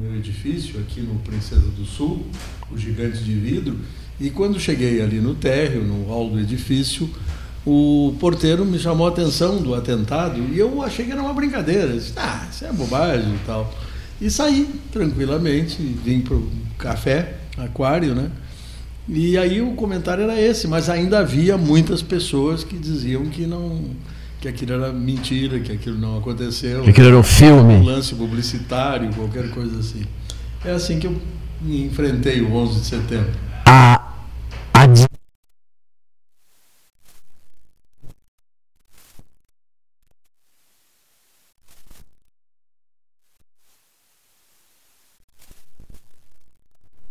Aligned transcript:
meu 0.00 0.16
edifício 0.16 0.80
aqui 0.80 1.02
no 1.02 1.16
Princesa 1.16 1.68
do 1.76 1.84
Sul, 1.84 2.24
o 2.72 2.78
Gigante 2.78 3.18
de 3.18 3.34
Vidro, 3.34 3.78
e 4.18 4.30
quando 4.30 4.58
cheguei 4.58 5.02
ali 5.02 5.20
no 5.20 5.34
térreo, 5.34 5.84
no 5.84 6.04
hall 6.04 6.30
do 6.30 6.40
edifício, 6.40 7.10
o 7.66 8.16
porteiro 8.18 8.64
me 8.64 8.78
chamou 8.78 9.06
a 9.06 9.10
atenção 9.10 9.60
do 9.60 9.74
atentado 9.74 10.42
e 10.54 10.58
eu 10.58 10.80
achei 10.80 11.04
que 11.04 11.12
era 11.12 11.20
uma 11.20 11.34
brincadeira. 11.34 11.92
Disse, 11.92 12.14
ah, 12.16 12.48
isso 12.50 12.64
é 12.64 12.72
bobagem 12.72 13.34
e 13.34 13.38
tal. 13.44 13.74
E 14.18 14.30
saí 14.30 14.70
tranquilamente, 14.90 15.76
vim 15.76 16.22
para 16.22 16.34
o 16.34 16.50
café, 16.78 17.36
aquário, 17.58 18.14
né? 18.14 18.30
E 19.06 19.36
aí 19.36 19.60
o 19.60 19.72
comentário 19.72 20.24
era 20.24 20.40
esse, 20.40 20.66
mas 20.66 20.88
ainda 20.88 21.18
havia 21.18 21.58
muitas 21.58 22.00
pessoas 22.00 22.64
que 22.64 22.78
diziam 22.78 23.26
que 23.26 23.46
não 23.46 23.90
que 24.40 24.48
aquilo 24.48 24.72
era 24.72 24.92
mentira, 24.92 25.60
que 25.60 25.70
aquilo 25.70 25.98
não 25.98 26.18
aconteceu. 26.18 26.82
Que 26.82 26.90
aquilo 26.90 27.08
era 27.08 27.18
um 27.18 27.22
filme. 27.22 27.74
Um 27.74 27.84
lance 27.84 28.14
publicitário, 28.14 29.12
qualquer 29.14 29.50
coisa 29.50 29.78
assim. 29.78 30.02
É 30.64 30.70
assim 30.70 30.98
que 30.98 31.06
eu 31.06 31.20
enfrentei 31.62 32.40
o 32.40 32.54
11 32.54 32.80
de 32.80 32.86
setembro. 32.86 33.32
A, 33.66 34.14
a 34.72 34.86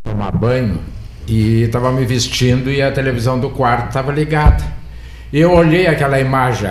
tomar 0.03 0.31
banho 0.31 0.79
e 1.27 1.61
estava 1.61 1.91
me 1.91 2.03
vestindo 2.05 2.71
e 2.71 2.81
a 2.81 2.91
televisão 2.91 3.39
do 3.39 3.51
quarto 3.51 3.89
estava 3.89 4.11
ligada. 4.11 4.63
Eu 5.31 5.51
olhei 5.51 5.85
aquela 5.85 6.19
imagem 6.19 6.67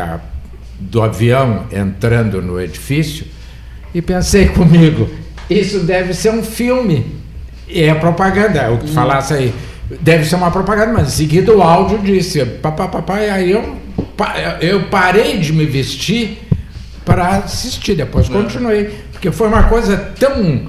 do 0.78 1.02
avião 1.02 1.66
entrando 1.72 2.40
no 2.40 2.60
edifício 2.60 3.26
e 3.94 4.00
pensei 4.00 4.48
comigo, 4.50 5.08
isso 5.48 5.80
deve 5.80 6.14
ser 6.14 6.30
um 6.30 6.42
filme. 6.42 7.18
E 7.66 7.82
é 7.82 7.94
propaganda, 7.94 8.70
o 8.70 8.78
que 8.78 8.88
falasse 8.88 9.34
aí. 9.34 9.54
Deve 10.00 10.24
ser 10.24 10.36
uma 10.36 10.50
propaganda, 10.50 10.92
mas 10.92 11.08
em 11.08 11.16
seguida 11.16 11.52
o 11.52 11.62
áudio 11.62 11.98
disse, 11.98 12.44
papai, 12.44 13.30
aí 13.30 13.50
eu, 13.50 13.76
eu 14.60 14.82
parei 14.84 15.38
de 15.38 15.52
me 15.52 15.64
vestir 15.64 16.38
para 17.04 17.38
assistir, 17.38 17.94
depois 17.94 18.28
continuei. 18.28 18.90
Porque 19.12 19.30
foi 19.30 19.48
uma 19.48 19.64
coisa 19.64 19.96
tão 19.96 20.68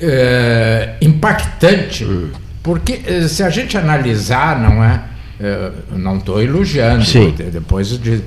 é, 0.00 0.94
impactante, 1.02 2.04
hum. 2.04 2.30
porque 2.62 3.00
eh, 3.04 3.28
se 3.28 3.42
a 3.42 3.50
gente 3.50 3.76
analisar, 3.76 4.58
não 4.58 4.82
é? 4.82 5.02
é 5.38 5.70
não 5.92 6.16
estou 6.16 6.42
elogiando, 6.42 7.04
Sim. 7.04 7.34
depois 7.52 7.98
de, 7.98 8.22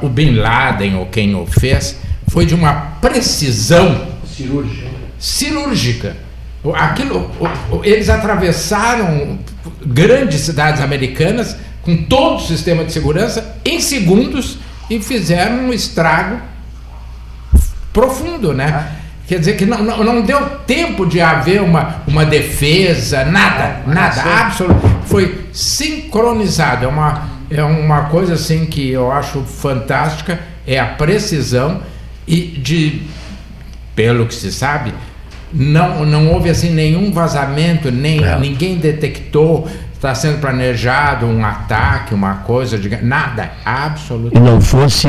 o 0.00 0.08
Bin 0.08 0.32
Laden, 0.36 0.96
ou 0.96 1.06
quem 1.06 1.34
o 1.34 1.46
fez, 1.46 1.98
foi 2.28 2.46
de 2.46 2.54
uma 2.54 2.72
precisão 3.00 4.06
cirúrgica. 4.26 4.88
cirúrgica. 5.18 6.16
Aquilo, 6.74 7.30
eles 7.82 8.08
atravessaram 8.08 9.38
grandes 9.84 10.40
cidades 10.40 10.80
americanas 10.80 11.56
com 11.82 12.04
todo 12.04 12.36
o 12.36 12.40
sistema 12.40 12.84
de 12.84 12.92
segurança 12.92 13.56
em 13.64 13.80
segundos 13.80 14.58
e 14.88 15.00
fizeram 15.00 15.64
um 15.64 15.72
estrago 15.72 16.40
profundo, 17.92 18.52
né? 18.52 18.66
Ah. 18.72 19.02
Quer 19.26 19.38
dizer 19.38 19.56
que 19.56 19.64
não, 19.64 19.82
não, 19.82 20.04
não, 20.04 20.22
deu 20.22 20.44
tempo 20.66 21.06
de 21.06 21.20
haver 21.20 21.62
uma, 21.62 22.02
uma 22.06 22.24
defesa, 22.24 23.24
nada, 23.24 23.80
nada, 23.86 24.22
absolutamente. 24.22 25.06
Foi 25.06 25.46
sincronizado. 25.52 26.84
É 26.84 26.88
uma, 26.88 27.28
é 27.54 27.62
uma 27.62 28.04
coisa 28.04 28.34
assim 28.34 28.66
que 28.66 28.90
eu 28.90 29.10
acho 29.10 29.42
fantástica, 29.42 30.40
é 30.66 30.78
a 30.78 30.86
precisão 30.86 31.82
e 32.26 32.40
de, 32.40 33.02
pelo 33.94 34.26
que 34.26 34.34
se 34.34 34.52
sabe, 34.52 34.92
não, 35.52 36.04
não 36.04 36.32
houve 36.32 36.48
assim 36.48 36.70
nenhum 36.70 37.12
vazamento, 37.12 37.90
nem 37.90 38.24
é. 38.24 38.38
ninguém 38.38 38.78
detectou 38.78 39.68
está 40.02 40.16
sendo 40.16 40.40
planejado 40.40 41.26
um 41.26 41.44
ataque, 41.44 42.12
uma 42.12 42.38
coisa 42.38 42.76
de 42.76 42.88
nada, 43.02 43.52
absolutamente. 43.64 44.36
E 44.36 44.40
não 44.40 44.60
fosse 44.60 45.08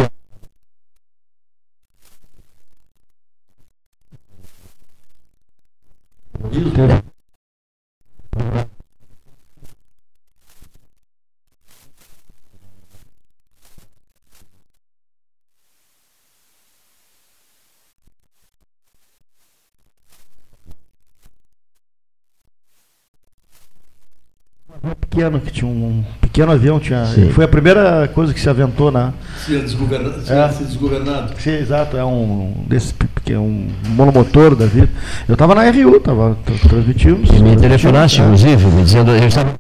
pequeno, 25.00 25.40
que 25.40 25.52
tinha 25.52 25.70
um 25.70 26.04
pequeno 26.20 26.52
avião, 26.52 26.80
tinha. 26.80 27.06
Sim. 27.06 27.30
Foi 27.30 27.46
a 27.46 27.48
primeira 27.48 28.08
coisa 28.14 28.34
que 28.34 28.40
se 28.40 28.50
aventou 28.50 28.92
na. 28.92 29.14
Se 29.38 29.58
desgovernado. 29.58 30.22
É. 30.28 30.50
Se 30.50 30.64
desgovernado. 30.66 31.34
Sim, 31.40 31.52
exato, 31.52 31.96
é 31.96 32.04
um 32.04 32.54
desse 32.68 32.94
é 33.30 33.38
um 33.38 33.70
monomotor 33.90 34.56
da 34.56 34.66
vida. 34.66 34.90
Eu 35.28 35.34
estava 35.34 35.56
na 35.56 35.70
RU, 35.70 35.96
estava 35.96 36.38
transmitindo. 36.68 37.22
E 37.34 37.42
me 37.42 37.56
telefonaste, 37.56 38.22
é. 38.22 38.26
inclusive, 38.26 38.66
me 38.68 38.84
dizendo. 38.84 39.12
Eu 39.12 39.28
estava... 39.28 39.56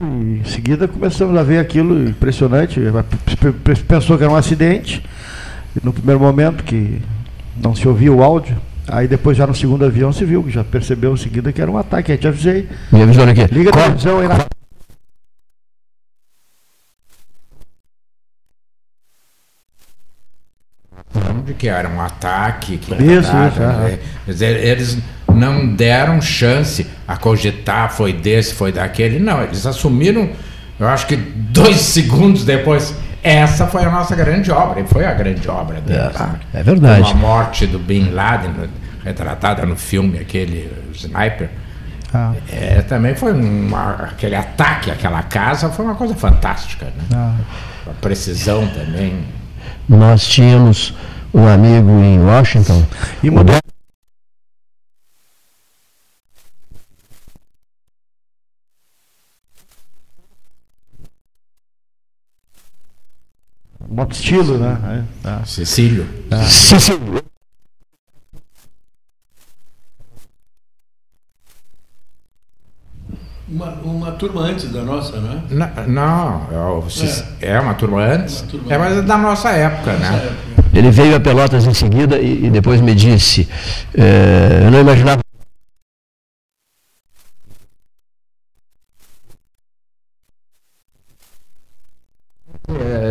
Em 0.00 0.42
seguida 0.44 0.88
começamos 0.88 1.36
a 1.38 1.42
ver 1.42 1.58
aquilo 1.58 2.08
impressionante. 2.08 2.80
Pensou 3.86 4.16
que 4.16 4.24
era 4.24 4.32
um 4.32 4.36
acidente. 4.36 5.04
No 5.82 5.92
primeiro 5.92 6.20
momento 6.20 6.62
que 6.64 7.00
não 7.56 7.74
se 7.74 7.86
ouvia 7.86 8.12
o 8.12 8.22
áudio. 8.22 8.56
Aí 8.88 9.08
depois 9.08 9.36
já 9.36 9.46
no 9.46 9.54
segundo 9.54 9.84
avião 9.84 10.12
se 10.12 10.24
viu, 10.24 10.44
já 10.48 10.62
percebeu 10.62 11.14
em 11.14 11.16
seguida 11.16 11.52
que 11.52 11.60
era 11.60 11.70
um 11.70 11.78
ataque. 11.78 12.12
Aí 12.12 12.18
te 12.18 12.28
avisei. 12.28 12.68
Me 12.92 13.02
avisou 13.02 13.24
aqui. 13.24 13.44
Liga 13.52 13.70
a 13.70 13.72
televisão 13.72 14.20
aí 14.20 14.28
na. 14.28 14.46
de 21.44 21.54
que 21.54 21.68
era 21.68 21.88
um 21.88 22.00
ataque. 22.00 22.78
Que 22.78 22.94
isso, 22.94 23.30
isso. 23.30 23.60
Né? 23.60 23.98
Eles 24.26 24.98
não 25.32 25.74
deram 25.74 26.20
chance 26.20 26.86
a 27.06 27.16
cogitar, 27.16 27.92
foi 27.92 28.12
desse, 28.12 28.54
foi 28.54 28.72
daquele. 28.72 29.18
Não, 29.18 29.42
eles 29.42 29.66
assumiram, 29.66 30.30
eu 30.78 30.88
acho 30.88 31.06
que 31.06 31.16
dois 31.16 31.76
segundos 31.80 32.44
depois. 32.44 32.94
Essa 33.24 33.66
foi 33.66 33.82
a 33.82 33.90
nossa 33.90 34.14
grande 34.14 34.52
obra, 34.52 34.80
e 34.80 34.86
foi 34.86 35.06
a 35.06 35.14
grande 35.14 35.48
obra 35.48 35.80
deles. 35.80 36.14
É, 36.52 36.60
é 36.60 36.62
verdade. 36.62 37.10
a 37.10 37.14
morte 37.14 37.66
do 37.66 37.78
Bin 37.78 38.10
Laden, 38.10 38.52
retratada 39.02 39.64
no 39.64 39.76
filme, 39.76 40.18
aquele 40.18 40.70
Sniper. 40.92 41.48
Ah. 42.12 42.34
É, 42.52 42.82
também 42.82 43.14
foi 43.14 43.32
uma, 43.32 43.92
aquele 43.92 44.36
ataque 44.36 44.90
àquela 44.90 45.22
casa, 45.22 45.70
foi 45.70 45.86
uma 45.86 45.94
coisa 45.94 46.14
fantástica. 46.14 46.84
Né? 46.84 46.92
Ah. 47.14 47.34
A 47.88 47.94
precisão 47.94 48.68
também. 48.68 49.24
Nós 49.88 50.28
tínhamos 50.28 50.94
um 51.32 51.48
amigo 51.48 51.90
em 52.02 52.18
Washington. 52.18 52.84
E 53.22 53.30
mudou. 53.30 53.56
Moto 63.88 64.12
estilo, 64.12 64.58
né? 64.58 64.78
É, 64.84 65.22
tá. 65.22 65.44
Cecílio. 65.44 66.06
Tá. 66.28 66.42
Cecílio. 66.44 67.22
Uma, 73.46 73.70
uma 73.84 74.12
turma 74.12 74.40
antes 74.40 74.70
da 74.72 74.82
nossa, 74.82 75.20
né? 75.20 75.42
Não, 75.50 75.86
não 75.86 76.84
é, 77.40 77.52
é, 77.52 77.60
uma 77.60 77.74
turma 77.74 78.02
antes, 78.02 78.40
uma 78.40 78.48
turma 78.48 78.72
é, 78.74 78.78
mas 78.78 78.96
é 78.98 79.02
da 79.02 79.18
nossa 79.18 79.50
época, 79.50 79.92
nossa 79.92 80.10
né? 80.10 80.24
Época. 80.24 80.64
Ele 80.78 80.90
veio 80.90 81.14
a 81.14 81.20
Pelotas 81.20 81.66
em 81.66 81.74
seguida 81.74 82.18
e, 82.18 82.46
e 82.46 82.50
depois 82.50 82.80
me 82.80 82.94
disse: 82.94 83.48
é, 83.96 84.62
Eu 84.64 84.70
não 84.70 84.80
imaginava 84.80 85.23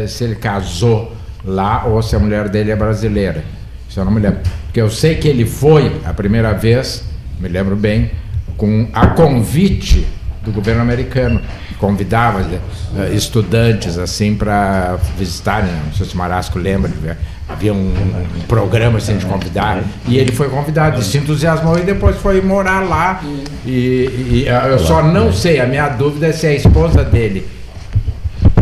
É, 0.04 0.08
se 0.08 0.24
ele 0.24 0.36
casou 0.36 1.16
lá 1.46 1.86
ou 1.86 2.02
se 2.02 2.16
a 2.16 2.20
mulher 2.20 2.50
dele 2.50 2.72
é 2.72 2.76
brasileira. 2.76 3.44
Isso 3.90 4.00
eu 4.00 4.06
não 4.06 4.12
me 4.12 4.20
lembro. 4.20 4.40
Porque 4.66 4.82
eu 4.82 4.90
sei 4.90 5.16
que 5.16 5.28
ele 5.28 5.46
foi 5.46 6.02
a 6.06 6.14
primeira 6.14 6.54
vez, 6.54 7.04
me 7.40 7.48
lembro 7.48 7.76
bem, 7.76 8.12
com 8.58 8.88
a 8.94 9.08
convite 9.08 10.06
do 10.44 10.52
governo 10.52 10.82
americano. 10.82 11.42
Convidava 11.80 12.40
uh, 12.40 13.14
estudantes 13.14 13.98
assim 13.98 14.36
para 14.36 14.98
visitarem, 15.18 15.70
não 15.86 15.94
sei 15.94 16.06
se 16.06 16.14
o 16.14 16.18
Marasco 16.18 16.58
lembra, 16.58 16.90
havia 17.50 17.74
um, 17.74 17.92
um, 17.92 18.42
programa 18.48 19.00
assim 19.00 19.18
de 19.18 19.26
convidar, 19.26 19.84
e 20.08 20.18
ele 20.18 20.32
foi 20.32 20.48
convidado, 20.48 21.02
e 21.02 21.04
se 21.04 21.18
entusiasmou 21.18 21.78
e 21.78 21.82
depois 21.82 22.16
foi 22.18 22.42
morar 22.42 22.88
lá. 22.88 23.22
E, 23.66 23.70
e 23.70 24.46
eu 24.70 24.80
só 24.80 25.04
não 25.04 25.34
sei, 25.34 25.60
a 25.60 25.66
minha 25.66 25.90
dúvida 25.90 26.28
é 26.28 26.32
se 26.32 26.48
a 26.48 26.54
esposa 26.54 27.04
dele 27.04 27.46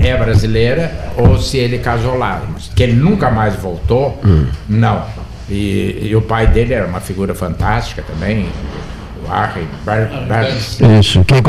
é 0.07 0.18
brasileira 0.18 0.92
ou 1.18 1.38
se 1.38 1.57
ele 1.57 1.80
casou 1.80 2.18
lá. 2.18 2.42
Mas 2.51 2.68
que 2.69 2.83
ele 2.83 2.94
nunca 2.94 3.30
mais 3.30 3.56
voltou, 3.56 4.19
hum. 4.24 4.48
não. 4.68 5.06
E, 5.50 6.07
e, 6.09 6.15
o 6.15 6.21
pai 6.21 6.48
dele 6.48 6.74
era 6.74 6.88
uma 6.88 7.01
figura 7.01 7.36
fantástica 7.36 8.01
também, 8.03 8.48
o 9.25 9.30
Harry 9.30 9.68
Bar 9.83 10.09
Bar 10.27 10.48
Isso. 10.48 11.25
Quem 11.25 11.42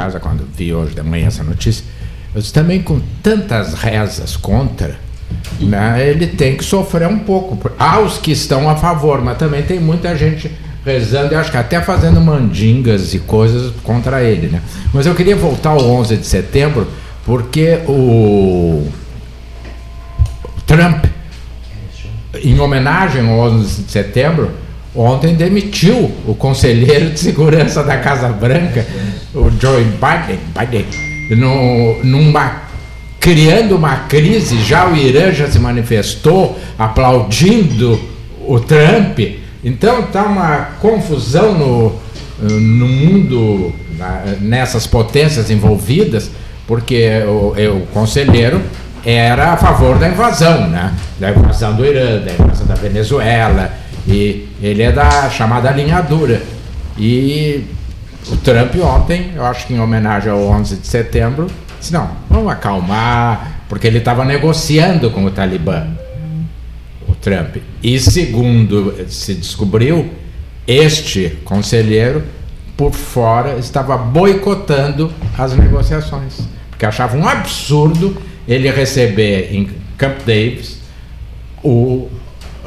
casa 0.00 0.18
quando 0.18 0.49
vi 0.60 0.74
hoje 0.74 0.94
de 0.94 1.02
manhã 1.02 1.28
essa 1.28 1.42
notícia. 1.42 1.84
Mas 2.34 2.52
também 2.52 2.82
com 2.82 3.00
tantas 3.22 3.74
rezas 3.74 4.36
contra, 4.36 4.96
né, 5.58 6.06
ele 6.06 6.26
tem 6.26 6.56
que 6.56 6.64
sofrer 6.64 7.08
um 7.08 7.20
pouco. 7.20 7.70
Há 7.78 7.98
os 7.98 8.18
que 8.18 8.30
estão 8.30 8.68
a 8.68 8.76
favor, 8.76 9.22
mas 9.22 9.38
também 9.38 9.62
tem 9.62 9.80
muita 9.80 10.14
gente 10.14 10.50
rezando 10.84 11.32
e 11.32 11.36
acho 11.36 11.50
que 11.50 11.56
até 11.56 11.80
fazendo 11.80 12.20
mandingas 12.20 13.14
e 13.14 13.18
coisas 13.18 13.72
contra 13.82 14.22
ele. 14.22 14.48
Né? 14.48 14.60
Mas 14.92 15.06
eu 15.06 15.14
queria 15.14 15.34
voltar 15.34 15.70
ao 15.70 15.80
11 15.80 16.18
de 16.18 16.26
setembro, 16.26 16.86
porque 17.24 17.80
o 17.88 18.86
Trump, 20.66 21.06
em 22.42 22.58
homenagem 22.60 23.28
ao 23.28 23.38
11 23.40 23.82
de 23.82 23.90
setembro, 23.90 24.50
ontem 24.94 25.34
demitiu 25.34 26.10
o 26.26 26.34
conselheiro 26.34 27.10
de 27.10 27.20
segurança 27.20 27.82
da 27.82 27.98
Casa 27.98 28.28
Branca, 28.28 28.86
o 29.34 29.50
Joe 29.50 29.84
Biden, 29.84 30.38
Biden 30.58 30.86
no, 31.36 32.02
numa, 32.02 32.62
criando 33.18 33.76
uma 33.76 33.96
crise. 34.08 34.62
Já 34.62 34.88
o 34.88 34.96
Irã 34.96 35.32
já 35.32 35.48
se 35.48 35.58
manifestou 35.58 36.58
aplaudindo 36.78 38.00
o 38.46 38.58
Trump. 38.58 39.18
Então 39.62 40.00
está 40.00 40.24
uma 40.24 40.70
confusão 40.80 41.54
no, 41.54 41.92
no 42.40 42.88
mundo, 42.88 43.72
nessas 44.40 44.86
potências 44.86 45.50
envolvidas, 45.50 46.30
porque 46.66 47.08
o, 47.26 47.54
o 47.76 47.86
conselheiro 47.92 48.60
era 49.04 49.52
a 49.52 49.56
favor 49.56 49.98
da 49.98 50.08
invasão, 50.08 50.68
né? 50.68 50.92
Da 51.18 51.30
invasão 51.30 51.74
do 51.74 51.84
Irã, 51.84 52.20
da 52.20 52.32
invasão 52.32 52.66
da 52.66 52.74
Venezuela 52.74 53.72
e 54.06 54.48
ele 54.62 54.82
é 54.82 54.92
da 54.92 55.28
chamada 55.30 55.70
linha 55.70 56.00
dura. 56.00 56.42
E 56.98 57.64
o 58.28 58.36
Trump 58.36 58.74
ontem, 58.82 59.32
eu 59.34 59.44
acho 59.44 59.66
que 59.66 59.74
em 59.74 59.80
homenagem 59.80 60.30
ao 60.30 60.40
11 60.40 60.76
de 60.76 60.86
setembro, 60.86 61.46
disse: 61.78 61.92
não, 61.92 62.10
vamos 62.28 62.52
acalmar, 62.52 63.62
porque 63.68 63.86
ele 63.86 63.98
estava 63.98 64.24
negociando 64.24 65.10
com 65.10 65.24
o 65.24 65.30
Talibã, 65.30 65.86
o 67.08 67.14
Trump. 67.14 67.56
E 67.82 67.98
segundo 67.98 68.94
se 69.08 69.34
descobriu, 69.34 70.10
este 70.66 71.38
conselheiro, 71.44 72.22
por 72.76 72.92
fora, 72.92 73.58
estava 73.58 73.96
boicotando 73.96 75.12
as 75.36 75.54
negociações, 75.54 76.40
porque 76.70 76.86
achava 76.86 77.16
um 77.16 77.28
absurdo 77.28 78.16
ele 78.46 78.70
receber 78.70 79.54
em 79.54 79.68
Camp 79.96 80.18
Davis 80.26 80.78
o 81.62 82.08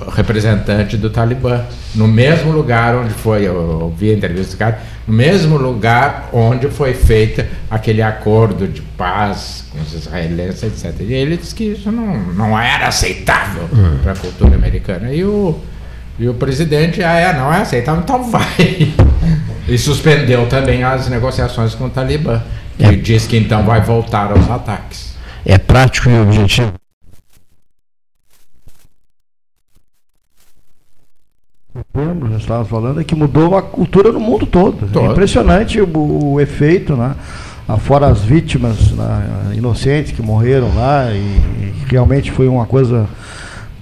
representante 0.09 0.97
do 0.97 1.09
Talibã, 1.09 1.61
no 1.95 2.07
mesmo 2.07 2.51
lugar 2.51 2.95
onde 2.95 3.13
foi, 3.13 3.47
eu 3.47 3.55
ouvi 3.81 4.11
a 4.11 4.13
entrevista 4.13 4.55
do 4.55 4.59
cara, 4.59 4.79
no 5.07 5.13
mesmo 5.13 5.57
lugar 5.57 6.29
onde 6.31 6.67
foi 6.69 6.93
feito 6.93 7.43
aquele 7.69 8.01
acordo 8.01 8.67
de 8.67 8.81
paz 8.81 9.65
com 9.71 9.79
os 9.81 9.93
israelenses, 9.93 10.63
etc. 10.63 11.01
E 11.01 11.13
ele 11.13 11.37
disse 11.37 11.53
que 11.53 11.65
isso 11.65 11.91
não, 11.91 12.17
não 12.33 12.59
era 12.59 12.87
aceitável 12.87 13.67
uhum. 13.71 13.99
para 14.01 14.13
a 14.13 14.15
cultura 14.15 14.55
americana. 14.55 15.11
E 15.11 15.23
o, 15.23 15.59
e 16.17 16.27
o 16.27 16.33
presidente, 16.33 17.03
ah, 17.03 17.17
é, 17.17 17.33
não 17.33 17.53
é 17.53 17.61
aceitável, 17.61 18.01
então 18.01 18.23
vai. 18.23 18.93
e 19.67 19.77
suspendeu 19.77 20.47
também 20.47 20.83
as 20.83 21.07
negociações 21.07 21.75
com 21.75 21.85
o 21.85 21.89
Talibã. 21.89 22.41
É. 22.79 22.91
E 22.91 22.95
disse 22.95 23.27
que 23.27 23.37
então 23.37 23.63
vai 23.63 23.81
voltar 23.81 24.31
aos 24.31 24.49
ataques. 24.49 25.13
É 25.45 25.57
prático 25.57 26.09
e 26.09 26.19
objetivo. 26.19 26.73
Já 31.95 32.37
estávamos 32.37 32.69
falando, 32.69 32.99
é 32.99 33.03
que 33.03 33.13
mudou 33.13 33.55
a 33.55 33.61
cultura 33.61 34.11
no 34.11 34.19
mundo 34.19 34.47
todo. 34.47 34.87
todo. 34.91 35.05
É 35.05 35.11
impressionante 35.11 35.79
o, 35.79 36.33
o, 36.33 36.41
efeito, 36.41 36.95
né? 36.95 37.13
Fora 37.81 38.07
as 38.07 38.21
vítimas 38.21 38.91
né, 38.93 39.53
inocentes 39.55 40.11
que 40.11 40.21
morreram 40.21 40.75
lá, 40.75 41.11
e, 41.11 41.17
e 41.17 41.73
realmente 41.87 42.31
foi 42.31 42.47
uma 42.47 42.65
coisa 42.65 43.07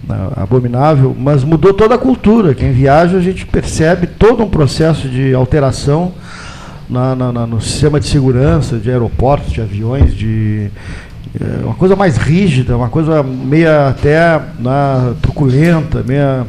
né, 0.05 0.17
abominável, 0.35 1.15
mas 1.17 1.45
mudou 1.45 1.73
toda 1.73 1.95
a 1.95 1.97
cultura. 1.97 2.53
Quem 2.53 2.73
viaja, 2.73 3.15
a 3.17 3.21
gente 3.21 3.45
percebe 3.45 4.07
todo 4.07 4.43
um 4.43 4.49
processo 4.49 5.07
de 5.07 5.33
alteração 5.33 6.11
na, 6.89 7.15
na, 7.15 7.31
na, 7.31 7.47
no 7.47 7.61
sistema 7.61 7.97
de 7.97 8.07
segurança, 8.07 8.77
de 8.77 8.91
aeroportos, 8.91 9.53
de 9.53 9.61
aviões, 9.61 10.13
de 10.13 10.69
é, 11.39 11.63
uma 11.63 11.75
coisa 11.75 11.95
mais 11.95 12.17
rígida, 12.17 12.75
uma 12.75 12.89
coisa 12.89 13.23
meia 13.23 13.87
até 13.87 14.37
né, 14.59 15.15
truculenta, 15.21 16.03
meia 16.05 16.45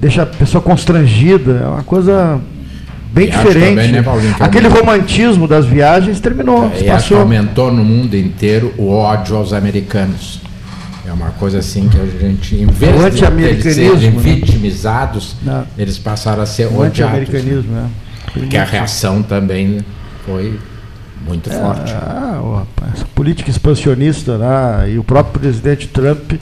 deixa 0.00 0.22
a 0.22 0.26
pessoa 0.26 0.62
constrangida, 0.62 1.60
é 1.62 1.66
uma 1.66 1.82
coisa 1.82 2.40
bem 3.12 3.28
e 3.28 3.30
diferente. 3.30 3.68
Também, 3.68 3.92
né, 3.92 4.02
Paulinho, 4.02 4.36
Aquele 4.40 4.68
romantismo 4.68 5.46
das 5.46 5.66
viagens 5.66 6.20
terminou. 6.20 6.70
É, 6.74 6.84
e 6.84 6.90
acho 6.90 7.14
aumentou 7.14 7.72
no 7.72 7.84
mundo 7.84 8.16
inteiro 8.16 8.72
o 8.76 8.90
ódio 8.90 9.36
aos 9.36 9.52
americanos. 9.52 10.40
É 11.06 11.12
uma 11.12 11.30
coisa 11.30 11.58
assim 11.58 11.88
que 11.88 11.98
a 11.98 12.06
gente, 12.06 12.54
em 12.54 12.66
vez 12.66 13.14
de 13.14 13.24
eles 13.24 13.74
serem 13.74 14.10
né? 14.12 14.20
vitimizados, 14.20 15.34
Não. 15.42 15.64
eles 15.76 15.98
passaram 15.98 16.42
a 16.42 16.46
ser 16.46 16.66
o 16.66 16.78
odiados. 16.78 17.00
Anti-americanismo, 17.00 17.72
né? 17.72 17.88
Porque 18.32 18.56
a 18.56 18.64
reação 18.64 19.22
também 19.22 19.80
foi 20.24 20.56
muito 21.26 21.50
é, 21.50 21.58
forte. 21.58 21.92
Ah, 21.92 22.62
essa 22.94 23.04
política 23.14 23.50
expansionista 23.50 24.38
né? 24.38 24.90
e 24.92 24.98
o 24.98 25.04
próprio 25.04 25.40
presidente 25.40 25.88
Trump 25.88 26.32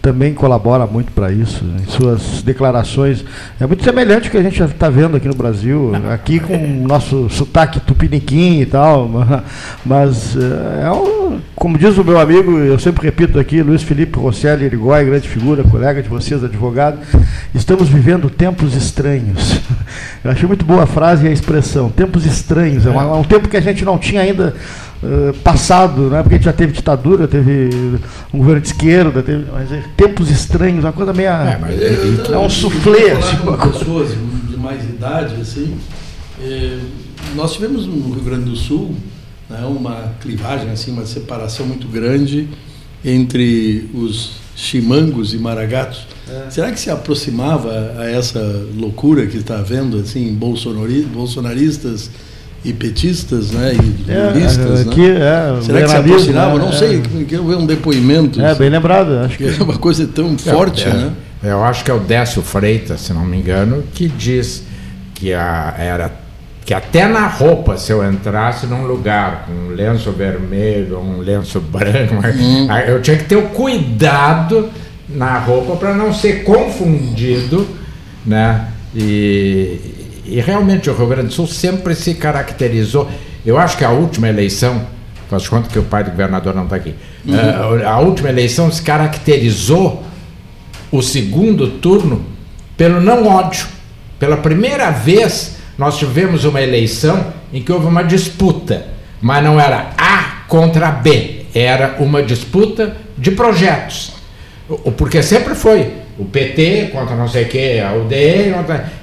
também 0.00 0.32
colabora 0.32 0.86
muito 0.86 1.12
para 1.12 1.30
isso, 1.30 1.64
né? 1.64 1.82
em 1.86 1.90
suas 1.90 2.42
declarações. 2.42 3.24
É 3.60 3.66
muito 3.66 3.84
semelhante 3.84 4.26
ao 4.26 4.30
que 4.30 4.38
a 4.38 4.42
gente 4.42 4.62
está 4.62 4.88
vendo 4.88 5.16
aqui 5.16 5.28
no 5.28 5.34
Brasil, 5.34 5.92
aqui 6.12 6.40
com 6.40 6.56
o 6.56 6.86
nosso 6.86 7.28
sotaque 7.28 7.80
tupiniquim 7.80 8.60
e 8.60 8.66
tal, 8.66 9.10
mas 9.84 10.36
eh, 10.36 10.84
é 10.84 10.90
um, 10.90 11.40
como 11.54 11.76
diz 11.76 11.96
o 11.98 12.04
meu 12.04 12.18
amigo, 12.18 12.58
eu 12.58 12.78
sempre 12.78 13.04
repito 13.04 13.38
aqui, 13.38 13.62
Luiz 13.62 13.82
Felipe 13.82 14.18
Rosselli 14.18 14.64
Erigói, 14.64 15.04
grande 15.04 15.28
figura, 15.28 15.62
colega 15.64 16.02
de 16.02 16.08
vocês, 16.08 16.42
advogado, 16.42 16.98
estamos 17.54 17.88
vivendo 17.88 18.30
tempos 18.30 18.74
estranhos. 18.74 19.60
Eu 20.24 20.30
achei 20.32 20.46
muito 20.46 20.64
boa 20.64 20.82
a 20.82 20.86
frase 20.86 21.24
e 21.24 21.28
a 21.28 21.32
expressão, 21.32 21.88
tempos 21.88 22.26
estranhos, 22.26 22.86
é, 22.86 22.88
é 22.88 22.92
um 22.92 23.22
tempo 23.22 23.48
que 23.48 23.56
a 23.56 23.60
gente 23.60 23.84
não 23.84 23.98
tinha 23.98 24.22
ainda 24.22 24.54
Uh, 25.02 25.32
passado, 25.40 26.08
né? 26.08 26.22
porque 26.22 26.36
a 26.36 26.38
gente 26.38 26.46
já 26.46 26.54
teve 26.54 26.72
ditadura, 26.72 27.28
teve 27.28 27.98
um 28.32 28.38
governo 28.38 28.62
de 28.62 28.68
esquerda, 28.68 29.22
teve 29.22 29.44
mas, 29.52 29.70
é, 29.70 29.84
tempos 29.94 30.30
estranhos, 30.30 30.84
uma 30.84 30.92
coisa 30.92 31.12
meio. 31.12 31.28
É, 31.28 31.58
mas 31.60 31.82
é, 31.82 32.32
é 32.32 32.38
um 32.38 32.48
suflê. 32.48 33.10
Assim, 33.10 33.36
com 33.36 33.56
pessoas 33.56 34.16
de 34.48 34.56
mais 34.56 34.82
idade, 34.82 35.38
assim, 35.40 35.76
eh, 36.42 36.78
nós 37.34 37.52
tivemos 37.52 37.86
no 37.86 38.14
Rio 38.14 38.22
Grande 38.22 38.50
do 38.50 38.56
Sul 38.56 38.94
né, 39.48 39.60
uma 39.66 40.14
clivagem, 40.20 40.70
assim, 40.70 40.92
uma 40.92 41.06
separação 41.06 41.66
muito 41.66 41.86
grande 41.88 42.48
entre 43.04 43.88
os 43.94 44.32
chimangos 44.56 45.34
e 45.34 45.38
maragatos. 45.38 46.06
É. 46.28 46.50
Será 46.50 46.72
que 46.72 46.80
se 46.80 46.90
aproximava 46.90 47.94
a 47.98 48.10
essa 48.10 48.40
loucura 48.74 49.26
que 49.26 49.36
está 49.36 49.58
havendo, 49.58 49.98
assim, 49.98 50.34
bolsonaristas 50.34 52.10
e 52.66 52.72
petistas, 52.72 53.52
né, 53.52 53.74
e 53.74 54.10
é, 54.10 54.80
aqui, 54.80 55.08
né? 55.08 55.58
É, 55.58 55.62
Será 55.62 55.82
que 55.82 55.88
se 55.88 55.96
aproximava? 55.96 56.58
Não 56.58 56.70
é, 56.70 56.72
sei, 56.72 57.02
quero 57.28 57.46
ver 57.46 57.56
um 57.56 57.64
depoimento. 57.64 58.40
É, 58.40 58.54
bem 58.54 58.68
lembrado. 58.68 59.18
Acho 59.18 59.38
que 59.38 59.44
é 59.44 59.62
uma 59.62 59.78
coisa 59.78 60.06
tão 60.06 60.36
forte, 60.36 60.88
né? 60.88 61.12
Eu 61.42 61.62
acho 61.62 61.84
que 61.84 61.90
é 61.90 61.94
o 61.94 62.00
Décio 62.00 62.42
Freitas, 62.42 63.02
se 63.02 63.12
não 63.12 63.24
me 63.24 63.36
engano, 63.36 63.84
que 63.94 64.08
diz 64.08 64.64
que 65.14 65.32
a, 65.32 65.74
era 65.78 66.10
que 66.64 66.74
até 66.74 67.06
na 67.06 67.28
roupa, 67.28 67.76
se 67.76 67.92
eu 67.92 68.04
entrasse 68.04 68.66
num 68.66 68.84
lugar 68.84 69.46
com 69.46 69.52
um 69.52 69.68
lenço 69.68 70.10
vermelho, 70.10 70.98
um 70.98 71.18
lenço 71.18 71.60
branco, 71.60 72.16
hum. 72.16 72.66
eu 72.88 73.00
tinha 73.00 73.16
que 73.16 73.24
ter 73.24 73.36
o 73.36 73.50
cuidado 73.50 74.68
na 75.08 75.38
roupa 75.38 75.76
para 75.76 75.94
não 75.94 76.12
ser 76.12 76.42
confundido, 76.42 77.68
né? 78.26 78.66
E, 78.92 79.95
e 80.28 80.40
realmente 80.40 80.90
o 80.90 80.94
Rio 80.94 81.06
Grande 81.06 81.28
do 81.28 81.32
Sul 81.32 81.46
sempre 81.46 81.94
se 81.94 82.14
caracterizou. 82.14 83.08
Eu 83.44 83.58
acho 83.58 83.76
que 83.76 83.84
a 83.84 83.90
última 83.90 84.28
eleição, 84.28 84.86
faz 85.28 85.48
conta 85.48 85.68
que 85.68 85.78
o 85.78 85.82
pai 85.82 86.04
do 86.04 86.10
governador 86.10 86.54
não 86.54 86.64
está 86.64 86.76
aqui, 86.76 86.94
uhum. 87.24 87.34
uh, 87.34 87.86
a 87.86 87.98
última 88.00 88.28
eleição 88.28 88.70
se 88.70 88.82
caracterizou 88.82 90.02
o 90.90 91.02
segundo 91.02 91.68
turno 91.68 92.24
pelo 92.76 93.00
não 93.00 93.26
ódio. 93.26 93.66
Pela 94.18 94.36
primeira 94.36 94.90
vez, 94.90 95.56
nós 95.76 95.98
tivemos 95.98 96.44
uma 96.44 96.60
eleição 96.60 97.32
em 97.52 97.62
que 97.62 97.70
houve 97.70 97.86
uma 97.86 98.02
disputa, 98.02 98.86
mas 99.20 99.44
não 99.44 99.60
era 99.60 99.90
A 99.96 100.44
contra 100.48 100.90
B, 100.90 101.46
era 101.54 101.96
uma 101.98 102.22
disputa 102.22 102.96
de 103.16 103.30
projetos. 103.30 104.12
Porque 104.96 105.22
sempre 105.22 105.54
foi 105.54 105.92
o 106.18 106.24
PT 106.24 106.90
contra 106.92 107.14
não 107.14 107.28
sei 107.28 107.44
o 107.44 107.48
que, 107.48 107.78
a 107.78 107.92
UDE, 107.94 108.54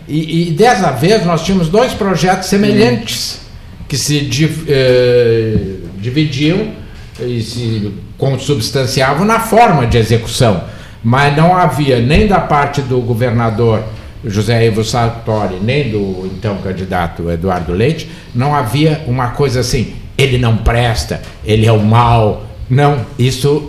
e, 0.07 0.47
e 0.47 0.51
dessa 0.51 0.91
vez 0.91 1.25
nós 1.25 1.43
tínhamos 1.43 1.69
dois 1.69 1.93
projetos 1.93 2.49
semelhantes 2.49 3.41
que 3.87 3.97
se 3.97 4.27
eh, 4.67 5.55
dividiam 5.97 6.71
e 7.19 7.41
se 7.41 7.93
consubstanciavam 8.17 9.25
na 9.25 9.39
forma 9.39 9.85
de 9.85 9.97
execução, 9.97 10.63
mas 11.03 11.35
não 11.37 11.55
havia 11.55 11.99
nem 11.99 12.25
da 12.25 12.39
parte 12.39 12.81
do 12.81 12.99
governador 13.01 13.83
José 14.25 14.65
Ivo 14.65 14.83
Sartori, 14.83 15.57
nem 15.61 15.91
do 15.91 16.31
então 16.33 16.57
candidato 16.57 17.29
Eduardo 17.29 17.73
Leite, 17.73 18.09
não 18.33 18.55
havia 18.55 19.03
uma 19.05 19.29
coisa 19.29 19.59
assim, 19.59 19.93
ele 20.17 20.37
não 20.37 20.57
presta, 20.57 21.21
ele 21.45 21.67
é 21.67 21.71
o 21.71 21.81
mal. 21.81 22.45
Não, 22.69 23.05
isso 23.19 23.62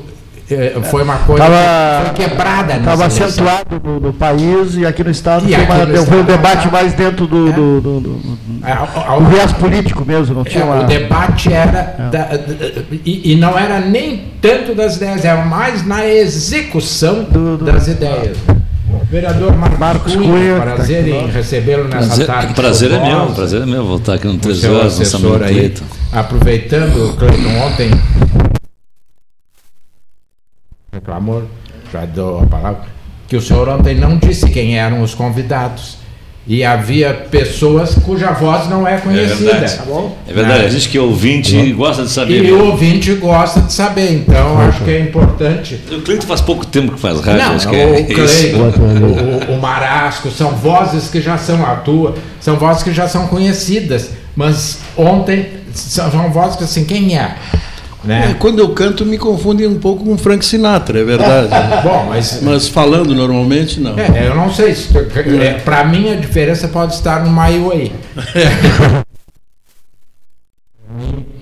foi 0.91 1.03
uma 1.03 1.17
coisa 1.19 1.43
tava, 1.43 2.11
que 2.11 2.23
foi 2.23 2.29
quebrada 2.29 2.75
Estava 2.75 3.07
acentuado 3.07 3.81
no, 3.83 3.99
no, 3.99 4.13
país 4.13 4.75
e 4.77 4.85
aqui 4.85 5.03
no 5.03 5.11
Estado 5.11 5.47
e 5.49 5.55
foi, 5.55 5.65
uma, 5.65 6.07
foi 6.07 6.21
um 6.21 6.25
debate 6.25 6.71
mais 6.71 6.93
dentro 6.93 7.27
do, 7.27 7.49
é. 7.49 7.53
do, 7.53 7.81
do, 7.81 8.01
do, 8.01 8.11
do 8.11 9.31
viés 9.31 9.53
político 9.53 10.05
mesmo. 10.05 10.35
Não 10.35 10.45
tinha 10.45 10.63
é, 10.63 10.67
uma... 10.67 10.83
O 10.83 10.87
debate 10.87 11.53
era. 11.53 11.97
É. 11.99 12.11
Da, 12.11 12.29
e, 13.05 13.33
e, 13.33 13.37
não 13.37 13.59
era 13.59 13.81
nem 13.81 14.33
tanto 14.41 14.75
das 14.75 14.97
ideias, 14.97 15.25
era 15.25 15.45
mais 15.45 15.87
na 15.87 16.07
execução 16.07 17.27
das 17.63 17.89
ideias. 17.89 18.37
Vereador 19.11 19.57
Marcos, 19.57 19.79
Marcos 19.79 20.17
Cunha, 20.17 20.29
Cunha 20.29 20.57
tá 20.57 20.75
prazer 20.75 21.09
em 21.09 21.31
recebê-lo 21.31 21.85
nessa 21.85 22.07
prazer, 22.07 22.27
tarde. 22.27 22.55
Prazer 22.55 22.93
é 22.93 22.99
meu, 22.99 23.27
prazer 23.27 23.63
é 23.63 23.67
meu 23.67 23.85
voltar 23.85 24.15
aqui 24.15 24.27
no 24.27 24.39
13 24.39 24.69
horas, 24.69 25.13
no 25.21 25.45
aí, 25.45 25.75
Aproveitando, 26.13 27.17
Cleiton, 27.17 27.67
ontem 27.67 27.91
reclamou, 30.95 31.43
já 31.93 32.05
dou 32.05 32.41
a 32.41 32.47
palavra, 32.47 32.83
que 33.29 33.37
o 33.37 33.41
senhor 33.41 33.69
ontem 33.69 33.95
não 33.95 34.17
disse 34.17 34.49
quem 34.51 34.79
eram 34.79 35.03
os 35.03 35.15
convidados. 35.15 36.05
E 36.47 36.63
havia 36.63 37.15
pessoas 37.31 37.95
cuja 37.95 38.33
voz 38.33 38.69
não 38.69 38.87
é 38.87 38.99
conhecida. 38.99 39.51
É 39.51 39.55
verdade. 39.55 39.79
Tá 39.79 39.85
bom? 39.87 40.19
É 40.29 40.33
verdade. 40.35 40.75
Diz 40.75 40.87
que 40.87 40.99
o 40.99 41.07
ouvinte 41.07 41.57
uhum. 41.57 41.75
gosta 41.75 42.03
de 42.03 42.11
saber. 42.11 42.37
E 42.37 42.43
mesmo. 42.43 42.59
o 42.59 42.67
ouvinte 42.67 43.15
gosta 43.15 43.63
de 43.63 43.73
saber, 43.73 44.13
então 44.13 44.59
acho 44.61 44.85
que 44.85 44.91
é 44.91 45.01
importante. 45.01 45.81
O 45.91 46.03
Cleito 46.03 46.27
faz 46.27 46.43
pouco 46.43 46.67
tempo 46.67 46.93
que 46.93 47.01
faz 47.01 47.19
rádio, 47.21 47.43
não, 47.43 47.55
acho 47.55 47.67
que 47.67 47.75
é 47.75 47.87
o 47.87 48.05
Cleito, 48.05 48.59
o, 49.51 49.55
o, 49.55 49.61
Marasco, 49.61 50.31
são 50.31 50.51
vozes 50.51 51.09
que 51.09 51.19
já 51.19 51.39
são 51.39 51.65
à 51.65 51.77
tua, 51.77 52.15
são 52.39 52.57
vozes 52.57 52.83
que 52.83 52.93
já 52.93 53.09
são 53.09 53.27
conhecidas. 53.27 54.11
Mas 54.37 54.81
ontem 54.99 55.47
são, 55.73 56.11
são 56.11 56.31
vozes 56.31 56.57
que 56.57 56.65
assim, 56.65 56.85
quem 56.85 57.17
é? 57.17 57.37
Né? 58.05 58.31
É, 58.31 58.35
quando 58.35 58.59
eu 58.59 58.69
canto, 58.71 59.05
me 59.07 59.17
confundem 59.17 59.67
um 59.67 59.79
pouco 59.79 60.05
com 60.05 60.19
Frank 60.19 60.45
Sinatra, 60.45 61.01
é 61.01 61.05
verdade. 61.05 61.49
Bom, 61.83 62.07
mas, 62.09 62.41
mas 62.43 62.69
falando 62.69 63.15
normalmente, 63.15 63.81
não. 63.81 63.99
É, 63.99 64.29
eu 64.29 64.35
não 64.35 64.53
sei. 64.53 64.75
Se, 64.75 64.97
é, 64.97 65.55
Para 65.65 65.85
mim, 65.85 66.11
a 66.11 66.17
diferença 66.17 66.69
pode 66.69 66.95
estar 66.95 67.25
no 67.25 67.31
My 67.31 67.59
Way. 67.59 67.93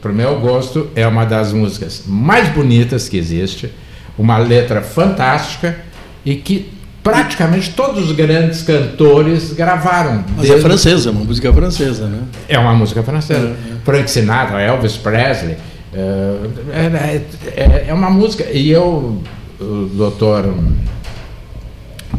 Para 0.00 0.10
o 0.10 0.14
meu 0.14 0.40
gosto, 0.40 0.90
é 0.96 1.06
uma 1.06 1.24
das 1.24 1.52
músicas 1.52 2.04
mais 2.06 2.48
bonitas 2.48 3.08
que 3.08 3.16
existe, 3.16 3.72
uma 4.18 4.36
letra 4.38 4.82
fantástica 4.82 5.76
e 6.24 6.36
que 6.36 6.72
praticamente 7.02 7.70
todos 7.70 8.08
os 8.08 8.12
grandes 8.12 8.62
cantores 8.62 9.52
gravaram. 9.52 10.24
Mas 10.36 10.48
é 10.48 10.58
francesa, 10.58 11.10
é 11.10 11.12
uma 11.12 11.24
música 11.24 11.52
francesa, 11.52 12.06
né? 12.06 12.20
É 12.48 12.58
uma 12.58 12.74
música 12.74 13.02
francesa. 13.02 13.48
É, 13.48 13.72
é. 13.72 13.76
Frank 13.84 14.10
Sinatra, 14.10 14.60
Elvis 14.60 14.96
Presley. 14.96 15.56
É, 15.94 17.22
é, 17.54 17.62
é, 17.62 17.88
é 17.88 17.94
uma 17.94 18.08
música. 18.08 18.44
E 18.50 18.70
eu, 18.70 19.22
o 19.60 19.90
doutor. 19.92 20.54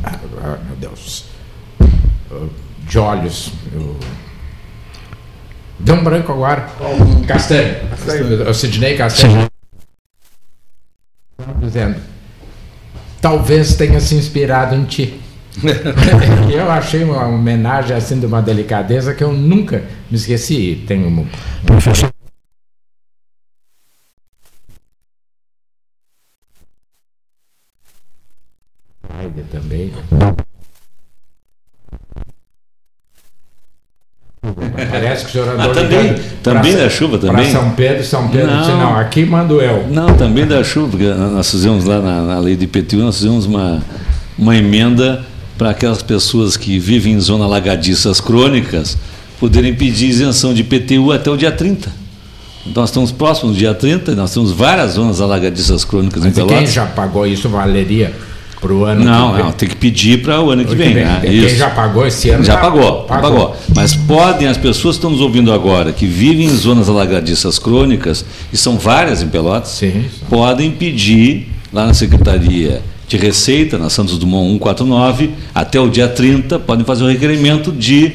Ah, 0.04 0.20
ah 0.44 0.58
meu 0.68 0.76
Deus. 0.80 1.26
De 2.88 3.00
olhos. 3.00 3.52
Eu, 3.74 3.98
deu 5.80 5.96
um 5.96 6.04
branco 6.04 6.32
agora. 6.32 6.68
Castanho. 7.28 7.76
O 8.48 8.54
Sidney 8.54 8.96
Castanho. 8.96 9.48
Dizendo. 11.60 11.96
Talvez 13.20 13.76
tenha 13.76 14.00
se 14.00 14.16
inspirado 14.16 14.76
em 14.76 14.84
ti. 14.84 15.20
eu 16.52 16.70
achei 16.70 17.04
uma 17.04 17.26
homenagem 17.28 17.96
assim 17.96 18.20
de 18.20 18.26
uma 18.26 18.42
delicadeza 18.42 19.14
que 19.14 19.24
eu 19.24 19.32
nunca 19.32 19.84
me 20.10 20.18
esqueci. 20.18 20.84
Tenho 20.88 21.28
professor 21.66 22.13
também. 29.74 29.92
Parece 34.92 35.24
que 35.24 35.30
o 35.30 35.32
senhor 35.32 35.50
andou 35.54 35.72
ah, 35.72 35.74
também, 35.74 36.16
também 36.44 36.76
da 36.76 36.90
chuva 36.90 37.18
também. 37.18 37.50
São 37.50 37.72
Pedro, 37.72 38.04
São 38.04 38.28
Pedro 38.28 38.48
não, 38.48 38.60
disse, 38.60 38.72
não, 38.72 38.98
aqui 38.98 39.26
mando 39.26 39.62
eu. 39.62 39.88
Não, 39.88 40.16
também 40.16 40.46
da 40.46 40.64
chuva, 40.64 40.90
porque 40.90 41.06
nós 41.06 41.50
fizemos 41.50 41.86
lá 41.86 42.00
na, 42.00 42.22
na 42.24 42.40
lei 42.40 42.56
de 42.56 42.66
IPTU, 42.66 42.98
nós 42.98 43.18
fizemos 43.18 43.46
uma, 43.46 43.82
uma 44.38 44.56
emenda 44.56 45.24
para 45.58 45.70
aquelas 45.70 46.04
pessoas 46.04 46.58
que 46.58 46.78
vivem 46.78 47.14
em 47.14 47.20
zona 47.20 47.46
alagadiças 47.46 48.20
crônicas 48.20 48.98
poderem 49.40 49.74
pedir 49.74 50.08
isenção 50.08 50.54
de 50.54 50.62
IPTU 50.62 51.12
até 51.12 51.30
o 51.30 51.38
dia 51.38 51.52
30. 51.52 51.90
Então 52.66 52.82
nós 52.82 52.90
estamos 52.90 53.12
próximos 53.12 53.56
do 53.56 53.60
dia 53.60 53.74
30, 53.74 54.14
nós 54.16 54.34
temos 54.34 54.52
várias 54.52 54.92
zonas 54.92 55.22
alagadiças 55.22 55.86
crônicas 55.86 56.22
Mas 56.22 56.32
em 56.32 56.36
Pelotas. 56.36 56.58
quem 56.58 56.68
já 56.68 56.86
pagou 56.86 57.26
isso 57.26 57.48
valeria 57.48 58.14
para 58.64 58.74
o 58.74 58.86
ano 58.86 59.04
não, 59.04 59.30
que 59.30 59.36
vem. 59.36 59.46
Não, 59.46 59.52
tem 59.52 59.70
que 59.70 59.76
pedir 59.76 60.22
para 60.22 60.42
o 60.42 60.50
ano 60.50 60.64
que, 60.64 60.74
vem. 60.74 60.94
vem. 60.94 61.04
Né? 61.04 61.20
Quem 61.22 61.50
já 61.50 61.70
pagou 61.70 62.08
esse 62.08 62.30
ano? 62.30 62.44
Já 62.44 62.56
tá, 62.56 62.62
pagou, 62.62 63.04
pagou, 63.04 63.32
pagou. 63.32 63.56
Mas 63.76 63.94
podem, 63.94 64.48
as 64.48 64.58
pessoas 64.58 64.96
que 64.96 65.00
estão 65.00 65.12
nos 65.12 65.20
ouvindo 65.20 65.52
agora, 65.52 65.92
que 65.92 66.06
vivem 66.06 66.46
em 66.46 66.56
zonas 66.56 66.88
alagadiças 66.88 67.60
crônicas, 67.60 68.24
e 68.54 68.58
são 68.58 68.78
várias 68.78 69.22
em 69.22 69.28
Pelotas, 69.28 69.72
sim, 69.72 70.06
podem 70.30 70.72
pedir 70.72 71.52
lá 71.74 71.86
na 71.86 71.94
Secretaria 71.94 72.82
de 73.08 73.18
Receita, 73.18 73.78
na 73.78 73.90
Santos 73.90 74.18
Dumont 74.18 74.54
149, 74.54 75.32
até 75.54 75.80
o 75.80 75.90
dia 75.90 76.08
30, 76.08 76.58
podem 76.60 76.86
fazer 76.86 77.04
o 77.04 77.08
requerimento 77.08 77.72
de 77.72 78.14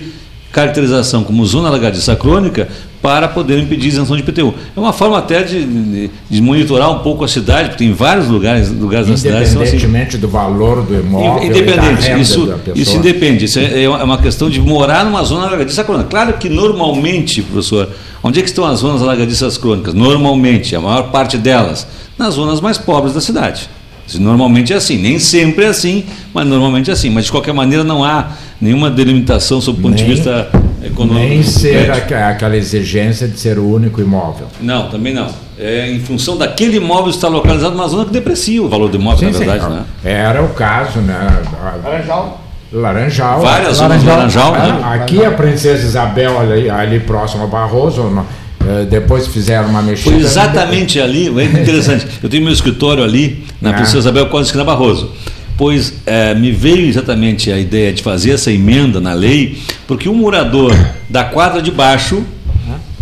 caracterização 0.52 1.22
como 1.22 1.44
zona 1.44 1.68
alagadiça 1.68 2.16
crônica 2.16 2.68
para 3.00 3.28
poderem 3.28 3.66
pedir 3.66 3.88
isenção 3.88 4.16
de 4.16 4.22
IPTU. 4.22 4.52
É 4.76 4.80
uma 4.80 4.92
forma 4.92 5.18
até 5.18 5.42
de, 5.42 6.10
de, 6.28 6.42
monitorar 6.42 6.90
um 6.90 6.98
pouco 6.98 7.24
a 7.24 7.28
cidade, 7.28 7.68
porque 7.68 7.84
tem 7.84 7.92
vários 7.92 8.28
lugares, 8.28 8.70
lugares 8.70 9.06
da 9.06 9.16
cidade. 9.16 9.44
Assim. 9.44 9.54
Independentemente 9.54 10.08
assim, 10.08 10.18
do 10.18 10.28
valor 10.28 10.82
do 10.82 10.94
imóvel. 10.98 11.44
Independente, 11.44 12.20
isso, 12.20 12.54
isso 12.74 12.96
independe. 12.96 13.44
Isso 13.44 13.58
é, 13.58 13.84
é 13.84 13.88
uma 13.88 14.18
questão 14.18 14.50
de 14.50 14.60
morar 14.60 15.04
numa 15.04 15.22
zona 15.22 15.46
alagadiça 15.46 15.84
crônica. 15.84 16.08
Claro 16.08 16.32
que 16.34 16.48
normalmente, 16.48 17.40
professor, 17.42 17.88
onde 18.22 18.40
é 18.40 18.42
que 18.42 18.48
estão 18.48 18.64
as 18.64 18.80
zonas 18.80 19.00
alagadiças 19.00 19.56
crônicas? 19.56 19.94
Normalmente, 19.94 20.74
a 20.74 20.80
maior 20.80 21.10
parte 21.10 21.38
delas, 21.38 21.86
nas 22.18 22.34
zonas 22.34 22.60
mais 22.60 22.78
pobres 22.78 23.14
da 23.14 23.20
cidade. 23.20 23.70
Normalmente 24.16 24.72
é 24.72 24.76
assim, 24.76 24.96
nem 24.96 25.18
sempre 25.18 25.64
é 25.64 25.68
assim, 25.68 26.04
mas 26.32 26.46
normalmente 26.46 26.88
é 26.88 26.92
assim. 26.92 27.10
Mas 27.10 27.26
de 27.26 27.30
qualquer 27.30 27.52
maneira 27.52 27.84
não 27.84 28.02
há 28.02 28.28
nenhuma 28.60 28.90
delimitação 28.90 29.60
sob 29.60 29.78
o 29.78 29.82
ponto 29.82 29.94
nem, 29.94 30.04
de 30.04 30.10
vista 30.10 30.48
econômico. 30.82 31.28
Nem 31.28 31.42
ser 31.42 31.90
aquela 31.90 32.56
exigência 32.56 33.28
de 33.28 33.38
ser 33.38 33.58
o 33.58 33.68
único 33.68 34.00
imóvel. 34.00 34.46
Não, 34.60 34.88
também 34.88 35.12
não. 35.12 35.28
É 35.58 35.90
em 35.90 36.00
função 36.00 36.36
daquele 36.36 36.76
imóvel 36.76 37.10
estar 37.10 37.28
localizado 37.28 37.74
numa 37.74 37.88
zona 37.88 38.04
que 38.04 38.12
deprecia 38.12 38.62
o 38.62 38.68
valor 38.68 38.88
do 38.88 38.96
imóvel, 38.96 39.18
sim, 39.18 39.38
na 39.38 39.38
verdade. 39.38 39.64
Sim. 39.64 39.70
Né? 39.70 39.84
Era 40.04 40.42
o 40.42 40.48
caso, 40.50 41.00
né? 41.00 41.42
Laranjal. 41.82 42.40
Laranjal. 42.72 43.40
Várias 43.40 43.76
zonas 43.76 44.04
Laranjal. 44.04 44.52
Laranjal 44.52 44.80
né? 44.80 44.94
Aqui 44.94 45.24
a 45.24 45.30
Princesa 45.30 45.84
Isabel, 45.86 46.38
ali, 46.38 46.70
ali 46.70 47.00
próximo 47.00 47.44
a 47.44 47.46
Barroso, 47.46 48.24
depois 48.88 49.26
fizeram 49.26 49.68
uma 49.68 49.82
mexida. 49.82 50.10
Foi 50.10 50.20
exatamente 50.20 51.00
ali, 51.00 51.28
é 51.40 51.44
interessante. 51.44 52.06
Eu 52.22 52.28
tenho 52.28 52.42
meu 52.42 52.52
escritório 52.52 53.02
ali, 53.02 53.44
na 53.60 53.70
é. 53.70 53.72
Princesa 53.72 53.98
Isabel, 53.98 54.26
quase 54.26 54.50
que 54.50 54.58
na 54.58 54.64
Barroso 54.64 55.12
pois 55.58 55.92
é, 56.06 56.34
me 56.36 56.52
veio 56.52 56.86
exatamente 56.86 57.50
a 57.50 57.58
ideia 57.58 57.92
de 57.92 58.00
fazer 58.00 58.30
essa 58.30 58.50
emenda 58.50 59.00
na 59.00 59.12
lei, 59.12 59.58
porque 59.88 60.08
um 60.08 60.14
morador 60.14 60.72
da 61.10 61.24
quadra 61.24 61.60
de 61.60 61.72
baixo, 61.72 62.22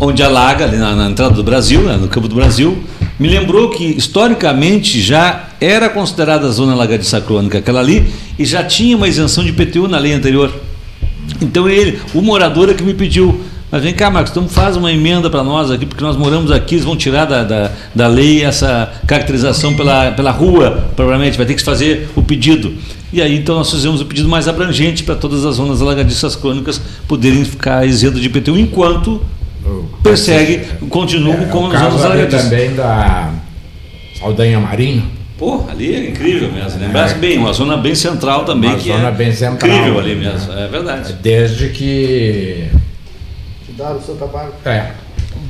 onde 0.01 0.23
alaga, 0.23 0.65
ali 0.65 0.79
na, 0.79 0.97
na 0.97 1.11
entrada 1.11 1.35
do 1.35 1.45
Brasil, 1.45 1.83
né, 1.83 1.99
no 1.99 2.09
campo 2.09 2.27
do 2.27 2.35
Brasil, 2.35 2.83
me 3.19 3.29
lembrou 3.29 3.69
que 3.69 3.85
historicamente 3.85 5.01
já 5.03 5.51
era 5.61 5.91
considerada 5.91 6.47
a 6.47 6.51
zona 6.51 6.73
alagadiça 6.73 7.21
crônica 7.21 7.59
aquela 7.59 7.81
ali 7.81 8.07
e 8.39 8.45
já 8.45 8.65
tinha 8.65 8.97
uma 8.97 9.07
isenção 9.07 9.45
de 9.45 9.51
IPTU 9.51 9.87
na 9.87 9.99
lei 9.99 10.15
anterior. 10.15 10.53
Então 11.43 11.69
ele, 11.69 11.99
o 12.15 12.23
morador 12.23 12.71
é 12.71 12.75
que 12.75 12.83
me 12.83 12.95
pediu 12.95 13.39
Mas 13.71 13.83
vem 13.83 13.93
cá, 13.93 14.09
Marcos, 14.11 14.31
então 14.31 14.49
faz 14.49 14.77
uma 14.77 14.93
emenda 14.93 15.29
para 15.29 15.43
nós 15.43 15.71
aqui, 15.73 15.85
porque 15.85 16.03
nós 16.03 16.17
moramos 16.17 16.53
aqui, 16.53 16.77
eles 16.77 16.85
vão 16.85 16.97
tirar 16.97 17.25
da, 17.25 17.43
da, 17.43 17.71
da 17.95 18.07
lei 18.07 18.45
essa 18.45 18.93
caracterização 19.09 19.75
pela, 19.75 20.13
pela 20.13 20.31
rua, 20.31 20.85
provavelmente, 20.95 21.37
vai 21.37 21.45
ter 21.47 21.55
que 21.55 21.63
fazer 21.65 22.09
o 22.15 22.23
pedido. 22.23 22.73
E 23.13 23.21
aí 23.21 23.37
então 23.37 23.57
nós 23.57 23.71
fizemos 23.71 24.01
o 24.01 24.05
pedido 24.05 24.29
mais 24.29 24.47
abrangente 24.47 25.03
para 25.03 25.15
todas 25.17 25.45
as 25.45 25.57
zonas 25.57 25.83
alagadiças 25.83 26.37
crônicas 26.37 26.81
poderem 27.09 27.45
ficar 27.45 27.85
isentas 27.87 28.21
de 28.21 28.27
IPTU, 28.29 28.57
enquanto 28.59 29.21
persegue, 30.03 30.61
continua 30.89 31.35
É, 31.35 31.45
com 31.47 31.65
o 31.65 31.67
as 31.73 31.81
zonas 31.81 32.05
alagadiças. 32.05 32.43
também 32.45 32.75
da 32.75 33.33
Saldanha 34.19 34.61
Marinho. 34.61 35.03
Pô, 35.39 35.65
ali 35.69 35.93
é 35.95 36.09
incrível 36.11 36.51
mesmo. 36.53 36.81
Lembrasse 36.81 37.17
bem, 37.17 37.37
uma 37.37 37.53
zona 37.53 37.77
bem 37.77 37.95
central 37.95 38.45
também. 38.45 38.71
Uma 38.71 38.79
que 38.79 38.89
zona 38.89 39.09
é 39.09 39.13
bem 39.13 39.33
central. 39.33 39.71
Incrível 39.71 39.99
ali 39.99 40.15
mesmo, 40.15 40.53
é 40.53 40.69
verdade. 40.69 41.15
Desde 41.21 41.69
que. 41.71 42.65
Cidade 43.77 44.03
Santa 44.05 44.27
Bárbara. 44.27 44.55
É. 44.65 44.91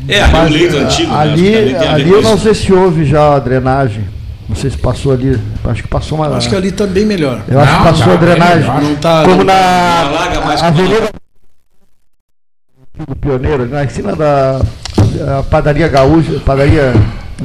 É, 0.08 0.22
ali 0.22 0.32
Mas, 0.32 0.50
o 0.50 0.52
leito 0.54 0.76
eh, 0.76 0.80
antigo, 0.80 1.12
né? 1.12 1.18
ali, 1.18 1.50
ver 1.50 1.76
ali 1.88 2.04
com 2.10 2.16
eu 2.16 2.22
não 2.22 2.38
sei 2.38 2.54
se 2.54 2.72
houve 2.72 3.04
já 3.04 3.34
a 3.34 3.38
drenagem. 3.38 4.04
Não 4.48 4.54
sei 4.54 4.70
se 4.70 4.78
passou 4.78 5.12
ali. 5.12 5.40
Acho 5.64 5.82
que 5.82 5.88
passou 5.88 6.18
uma. 6.18 6.36
Acho 6.36 6.48
que 6.48 6.54
ali 6.56 6.68
está 6.68 6.86
bem 6.86 7.04
melhor. 7.04 7.42
eu 7.48 7.58
acho 7.60 7.72
que 7.72 7.78
Não, 7.78 7.84
passou 7.84 8.06
tá 8.06 8.12
a 8.12 8.16
bem 8.16 8.28
drenagem. 8.28 8.60
melhor. 8.60 8.82
Não 8.82 8.94
tá, 8.96 9.22
Como 9.24 9.36
não- 9.38 9.44
na 9.44 9.54
não 9.54 10.16
alaga 10.18 10.40
mais 10.42 10.62
a 10.62 10.72
que 10.72 10.80
Avenida 10.80 11.08
do 13.06 13.16
Pioneiro, 13.16 13.62
ali 13.64 13.72
na 13.72 13.88
cima 13.88 14.14
da 14.16 14.60
a 15.38 15.42
padaria 15.42 15.88
Gaúcha, 15.88 16.40
padaria 16.44 16.92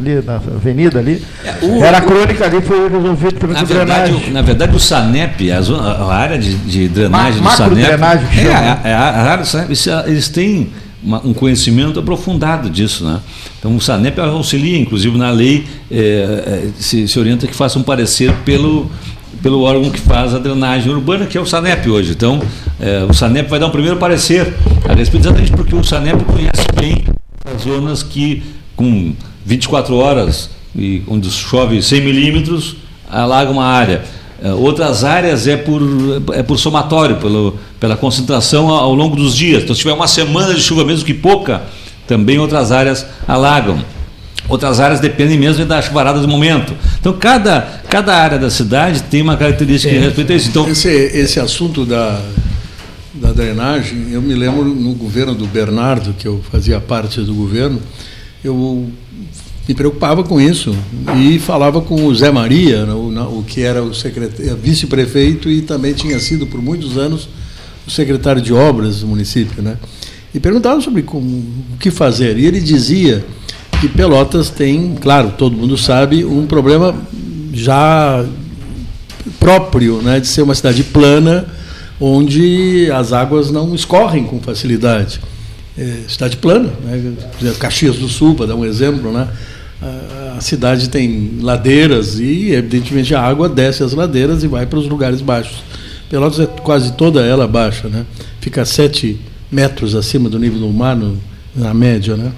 ali 0.02 0.22
na 0.26 0.36
avenida 0.36 1.00
ali. 1.00 1.24
É, 1.46 1.66
o- 1.66 1.84
Era 1.84 1.98
a 1.98 2.02
crônica 2.02 2.46
ali, 2.46 2.62
foi 2.62 2.90
resolvido 2.90 3.36
pela 3.36 3.54
Na 3.54 3.64
verdade, 3.64 4.12
drenagem. 4.12 4.32
na 4.34 4.42
verdade, 4.42 4.76
o 4.76 4.80
SANEP, 4.80 5.52
a, 5.52 5.62
zona- 5.62 5.90
a 5.94 6.14
área 6.16 6.38
de, 6.38 6.56
de 6.56 6.88
drenagem 6.90 7.42
Ma- 7.42 7.52
do 7.52 7.58
SANEP. 7.58 7.76
macrodrenagem 7.82 8.28
que 8.30 8.40
é, 8.40 8.44
chama, 8.44 8.80
a, 8.84 9.22
área 9.32 9.44
do 9.44 9.48
SANEP, 9.48 9.72
é- 9.90 10.10
eles 10.10 10.28
têm 10.30 10.70
uma- 11.04 11.26
um 11.26 11.34
conhecimento 11.34 12.00
aprofundado 12.00 12.70
disso. 12.70 13.04
Né? 13.06 13.20
Então, 13.60 13.76
o 13.76 13.82
SANEP 13.82 14.20
auxilia, 14.20 14.78
inclusive, 14.80 15.18
na 15.18 15.32
lei, 15.32 15.66
eh, 15.90 16.44
eh, 16.48 16.68
se, 16.80 17.08
se 17.08 17.20
orienta 17.20 17.48
que 17.48 17.56
faça 17.56 17.78
um 17.80 17.84
parecer 17.84 18.34
pelo, 18.46 18.90
pelo 19.42 19.62
órgão 19.64 19.90
que 19.90 20.00
faz 20.00 20.34
a 20.34 20.40
drenagem 20.40 20.92
urbana, 20.92 21.26
que 21.26 21.38
é 21.38 21.42
o 21.42 21.46
SANEP 21.46 21.90
hoje. 21.90 22.12
Então, 22.12 22.42
eh, 22.80 23.06
o 23.10 23.14
SANEP 23.14 23.50
vai 23.50 23.60
dar 23.60 23.68
um 23.68 23.72
primeiro 23.72 23.98
parecer 23.98 24.54
a 24.88 24.94
respeito, 24.94 25.26
exatamente 25.28 25.52
porque 25.52 25.76
o 25.76 25.84
SANEP 25.84 26.24
conhece 26.26 26.66
bem 26.80 27.04
as 27.56 27.62
zonas 27.64 28.04
que, 28.04 28.44
com 28.76 29.14
24 29.46 29.96
horas, 29.96 30.50
e 30.76 31.02
onde 31.08 31.30
chove 31.30 31.82
100 31.82 32.02
milímetros, 32.02 32.76
alaga 33.10 33.52
uma 33.52 33.66
área. 33.66 34.04
Eh, 34.42 34.52
Outras 34.54 35.04
áreas 35.04 35.48
é 35.48 35.58
por, 35.58 35.82
é 36.34 36.42
por 36.42 36.58
somatório, 36.58 37.18
pelo, 37.18 37.58
pela 37.80 37.96
concentração 37.96 38.70
ao 38.70 38.94
longo 38.94 39.16
dos 39.16 39.36
dias. 39.36 39.64
Então, 39.64 39.76
se 39.76 39.82
tiver 39.82 39.94
uma 39.94 40.08
semana 40.08 40.54
de 40.54 40.62
chuva, 40.62 40.84
mesmo 40.84 41.06
que 41.06 41.14
pouca, 41.14 41.64
também 42.08 42.40
outras 42.40 42.72
áreas 42.72 43.06
alagam. 43.28 43.84
Outras 44.50 44.80
áreas 44.80 45.00
dependem 45.00 45.38
mesmo 45.38 45.66
da 45.66 45.82
chuvarada 45.82 46.20
do 46.20 46.28
momento. 46.28 46.74
Então, 47.00 47.14
cada, 47.14 47.82
cada 47.88 48.16
área 48.16 48.40
da 48.40 48.50
cidade 48.50 49.04
tem 49.04 49.22
uma 49.22 49.38
característica 49.38 49.96
a 49.96 50.00
respeito 50.00 50.34
a 50.34 50.36
isso. 50.36 50.50
Então, 50.50 50.68
Esse, 50.68 50.90
esse 50.90 51.40
assunto 51.40 51.86
da, 51.86 52.20
da 53.14 53.32
drenagem, 53.32 54.08
eu 54.12 54.22
me 54.22 54.34
lembro 54.34 54.66
no 54.66 54.94
governo 54.94 55.36
do 55.36 55.46
Bernardo, 55.46 56.14
que 56.18 56.28
eu 56.28 56.42
fazia 56.52 56.80
parte 56.80 57.22
do 57.22 57.34
governo, 57.34 57.80
eu 58.44 58.90
me 59.68 59.76
preocupava 59.76 60.24
com 60.24 60.42
isso 60.42 60.76
e 61.18 61.40
falava 61.40 61.82
com 61.82 62.06
o 62.06 62.16
Zé 62.16 62.32
Maria, 62.32 62.86
né, 62.86 62.94
o, 62.94 63.40
o 63.40 63.44
que 63.44 63.62
era 63.62 63.84
o 63.84 63.94
secretário, 63.94 64.58
vice-prefeito 64.58 65.50
e 65.50 65.62
também 65.62 65.94
tinha 65.94 66.20
sido 66.20 66.48
por 66.48 66.62
muitos 66.62 66.98
anos 66.98 67.30
o 67.88 67.92
secretário 67.92 68.42
de 68.42 68.54
obras 68.54 69.02
do 69.02 69.08
município, 69.08 69.62
né? 69.62 69.78
E 70.34 70.40
perguntava 70.40 70.80
sobre 70.82 71.02
como, 71.02 71.26
o 71.28 71.78
que 71.80 71.92
fazer. 71.92 72.38
E 72.38 72.46
ele 72.46 72.60
dizia 72.62 73.26
que 73.80 73.90
Pelotas 73.90 74.50
tem, 74.50 74.96
claro, 74.96 75.34
todo 75.38 75.58
mundo 75.58 75.78
sabe, 75.78 76.24
um 76.24 76.46
problema 76.46 76.96
já 77.54 78.24
próprio 79.40 80.02
né, 80.02 80.20
de 80.20 80.28
ser 80.28 80.42
uma 80.42 80.56
cidade 80.56 80.84
plana, 80.84 81.46
onde 82.00 82.90
as 82.92 83.12
águas 83.12 83.52
não 83.52 83.76
escorrem 83.76 84.24
com 84.24 84.40
facilidade. 84.40 85.20
É, 85.78 86.02
cidade 86.08 86.38
plana, 86.38 86.70
né, 86.84 87.14
por 87.32 87.42
exemplo, 87.42 87.60
Caxias 87.60 87.96
do 87.96 88.10
Sul, 88.10 88.36
para 88.36 88.48
dar 88.48 88.56
um 88.56 88.66
exemplo, 88.66 89.12
né, 89.12 89.28
a, 90.38 90.42
cidade 90.42 90.90
tem 90.90 91.38
ladeiras 91.42 92.20
e, 92.20 92.52
evidentemente, 92.52 93.16
a 93.16 93.22
água 93.22 93.48
desce 93.48 93.82
as 93.82 93.94
ladeiras 93.94 94.44
e 94.44 94.48
vai 94.48 94.66
para 94.66 94.78
os 94.78 94.88
lugares 94.88 95.22
baixos. 95.22 95.64
Pelotas 96.10 96.40
é 96.42 96.46
quase 96.46 96.92
toda 96.94 97.22
ela 97.22 97.48
baixa, 97.48 97.88
né, 97.88 98.06
fica 98.42 98.66
sete 98.66 99.20
metros 99.50 99.96
acima 99.96 100.30
do 100.30 100.38
nível 100.38 100.60
do 100.60 100.70
mar, 100.70 100.96
no, 100.96 101.18
na 101.56 101.74
média, 101.74 102.16
né? 102.16 102.32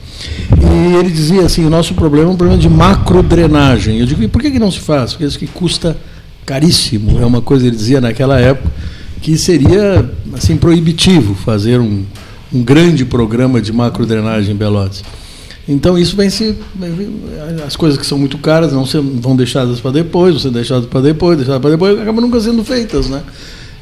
E 0.60 0.96
ele 0.96 1.12
dizia 1.12 1.42
assim, 1.42 1.66
o 1.66 1.70
nosso 1.70 1.94
problema 1.94 2.30
é 2.30 2.34
um 2.34 2.38
problema 2.38 2.60
de 2.60 2.70
macrodrenagem. 2.70 4.00
Eu 4.00 4.06
digo, 4.06 4.24
e 4.24 4.28
por 4.28 4.42
que, 4.42 4.52
que 4.52 4.60
não 4.60 4.72
se 4.72 4.80
faz? 4.80 5.12
Porque 5.12 5.26
isso 5.26 5.38
que 5.38 5.48
custa 5.48 5.96
caríssimo. 6.46 7.20
É 7.22 7.26
uma 7.26 7.42
coisa, 7.42 7.68
ele 7.68 7.76
dizia 7.76 8.02
naquela 8.02 8.40
época, 8.40 8.72
que 9.22 9.38
seria 9.38 10.10
assim 10.34 10.58
proibitivo 10.58 11.36
fazer 11.36 11.80
um, 11.80 12.04
um 12.54 12.64
grande 12.64 13.04
programa 13.04 13.62
de 13.62 13.74
macrodrenagem 13.74 14.54
em 14.54 14.58
Pelotas. 14.58 15.04
Então 15.68 15.98
isso 15.98 16.16
vem 16.16 16.30
se. 16.30 16.56
As 17.66 17.76
coisas 17.76 17.98
que 17.98 18.06
são 18.06 18.18
muito 18.18 18.38
caras 18.38 18.74
não 18.74 18.86
vão 18.86 19.36
deixadas 19.36 19.80
para 19.80 19.92
depois, 19.92 20.34
vão 20.34 20.42
ser 20.42 20.52
deixadas 20.52 20.86
para 20.86 21.02
depois, 21.02 21.38
deixadas 21.38 21.62
para 21.62 21.72
depois, 21.72 22.00
acabam 22.00 22.22
nunca 22.22 22.40
sendo 22.40 22.64
feitas, 22.64 23.08
né? 23.08 23.24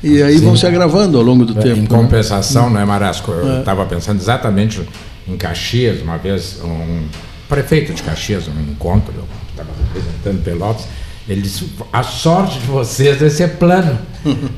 E 0.03 0.21
aí 0.21 0.37
vão 0.37 0.55
se 0.55 0.65
agravando 0.65 1.17
ao 1.17 1.23
longo 1.23 1.45
do 1.45 1.53
tempo. 1.53 1.77
Em 1.77 1.81
né? 1.81 1.87
compensação, 1.87 2.69
não 2.69 2.79
é, 2.79 2.85
Marasco? 2.85 3.31
Eu 3.31 3.59
estava 3.59 3.85
pensando 3.85 4.19
exatamente 4.19 4.81
em 5.27 5.37
Caxias, 5.37 6.01
uma 6.01 6.17
vez, 6.17 6.59
um 6.63 7.03
prefeito 7.47 7.93
de 7.93 8.01
Caxias, 8.01 8.47
um 8.47 8.71
encontro, 8.71 9.13
eu 9.15 9.25
estava 9.49 9.69
representando 9.93 10.43
Pelotas, 10.43 10.85
ele 11.31 11.41
disse, 11.41 11.65
a 11.91 12.03
sorte 12.03 12.59
de 12.59 12.67
vocês 12.67 13.21
é 13.21 13.29
ser 13.29 13.49
plano, 13.57 13.97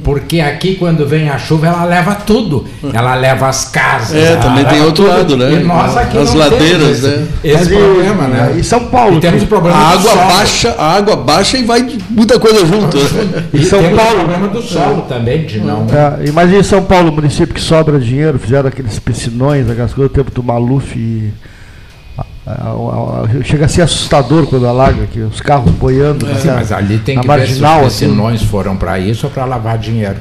porque 0.04 0.40
aqui 0.42 0.76
quando 0.76 1.08
vem 1.08 1.30
a 1.30 1.38
chuva 1.38 1.68
ela 1.68 1.86
leva 1.86 2.16
tudo, 2.16 2.66
ela 2.94 3.16
leva 3.16 3.48
as 3.48 3.66
casas. 3.66 4.16
É, 4.18 4.36
também 4.38 4.66
tem 4.66 4.82
outro 4.82 5.06
tudo, 5.06 5.16
lado, 5.18 5.38
né? 5.38 5.54
E 5.54 5.64
nós 5.64 5.96
aqui 5.96 6.18
As 6.18 6.30
não 6.34 6.40
ladeiras, 6.40 6.70
temos 6.72 6.90
esse, 7.04 7.08
né? 7.08 7.28
esse 7.44 7.56
Mas 7.58 7.68
e- 7.72 7.76
problema, 7.76 8.28
né? 8.28 8.56
E 8.58 8.64
São 8.64 8.86
Paulo. 8.88 9.18
E 9.18 9.20
temos 9.22 9.44
o 9.44 9.48
problema 9.48 9.78
A 9.78 9.96
do 9.96 10.00
água 10.00 10.12
solo. 10.12 10.28
baixa, 10.34 10.76
a 10.78 10.92
água 10.96 11.16
baixa 11.16 11.58
e 11.58 11.64
vai 11.64 11.98
muita 12.10 12.40
coisa 12.40 12.66
junto. 12.66 12.98
né? 12.98 13.44
E 13.54 13.64
São 13.64 13.82
temos 13.82 14.00
Paulo. 14.02 14.16
o 14.16 14.26
problema 14.26 14.48
do 14.50 14.62
solo 14.62 15.02
também, 15.04 15.46
de 15.46 15.60
não... 15.60 15.86
É, 15.92 16.28
imagina 16.28 16.60
em 16.60 16.64
São 16.64 16.84
Paulo, 16.84 17.12
município 17.12 17.54
que 17.56 17.62
sobra 17.62 18.00
dinheiro, 18.00 18.38
fizeram 18.40 18.68
aqueles 18.68 19.00
piscinões, 19.00 19.70
aquelas 19.70 19.94
coisas 19.94 20.12
do 20.12 20.16
tempo 20.16 20.32
do 20.32 20.44
Maluf. 20.44 20.98
E, 20.98 21.32
chega 23.46 23.66
a 23.66 23.68
ser 23.68 23.82
assustador 23.84 24.46
quando 24.48 24.68
alaga, 24.68 25.08
que 25.08 25.20
os 25.20 25.40
carros 25.40 25.72
boiando. 25.72 26.26
Sim, 26.42 26.48
na- 26.48 26.56
mas 26.56 26.72
ali 26.72 26.98
tem 27.00 27.20
que 27.20 27.26
marginal, 27.26 27.84
ver 27.84 27.90
se 27.92 28.06
os 28.06 28.20
assim. 28.36 28.46
foram 28.48 28.76
para 28.76 29.00
isso 29.00 29.26
ou 29.28 29.32
para 29.32 29.46
lavar 29.46 29.78
dinheiro. 29.78 30.18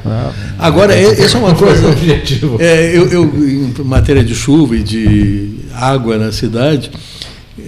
Agora, 0.59 0.97
e- 0.97 1.05
essa 1.05 1.37
é 1.37 1.41
uma 1.41 1.55
coisa. 1.55 1.89
Objetivo. 1.89 2.57
É, 2.61 2.97
eu, 2.97 3.09
eu, 3.09 3.25
em 3.25 3.73
matéria 3.85 4.25
de 4.25 4.35
chuva 4.35 4.77
e 4.77 4.83
de 4.83 5.51
água 5.75 6.17
na 6.17 6.31
cidade, 6.31 6.91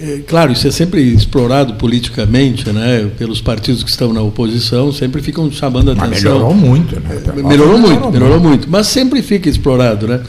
é, 0.01 0.19
claro, 0.25 0.51
isso 0.51 0.67
é 0.67 0.71
sempre 0.71 1.01
explorado 1.01 1.73
politicamente, 1.75 2.69
né? 2.71 3.07
Pelos 3.17 3.41
partidos 3.41 3.83
que 3.83 3.89
estão 3.89 4.13
na 4.13 4.21
oposição, 4.21 4.91
sempre 4.91 5.21
ficam 5.21 5.51
chamando 5.51 5.91
a 5.91 5.95
Mas 5.95 6.11
atenção. 6.11 6.31
melhorou 6.33 6.53
muito, 6.53 6.95
né? 6.99 7.21
Melhorou 7.43 7.77
muito, 7.77 8.11
melhorou 8.11 8.39
muito, 8.39 8.67
mas 8.69 8.87
sempre 8.87 9.21
fica 9.21 9.49
explorado, 9.49 10.07
né? 10.07 10.21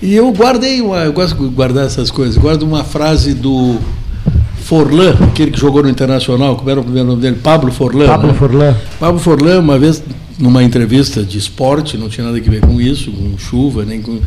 E 0.00 0.14
eu 0.14 0.30
guardei, 0.32 0.80
uma, 0.80 0.98
eu 0.98 1.12
gosto 1.12 1.36
de 1.36 1.54
guardar 1.54 1.86
essas 1.86 2.10
coisas, 2.10 2.36
guardo 2.36 2.62
uma 2.62 2.84
frase 2.84 3.34
do 3.34 3.78
Forlan, 4.62 5.16
aquele 5.22 5.50
que 5.50 5.58
jogou 5.58 5.82
no 5.82 5.88
Internacional, 5.88 6.54
como 6.54 6.70
era 6.70 6.78
o 6.78 6.84
primeiro 6.84 7.08
nome 7.08 7.22
dele? 7.22 7.38
Pablo 7.42 7.72
Forlan. 7.72 8.06
Pablo 8.06 8.28
né? 8.28 8.34
Forlan. 8.34 8.76
Pablo 9.00 9.18
Forlan, 9.18 9.60
uma 9.60 9.78
vez, 9.78 10.02
numa 10.38 10.62
entrevista 10.62 11.22
de 11.24 11.38
esporte, 11.38 11.96
não 11.96 12.08
tinha 12.08 12.26
nada 12.26 12.38
a 12.38 12.40
ver 12.40 12.60
com 12.60 12.80
isso, 12.80 13.10
com 13.10 13.36
chuva, 13.38 13.84
nem 13.84 14.00
com. 14.00 14.20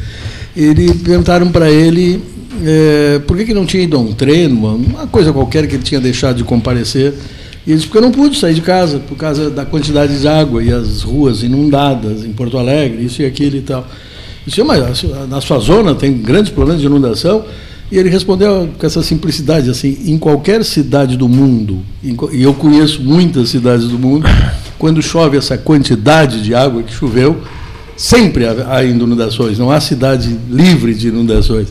Ele 0.57 0.93
perguntaram 0.93 1.49
para 1.49 1.69
ele 1.69 2.21
eh, 2.63 3.21
por 3.25 3.37
que, 3.37 3.45
que 3.45 3.53
não 3.53 3.65
tinha 3.65 3.83
ido 3.83 3.95
a 3.95 3.99
um 3.99 4.13
treino, 4.13 4.75
uma 4.75 5.07
coisa 5.07 5.31
qualquer 5.31 5.67
que 5.67 5.75
ele 5.75 5.83
tinha 5.83 6.01
deixado 6.01 6.37
de 6.37 6.43
comparecer. 6.43 7.13
E 7.65 7.69
ele 7.69 7.75
disse, 7.75 7.85
porque 7.85 7.99
eu 7.99 8.01
não 8.01 8.11
pude 8.11 8.37
sair 8.37 8.55
de 8.55 8.61
casa, 8.61 8.99
por 8.99 9.15
causa 9.15 9.49
da 9.49 9.63
quantidade 9.63 10.19
de 10.19 10.27
água 10.27 10.63
e 10.63 10.73
as 10.73 11.03
ruas 11.03 11.43
inundadas 11.43 12.25
em 12.25 12.33
Porto 12.33 12.57
Alegre, 12.57 13.05
isso 13.05 13.21
e 13.21 13.25
aquilo 13.25 13.57
e 13.57 13.61
tal. 13.61 13.87
Disse, 14.45 14.63
mas 14.63 15.03
na 15.29 15.39
sua 15.39 15.59
zona 15.59 15.93
tem 15.93 16.13
grandes 16.13 16.51
problemas 16.51 16.81
de 16.81 16.87
inundação? 16.87 17.45
E 17.91 17.97
ele 17.97 18.09
respondeu 18.09 18.69
com 18.79 18.87
essa 18.87 19.03
simplicidade, 19.03 19.69
assim, 19.69 19.97
em 20.05 20.17
qualquer 20.17 20.63
cidade 20.63 21.17
do 21.17 21.27
mundo, 21.27 21.81
e 22.01 22.41
eu 22.41 22.53
conheço 22.53 23.01
muitas 23.01 23.49
cidades 23.49 23.89
do 23.89 23.99
mundo, 23.99 24.25
quando 24.79 25.01
chove 25.01 25.37
essa 25.37 25.57
quantidade 25.57 26.41
de 26.41 26.55
água 26.55 26.81
que 26.83 26.93
choveu, 26.93 27.41
sempre 27.97 28.45
há 28.45 28.77
há 28.77 28.83
inundações, 28.83 29.59
não 29.59 29.69
há 29.69 29.81
cidade 29.81 30.35
livre 30.49 30.93
de 30.95 31.09
inundações. 31.09 31.67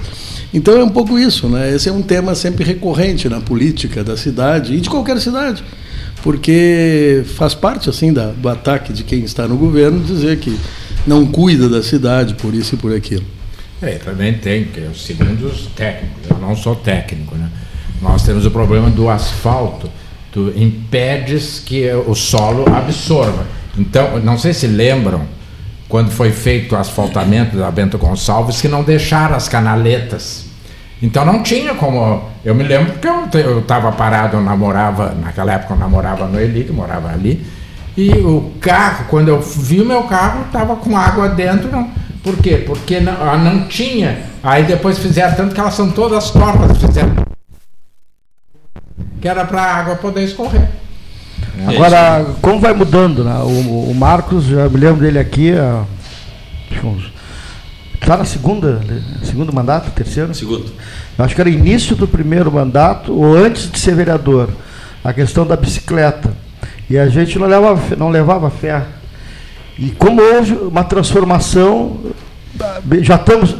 Então 0.53 0.79
é 0.79 0.85
um 0.85 0.91
pouco 0.91 1.19
isso, 1.19 1.49
né? 1.49 1.75
Esse 1.75 1.89
é 1.89 1.93
um 1.93 2.03
tema 2.03 2.35
sempre 2.35 2.65
recorrente 2.65 3.29
na 3.29 3.41
política 3.41 4.05
da 4.05 4.17
cidade 4.17 4.75
e 4.75 4.81
de 4.81 4.91
qualquer 4.91 5.19
cidade, 5.21 5.65
porque 6.23 7.23
faz 7.35 7.55
parte 7.55 7.89
assim 7.89 8.13
da, 8.13 8.27
do 8.27 8.49
ataque 8.49 8.93
de 8.93 9.05
quem 9.05 9.21
está 9.21 9.49
no 9.49 9.57
governo 9.57 10.01
dizer 10.01 10.39
que 10.39 10.55
não 11.07 11.27
cuida 11.27 11.69
da 11.69 11.83
cidade 11.83 12.35
por 12.35 12.55
isso 12.55 12.75
e 12.75 12.79
por 12.79 12.95
aquilo. 12.95 13.25
É, 13.83 13.93
também 13.93 14.35
tem, 14.35 14.65
que 14.65 14.81
é 14.81 14.91
segundo 14.95 15.47
os 15.47 15.67
técnicos, 15.69 16.31
eu 16.31 16.39
não 16.39 16.55
sou 16.55 16.77
técnico, 16.77 17.35
né? 17.35 17.49
Nós 18.03 18.23
temos 18.23 18.45
o 18.47 18.51
problema 18.51 18.91
do 18.91 19.09
asfalto, 19.09 19.91
tu 20.33 20.53
impedes 20.57 21.61
que 21.65 21.91
o 22.07 22.15
solo 22.15 22.65
absorva. 22.75 23.47
Então, 23.79 24.19
não 24.21 24.39
sei 24.39 24.53
se 24.53 24.67
lembram, 24.67 25.27
quando 25.89 26.11
foi 26.11 26.31
feito 26.31 26.75
o 26.75 26.79
asfaltamento 26.79 27.57
da 27.57 27.71
Bento 27.71 27.99
Gonçalves, 27.99 28.61
que 28.61 28.69
não 28.69 28.83
deixaram 28.83 29.35
as 29.35 29.49
canaletas. 29.49 30.47
Então 31.03 31.25
não 31.25 31.43
tinha 31.43 31.75
como. 31.75 32.23
Eu 32.45 32.55
me 32.55 32.63
lembro 32.63 32.93
porque 32.93 33.39
eu 33.39 33.59
estava 33.59 33.91
parado, 33.91 34.37
eu 34.37 34.41
namorava, 34.41 35.15
naquela 35.15 35.53
época 35.55 35.75
eu 35.75 35.79
namorava 35.79 36.27
no 36.27 36.39
Eli, 36.39 36.65
que 36.65 36.73
morava 36.73 37.11
ali, 37.11 37.45
e 38.01 38.11
o 38.21 38.53
carro, 38.61 39.05
quando 39.11 39.29
eu 39.29 39.41
vi 39.43 39.81
o 39.83 39.85
meu 39.85 40.05
carro, 40.05 40.47
estava 40.47 40.75
com 40.77 40.97
água 40.97 41.29
dentro. 41.29 41.71
Não. 41.71 41.91
Por 42.23 42.37
quê? 42.39 42.63
Porque 42.67 42.99
não, 42.99 43.39
não 43.39 43.69
tinha. 43.69 44.25
Aí 44.43 44.65
depois 44.65 44.99
fizeram, 44.99 45.35
tanto 45.35 45.55
que 45.55 45.61
elas 45.61 45.75
são 45.75 45.91
todas 45.91 46.31
tortas, 46.31 46.79
fizeram. 46.79 47.15
Que 49.21 49.29
era 49.29 49.45
para 49.45 49.63
a 49.63 49.75
água 49.75 49.97
poder 49.97 50.25
escorrer. 50.25 50.67
Agora, 51.67 52.25
como 52.41 52.59
vai 52.59 52.73
mudando, 52.73 53.23
né? 53.23 53.39
O, 53.41 53.91
o 53.91 53.95
Marcos, 53.95 54.47
já 54.47 54.67
me 54.67 54.79
lembro 54.79 55.03
dele 55.03 55.19
aqui, 55.19 55.53
está 58.01 58.17
na 58.17 58.25
segunda, 58.25 58.81
segundo 59.23 59.53
mandato, 59.53 59.91
terceiro? 59.91 60.35
Segundo. 60.35 60.73
Acho 61.19 61.35
que 61.35 61.41
era 61.41 61.51
início 61.51 61.95
do 61.95 62.09
primeiro 62.09 62.51
mandato, 62.51 63.13
ou 63.13 63.37
antes 63.37 63.71
de 63.71 63.79
ser 63.79 63.95
vereador, 63.95 64.49
a 65.05 65.13
questão 65.13 65.47
da 65.47 65.55
bicicleta. 65.55 66.33
E 66.91 66.99
a 66.99 67.09
gente 67.09 67.39
não 67.39 67.47
levava, 67.47 67.97
não 67.97 68.11
levava 68.11 68.51
fé. 68.51 68.83
E 69.79 69.91
como 69.93 70.21
houve 70.21 70.55
uma 70.55 70.83
transformação, 70.83 72.01
já 73.01 73.15
estamos, 73.15 73.57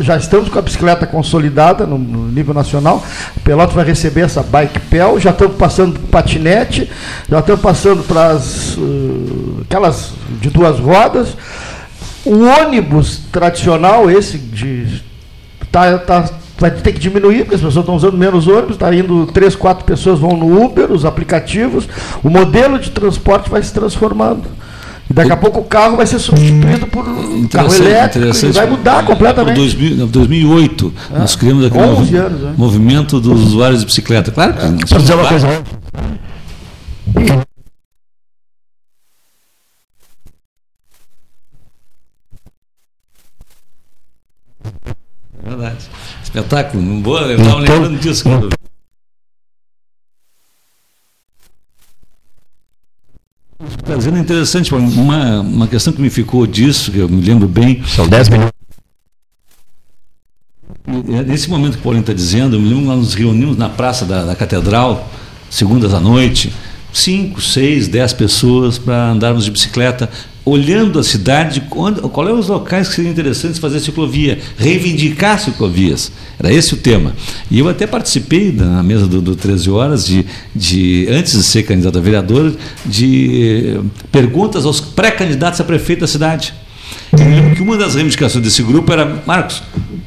já 0.00 0.16
estamos 0.18 0.48
com 0.50 0.58
a 0.58 0.62
bicicleta 0.62 1.06
consolidada 1.06 1.86
no, 1.86 1.98
nível 1.98 2.52
nacional. 2.52 3.02
Pelotas 3.42 3.74
vai 3.74 3.86
receber 3.86 4.20
essa 4.20 4.42
bike 4.42 4.78
pel, 4.80 5.18
já 5.18 5.30
estamos 5.30 5.56
passando 5.56 5.98
patinete, 6.10 6.90
já 7.28 7.40
estamos 7.40 7.62
passando 7.62 8.02
para 8.02 8.36
uh, 8.36 9.62
aquelas 9.62 10.12
de 10.40 10.50
duas 10.50 10.78
rodas. 10.78 11.36
O 12.24 12.44
ônibus 12.44 13.22
tradicional, 13.32 14.10
esse 14.10 14.36
de 14.36 15.02
tá, 15.72 15.98
tá, 15.98 16.28
vai 16.58 16.70
ter 16.70 16.92
que 16.92 17.00
diminuir, 17.00 17.40
porque 17.40 17.56
as 17.56 17.60
pessoas 17.60 17.82
estão 17.82 17.96
usando 17.96 18.16
menos 18.16 18.46
ônibus, 18.46 18.72
está 18.72 18.94
indo 18.94 19.26
três, 19.26 19.54
quatro 19.56 19.84
pessoas 19.84 20.18
vão 20.18 20.36
no 20.36 20.64
Uber, 20.64 20.90
os 20.92 21.04
aplicativos, 21.04 21.88
o 22.22 22.30
modelo 22.30 22.78
de 22.78 22.90
transporte 22.90 23.50
vai 23.50 23.62
se 23.62 23.72
transformando. 23.72 24.44
E 25.10 25.12
daqui 25.12 25.32
a 25.32 25.36
pouco 25.36 25.60
o 25.60 25.64
carro 25.64 25.96
vai 25.96 26.06
ser 26.06 26.18
substituído 26.18 26.86
por 26.86 27.06
um 27.06 27.46
carro 27.46 27.74
elétrico 27.74 28.34
e 28.46 28.52
vai 28.52 28.66
mudar 28.66 29.04
completamente. 29.04 29.60
Em 29.60 30.06
2008, 30.06 30.92
ah, 31.12 31.18
nós 31.18 31.36
criamos 31.36 31.66
aquele 31.66 31.86
movi 31.86 32.16
anos, 32.16 32.40
né? 32.40 32.54
movimento 32.56 33.20
dos 33.20 33.42
usuários 33.42 33.80
de 33.80 33.86
bicicleta. 33.86 34.30
Claro 34.30 34.54
que. 34.54 34.94
É, 34.94 34.98
dizer 34.98 35.14
uma 35.14 35.28
coisa. 35.28 35.46
Espetáculo. 46.34 46.82
Não 46.82 47.00
vou, 47.00 47.16
eu 47.20 47.38
estava 47.38 47.60
lembrando 47.60 47.98
disso. 48.00 48.24
Quando... 48.24 48.48
Trazendo 53.84 54.18
interessante, 54.18 54.74
uma, 54.74 55.40
uma 55.40 55.68
questão 55.68 55.92
que 55.92 56.02
me 56.02 56.10
ficou 56.10 56.44
disso, 56.44 56.90
que 56.90 56.98
eu 56.98 57.08
me 57.08 57.22
lembro 57.22 57.46
bem. 57.46 57.84
São 57.86 58.08
10 58.08 58.28
minutos. 58.30 58.52
Nesse 61.24 61.48
momento 61.48 61.74
que 61.74 61.78
o 61.78 61.82
Paulinho 61.82 62.00
está 62.00 62.12
dizendo, 62.12 62.56
eu 62.56 62.60
me 62.60 62.68
lembro 62.68 62.82
que 62.82 62.88
nós 62.88 62.98
nos 62.98 63.14
reunimos 63.14 63.56
na 63.56 63.68
praça 63.68 64.04
da, 64.04 64.24
da 64.24 64.34
Catedral, 64.34 65.08
segundas 65.48 65.94
à 65.94 66.00
noite, 66.00 66.52
cinco, 66.94 67.40
seis, 67.40 67.88
dez 67.88 68.12
pessoas 68.12 68.78
para 68.78 69.10
andarmos 69.10 69.44
de 69.44 69.50
bicicleta, 69.50 70.08
olhando 70.44 70.98
a 70.98 71.02
cidade, 71.02 71.62
qual 71.62 72.28
é 72.28 72.32
os 72.32 72.48
locais 72.48 72.88
que 72.88 72.94
seriam 72.94 73.10
interessantes 73.10 73.58
fazer 73.58 73.80
ciclovia, 73.80 74.38
reivindicar 74.56 75.40
ciclovias. 75.40 76.12
Era 76.38 76.52
esse 76.52 76.74
o 76.74 76.76
tema. 76.76 77.14
E 77.50 77.58
eu 77.58 77.68
até 77.68 77.86
participei 77.86 78.52
na 78.52 78.82
mesa 78.82 79.06
do, 79.06 79.20
do 79.20 79.34
13 79.34 79.70
Horas, 79.70 80.06
de, 80.06 80.24
de, 80.54 81.08
antes 81.10 81.32
de 81.32 81.42
ser 81.42 81.64
candidato 81.64 81.98
a 81.98 82.00
vereador, 82.00 82.54
de 82.84 83.76
eh, 83.76 83.80
perguntas 84.12 84.64
aos 84.64 84.80
pré-candidatos 84.80 85.60
a 85.60 85.64
prefeito 85.64 86.00
da 86.00 86.06
cidade. 86.06 86.54
Lembro 87.12 87.56
que 87.56 87.62
uma 87.62 87.76
das 87.76 87.94
reivindicações 87.94 88.44
desse 88.44 88.62
grupo 88.62 88.92
era, 88.92 89.22
Marcos, 89.26 89.62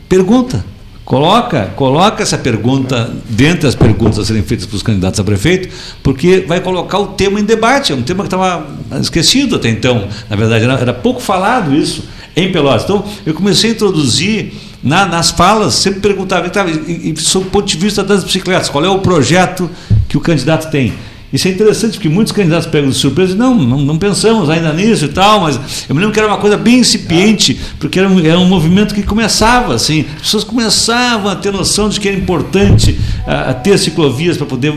pergunta 0.08 0.64
Coloca, 1.08 1.72
coloca 1.78 2.22
essa 2.22 2.38
pergunta 2.38 3.10
dentre 3.30 3.66
as 3.66 3.74
perguntas 3.74 4.20
a 4.20 4.26
serem 4.26 4.44
feitas 4.44 4.66
para 4.66 4.76
os 4.76 4.84
candidatos 4.84 5.18
a 5.18 5.24
prefeito, 5.24 5.74
porque 6.04 6.44
vai 6.46 6.60
colocar 6.60 7.00
o 7.00 7.08
tema 7.08 7.40
em 7.40 7.46
debate. 7.46 7.94
É 7.94 7.96
um 7.96 8.02
tema 8.02 8.26
que 8.26 8.28
estava 8.28 8.68
esquecido 9.00 9.56
até 9.56 9.70
então. 9.70 10.06
Na 10.30 10.36
verdade, 10.36 10.66
era, 10.66 10.74
era 10.74 10.94
pouco 10.94 11.22
falado 11.22 11.74
isso 11.74 12.04
em 12.36 12.52
Pelotas. 12.52 12.84
Então, 12.84 13.06
eu 13.26 13.34
comecei 13.34 13.70
a 13.70 13.74
introduzir 13.74 14.52
na, 14.84 15.06
nas 15.06 15.32
falas, 15.32 15.76
sempre 15.76 16.02
perguntava, 16.02 16.52
e, 16.70 17.14
e, 17.14 17.18
sob 17.22 17.48
o 17.48 17.50
ponto 17.52 17.66
de 17.66 17.78
vista 17.78 18.04
das 18.04 18.26
bicicletas, 18.26 18.68
qual 18.68 18.84
é 18.84 18.90
o 18.90 19.00
projeto 19.00 19.70
que 20.10 20.18
o 20.18 20.20
candidato 20.20 20.70
tem? 20.70 20.94
Isso 21.32 21.48
é 21.48 21.52
interessante, 21.52 21.94
porque 21.94 22.08
muitos 22.08 22.32
candidatos 22.32 22.68
pegam 22.68 22.90
de 22.90 22.96
surpresa 22.96 23.34
e 23.34 23.36
não, 23.36 23.54
não, 23.54 23.80
não, 23.80 23.98
pensamos 23.98 24.50
ainda 24.50 24.72
nisso 24.72 25.06
e 25.06 25.10
tal, 25.10 25.42
mas 25.42 25.60
eu 25.90 25.94
me 25.94 26.00
lembro 26.00 26.14
que 26.14 26.20
era 26.20 26.28
uma 26.30 26.38
coisa 26.38 26.56
bem 26.56 26.80
incipiente, 26.80 27.60
porque 27.80 28.00
era 28.00 28.08
um, 28.08 28.20
era 28.26 28.40
um 28.40 28.46
movimento 28.46 28.96
que 28.96 29.04
começava 29.04 29.76
assim, 29.76 30.06
as 30.16 30.22
pessoas 30.22 30.44
começavam 30.46 31.30
a 31.30 31.36
ter 31.36 31.52
noção 31.52 31.90
de 31.90 32.00
que 32.00 32.08
era 32.08 32.18
importante 32.18 32.98
a, 33.26 33.50
a 33.50 33.54
ter 33.54 33.78
ciclovias 33.78 34.38
para 34.38 34.46
poder 34.46 34.74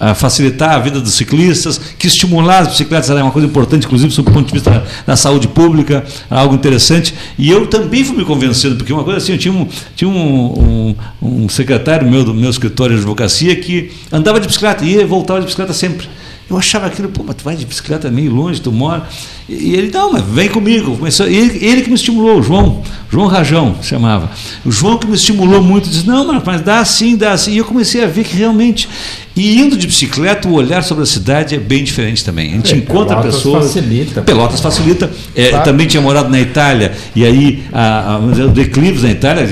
a, 0.00 0.10
a 0.10 0.14
facilitar 0.14 0.76
a 0.76 0.78
vida 0.78 0.98
dos 0.98 1.12
ciclistas, 1.12 1.78
que 1.98 2.06
estimular 2.06 2.60
as 2.60 2.68
bicicletas 2.68 3.10
era 3.10 3.22
uma 3.22 3.30
coisa 3.30 3.46
importante, 3.46 3.84
inclusive, 3.84 4.12
sob 4.12 4.30
o 4.30 4.32
ponto 4.32 4.46
de 4.46 4.54
vista 4.54 4.70
da, 4.70 4.82
da 5.06 5.16
saúde 5.16 5.46
pública, 5.48 6.04
algo 6.30 6.54
interessante. 6.54 7.14
E 7.38 7.50
eu 7.50 7.66
também 7.66 8.02
fui 8.02 8.16
me 8.16 8.24
convencendo, 8.24 8.76
porque 8.76 8.92
uma 8.92 9.04
coisa 9.04 9.18
assim, 9.18 9.32
eu 9.32 9.38
tinha 9.38 9.52
um, 9.52 9.68
tinha 9.94 10.08
um, 10.08 10.94
um, 11.20 11.42
um 11.44 11.48
secretário 11.48 12.08
meu 12.08 12.24
do 12.24 12.32
meu 12.32 12.48
escritório 12.48 12.94
de 12.94 13.00
advocacia 13.00 13.54
que 13.56 13.90
andava 14.10 14.40
de 14.40 14.46
bicicleta, 14.46 14.84
ia 14.84 15.02
e 15.02 15.04
voltava 15.04 15.40
de 15.40 15.46
bicicleta 15.50 15.72
sempre. 15.72 16.08
Eu 16.48 16.58
achava 16.58 16.86
aquilo, 16.86 17.08
pô, 17.08 17.22
mas 17.24 17.36
tu 17.36 17.44
vai 17.44 17.54
de 17.54 17.64
bicicleta 17.64 18.10
meio 18.10 18.34
longe, 18.34 18.60
tu 18.60 18.72
mora. 18.72 19.08
E 19.48 19.72
ele, 19.74 19.88
não, 19.92 20.12
mas 20.12 20.24
vem 20.24 20.48
comigo. 20.48 20.96
Começou, 20.96 21.26
ele, 21.26 21.64
ele 21.64 21.82
que 21.82 21.88
me 21.88 21.94
estimulou, 21.94 22.40
o 22.40 22.42
João, 22.42 22.82
João 23.08 23.28
Rajão 23.28 23.76
chamava. 23.80 24.28
O 24.64 24.70
João 24.70 24.98
que 24.98 25.06
me 25.06 25.14
estimulou 25.14 25.62
muito, 25.62 25.88
disse, 25.88 26.06
não, 26.06 26.42
mas 26.44 26.60
dá 26.62 26.84
sim, 26.84 27.16
dá 27.16 27.38
sim. 27.38 27.52
E 27.52 27.58
eu 27.58 27.64
comecei 27.64 28.02
a 28.02 28.06
ver 28.08 28.24
que 28.24 28.36
realmente 28.36 28.88
e 29.36 29.58
indo 29.58 29.76
de 29.76 29.86
bicicleta, 29.86 30.48
o 30.48 30.52
olhar 30.52 30.82
sobre 30.82 31.04
a 31.04 31.06
cidade 31.06 31.54
é 31.54 31.58
bem 31.58 31.84
diferente 31.84 32.24
também. 32.24 32.50
A 32.50 32.56
gente 32.56 32.74
é, 32.74 32.76
encontra 32.78 33.16
Pelotas 33.16 33.36
pessoas. 33.36 33.66
Facilita. 33.66 34.22
Pelotas 34.22 34.60
facilita. 34.60 35.10
É, 35.36 35.56
também 35.60 35.86
tinha 35.86 36.00
morado 36.00 36.28
na 36.28 36.40
Itália, 36.40 36.92
e 37.14 37.24
aí 37.24 37.62
a, 37.72 38.14
a, 38.14 38.18
o 38.18 38.48
declives 38.48 39.02
na 39.02 39.10
Itália, 39.10 39.44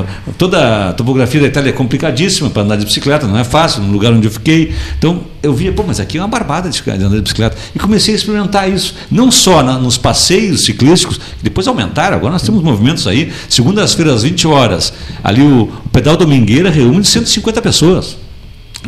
a, 0.00 0.32
toda 0.32 0.90
a 0.90 0.92
topografia 0.92 1.40
da 1.40 1.46
Itália 1.46 1.70
é 1.70 1.72
complicadíssima 1.72 2.50
para 2.50 2.62
andar 2.62 2.76
de 2.76 2.84
bicicleta, 2.84 3.26
não 3.26 3.38
é 3.38 3.44
fácil, 3.44 3.82
no 3.82 3.92
lugar 3.92 4.12
onde 4.12 4.26
eu 4.26 4.32
fiquei. 4.32 4.74
Então 4.98 5.20
eu 5.42 5.54
via, 5.54 5.72
pô, 5.72 5.82
mas 5.86 5.98
aqui 5.98 6.18
é 6.18 6.20
uma 6.20 6.28
barbada 6.28 6.68
de, 6.68 6.82
andar 6.90 7.16
de 7.16 7.22
bicicleta. 7.22 7.56
E 7.74 7.78
comecei 7.78 8.14
a 8.14 8.16
experimentar 8.16 8.70
isso, 8.70 8.94
não 9.10 9.30
só 9.30 9.62
na, 9.62 9.78
nos 9.78 9.96
passeios 9.96 10.64
ciclísticos, 10.64 11.16
que 11.16 11.42
depois 11.42 11.66
aumentaram, 11.66 12.16
agora 12.16 12.32
nós 12.32 12.42
temos 12.42 12.62
movimentos 12.62 13.06
aí, 13.06 13.32
segundas-feiras, 13.48 14.16
às 14.16 14.22
20 14.22 14.46
horas. 14.46 14.92
Ali 15.24 15.42
o, 15.42 15.62
o 15.84 15.88
pedal 15.90 16.16
domingueira 16.16 16.70
reúne 16.70 17.04
150 17.04 17.62
pessoas 17.62 18.16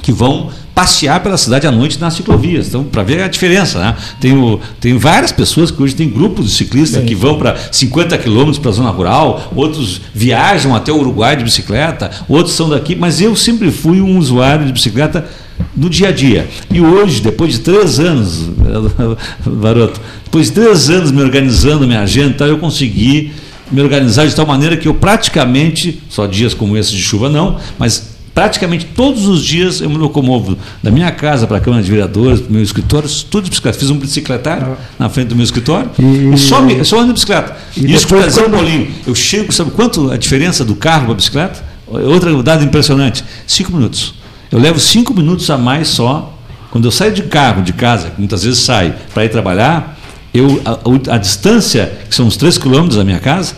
que 0.00 0.12
vão 0.12 0.50
passear 0.74 1.22
pela 1.22 1.36
cidade 1.36 1.66
à 1.66 1.70
noite 1.70 2.00
nas 2.00 2.14
ciclovias. 2.14 2.68
Então, 2.68 2.84
para 2.84 3.02
ver 3.02 3.22
a 3.22 3.28
diferença, 3.28 3.78
né? 3.78 3.96
Tenho, 4.20 4.58
tenho 4.80 4.98
várias 4.98 5.30
pessoas 5.30 5.70
que 5.70 5.82
hoje 5.82 5.94
têm 5.94 6.08
grupos 6.08 6.46
de 6.46 6.52
ciclistas 6.52 6.98
Bem, 7.00 7.08
que 7.08 7.14
vão 7.14 7.38
para 7.38 7.56
50 7.70 8.16
quilômetros 8.18 8.58
para 8.58 8.70
a 8.70 8.74
zona 8.74 8.90
rural, 8.90 9.52
outros 9.54 10.00
viajam 10.14 10.74
até 10.74 10.90
o 10.90 10.96
Uruguai 10.96 11.36
de 11.36 11.44
bicicleta, 11.44 12.10
outros 12.26 12.54
são 12.54 12.70
daqui, 12.70 12.94
mas 12.94 13.20
eu 13.20 13.36
sempre 13.36 13.70
fui 13.70 14.00
um 14.00 14.16
usuário 14.16 14.64
de 14.64 14.72
bicicleta 14.72 15.28
no 15.76 15.88
dia 15.88 16.08
a 16.08 16.12
dia. 16.12 16.48
E 16.70 16.80
hoje, 16.80 17.20
depois 17.20 17.52
de 17.52 17.60
três 17.60 17.98
anos, 17.98 18.50
Varoto, 19.44 20.00
depois 20.24 20.46
de 20.46 20.52
três 20.52 20.90
anos 20.90 21.10
me 21.10 21.22
organizando 21.22 21.86
minha 21.86 22.00
agenda, 22.00 22.44
eu 22.46 22.58
consegui 22.58 23.32
me 23.70 23.80
organizar 23.80 24.26
de 24.26 24.34
tal 24.34 24.46
maneira 24.46 24.76
que 24.76 24.86
eu 24.86 24.94
praticamente, 24.94 26.02
só 26.08 26.26
dias 26.26 26.52
como 26.52 26.76
esse 26.76 26.92
de 26.92 27.00
chuva 27.00 27.30
não, 27.30 27.58
mas 27.78 28.12
praticamente 28.34 28.86
todos 28.86 29.26
os 29.26 29.44
dias 29.44 29.80
eu 29.80 29.90
me 29.90 29.96
locomovo 29.96 30.56
da 30.82 30.90
minha 30.90 31.10
casa 31.10 31.46
para 31.46 31.58
a 31.58 31.60
Câmara 31.60 31.82
de 31.82 31.90
Vereadores, 31.90 32.40
para 32.40 32.50
o 32.50 32.52
meu 32.52 32.62
escritório, 32.62 33.08
tudo 33.30 33.44
de 33.44 33.50
bicicleta. 33.50 33.78
Fiz 33.78 33.90
um 33.90 33.98
bicicletário 33.98 34.76
ah. 34.78 34.84
na 34.98 35.08
frente 35.08 35.28
do 35.28 35.36
meu 35.36 35.44
escritório 35.44 35.90
e, 35.98 36.34
e 36.34 36.38
só, 36.38 36.60
me, 36.60 36.84
só 36.84 36.98
ando 36.98 37.08
de 37.08 37.14
bicicleta. 37.14 37.56
E 37.76 37.92
Isso 37.92 38.06
para 38.06 38.26
dizer, 38.26 38.48
Paulinho, 38.48 38.90
eu 39.06 39.14
chego, 39.14 39.52
sabe 39.52 39.70
quanto 39.70 40.10
a 40.10 40.16
diferença 40.16 40.64
do 40.64 40.74
carro 40.74 41.04
para 41.04 41.12
a 41.12 41.16
bicicleta? 41.16 41.72
Outra 41.86 42.42
dado 42.42 42.64
impressionante, 42.64 43.24
cinco 43.46 43.72
minutos. 43.72 44.14
Eu 44.52 44.58
levo 44.58 44.78
cinco 44.78 45.14
minutos 45.14 45.48
a 45.48 45.56
mais 45.56 45.88
só. 45.88 46.30
Quando 46.70 46.84
eu 46.84 46.90
saio 46.90 47.12
de 47.12 47.22
carro, 47.22 47.62
de 47.62 47.72
casa, 47.72 48.12
muitas 48.18 48.44
vezes 48.44 48.60
saio 48.60 48.94
para 49.12 49.24
ir 49.24 49.30
trabalhar, 49.30 49.98
eu, 50.32 50.60
a, 50.64 51.14
a, 51.14 51.18
distância, 51.18 51.92
que 52.08 52.14
são 52.14 52.26
uns 52.26 52.36
três 52.36 52.56
quilômetros 52.56 52.96
da 52.96 53.04
minha 53.04 53.18
casa, 53.18 53.54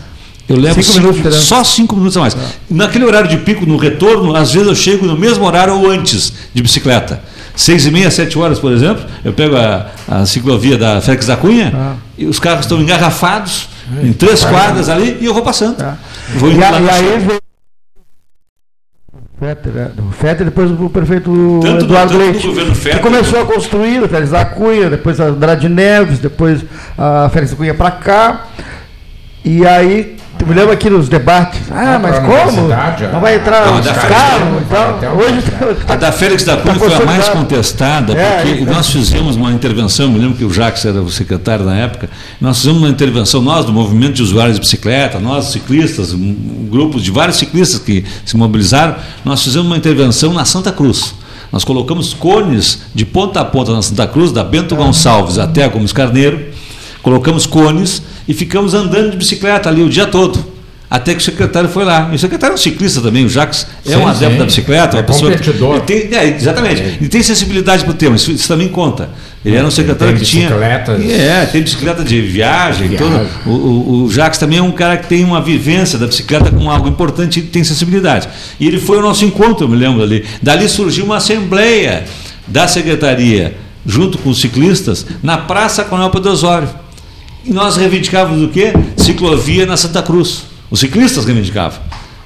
Eu 0.48 0.57
levo 0.57 0.83
cinco 0.83 1.12
cinco, 1.14 1.33
só 1.33 1.62
cinco 1.62 1.96
minutos 1.96 2.16
a 2.16 2.20
mais. 2.20 2.35
É. 2.35 2.38
Naquele 2.68 3.04
horário 3.04 3.28
de 3.28 3.38
pico, 3.38 3.64
no 3.64 3.76
retorno, 3.76 4.35
às 4.35 4.52
vezes 4.52 4.68
eu 4.68 4.74
chego 4.74 5.07
no 5.07 5.16
mesmo 5.16 5.44
horário 5.44 5.74
ou 5.74 5.90
antes 5.90 6.33
de 6.52 6.62
bicicleta. 6.62 7.22
Seis 7.57 7.87
e 7.87 7.90
meia, 7.90 8.11
sete 8.11 8.37
horas, 8.37 8.59
por 8.59 8.72
exemplo, 8.72 9.04
eu 9.24 9.33
pego 9.33 9.57
a, 9.57 9.87
a 10.09 10.26
ciclovia 10.26 10.76
da 10.76 11.00
Félix 11.00 11.26
da 11.26 11.37
Cunha 11.37 11.72
ah. 11.72 11.94
e 12.18 12.26
os 12.26 12.40
carros 12.40 12.64
estão 12.64 12.80
engarrafados 12.80 13.68
é. 14.02 14.07
em 14.07 14.12
três 14.12 14.44
quadras 14.44 14.88
ali 14.88 15.18
e 15.20 15.24
eu 15.24 15.33
vou 15.33 15.42
passando. 15.42 15.80
É. 15.80 15.94
Vou 16.37 16.50
e, 16.50 16.57
e 16.57 16.64
aí 16.64 17.38
Fetter, 19.44 19.72
o 19.98 20.11
Fetter, 20.11 20.44
depois 20.46 20.70
o 20.70 20.88
prefeito 20.88 21.61
tanto 21.62 21.85
Eduardo 21.85 22.12
do, 22.14 22.18
Leite, 22.18 22.48
que 22.48 22.98
começou 23.00 23.42
a 23.42 23.44
construir 23.44 24.02
o 24.02 24.09
Félix 24.09 24.30
da 24.30 24.42
Cunha, 24.42 24.88
depois 24.88 25.20
a 25.20 25.24
Andrade 25.24 25.68
Neves, 25.68 26.18
depois 26.18 26.64
a 26.96 27.28
Félix 27.28 27.50
da 27.50 27.57
Cunha 27.59 27.74
para 27.74 27.90
cá. 27.90 28.46
E 29.44 29.66
aí 29.66 30.16
Tu 30.44 30.50
me 30.50 30.54
lembra 30.54 30.74
aqui 30.74 30.90
nos 30.90 31.09
debates. 31.09 31.62
Ah, 31.70 31.98
mas 31.98 32.18
como? 32.18 32.68
Não 33.11 33.18
vai 33.18 33.37
entrar 33.37 33.64
não, 33.64 33.80
os 33.80 33.87
carros 33.87 34.62
então, 34.62 35.16
Hoje 35.16 35.42
tá, 35.87 35.94
a 35.94 35.96
da 35.96 36.12
Félix 36.12 36.44
da 36.44 36.59
Cunha 36.59 36.74
tá 36.74 36.80
foi 36.80 36.94
a 36.94 37.07
mais 37.07 37.28
contestada, 37.30 38.12
é, 38.12 38.42
porque 38.42 38.62
é, 38.62 38.66
nós 38.66 38.90
fizemos 38.90 39.37
uma 39.37 39.50
intervenção, 39.52 40.11
me 40.11 40.18
lembro 40.18 40.37
que 40.37 40.44
o 40.44 40.52
Jacques 40.52 40.85
era 40.85 41.00
o 41.00 41.11
secretário 41.11 41.64
na 41.64 41.74
época, 41.76 42.11
nós 42.38 42.59
fizemos 42.59 42.83
uma 42.83 42.90
intervenção, 42.90 43.40
nós 43.40 43.64
do 43.64 43.72
movimento 43.72 44.16
de 44.16 44.22
usuários 44.22 44.57
de 44.57 44.61
bicicleta, 44.61 45.18
nós 45.18 45.46
ciclistas, 45.46 46.12
um, 46.12 46.37
grupos 46.70 47.02
de 47.02 47.11
vários 47.11 47.38
ciclistas 47.38 47.80
que 47.80 48.04
se 48.26 48.37
mobilizaram, 48.37 48.96
nós 49.24 49.42
fizemos 49.42 49.66
uma 49.66 49.78
intervenção 49.78 50.35
na 50.35 50.44
Santa 50.44 50.70
Cruz. 50.70 51.14
Nós 51.50 51.64
colocamos 51.64 52.12
cones 52.12 52.83
de 52.94 53.07
ponta 53.07 53.40
a 53.40 53.44
ponta 53.46 53.72
na 53.72 53.80
Santa 53.80 54.07
Cruz, 54.07 54.30
da 54.30 54.44
Bento 54.44 54.76
Gonçalves 54.76 55.38
até 55.38 55.64
a 55.64 55.68
Gomes 55.68 55.92
Carneiro, 55.92 56.48
colocamos 57.02 57.46
cones 57.46 58.02
e 58.26 58.34
ficamos 58.34 58.74
andando 58.74 59.10
de 59.10 59.16
bicicleta 59.16 59.68
ali 59.68 59.82
o 59.82 59.88
dia 59.88 60.06
todo. 60.06 60.54
Até 60.94 61.12
que 61.12 61.20
o 61.20 61.24
secretário 61.24 61.68
foi 61.68 61.84
lá. 61.84 62.10
E 62.12 62.14
o 62.14 62.18
secretário 62.18 62.52
é 62.52 62.54
um 62.54 62.58
ciclista 62.58 63.00
também, 63.00 63.24
o 63.24 63.28
Jacques 63.28 63.66
é 63.84 63.90
sim, 63.90 63.96
um 63.96 64.06
adepto 64.06 64.32
sim. 64.32 64.38
da 64.38 64.44
bicicleta, 64.44 64.96
é 64.96 65.00
uma 65.00 65.02
pessoa. 65.02 65.32
Competidor. 65.32 65.80
Tem, 65.80 66.14
é, 66.14 66.37
exatamente. 66.37 66.82
É. 66.82 66.98
E 67.00 67.08
tem 67.08 67.20
sensibilidade 67.20 67.82
para 67.82 67.90
o 67.90 67.94
tema, 67.94 68.14
isso, 68.14 68.30
isso, 68.30 68.46
também 68.46 68.68
conta. 68.68 69.10
Ele 69.44 69.56
era 69.56 69.66
um 69.66 69.72
secretário 69.72 70.16
que 70.16 70.24
tinha. 70.24 70.48
É, 71.10 71.46
tem 71.46 71.62
bicicleta 71.62 72.04
de 72.04 72.20
viagem. 72.20 72.88
viagem. 72.88 72.96
Todo, 72.96 73.28
o, 73.46 73.50
o, 73.50 74.04
o 74.04 74.12
Jacques 74.12 74.38
também 74.38 74.58
é 74.58 74.62
um 74.62 74.70
cara 74.70 74.96
que 74.96 75.08
tem 75.08 75.24
uma 75.24 75.40
vivência 75.40 75.98
da 75.98 76.06
bicicleta 76.06 76.50
com 76.52 76.70
algo 76.70 76.88
importante 76.88 77.40
e 77.40 77.42
tem 77.42 77.64
sensibilidade. 77.64 78.28
E 78.60 78.68
ele 78.68 78.78
foi 78.78 78.98
ao 78.98 79.02
nosso 79.02 79.24
encontro, 79.24 79.64
eu 79.64 79.68
me 79.68 79.76
lembro 79.76 80.02
ali. 80.02 80.24
Dali 80.40 80.68
surgiu 80.68 81.06
uma 81.06 81.16
assembleia 81.16 82.04
da 82.46 82.68
secretaria, 82.68 83.56
junto 83.84 84.16
com 84.18 84.30
os 84.30 84.40
ciclistas, 84.40 85.04
na 85.22 85.38
Praça 85.38 85.82
Coronel 85.82 86.10
Pedro 86.10 86.30
Osório 86.30 86.83
e 87.44 87.52
nós 87.52 87.76
reivindicávamos 87.76 88.42
o 88.42 88.48
quê? 88.48 88.72
Ciclovia 88.96 89.66
na 89.66 89.76
Santa 89.76 90.02
Cruz. 90.02 90.44
Os 90.70 90.80
ciclistas 90.80 91.24
reivindicavam. 91.24 91.78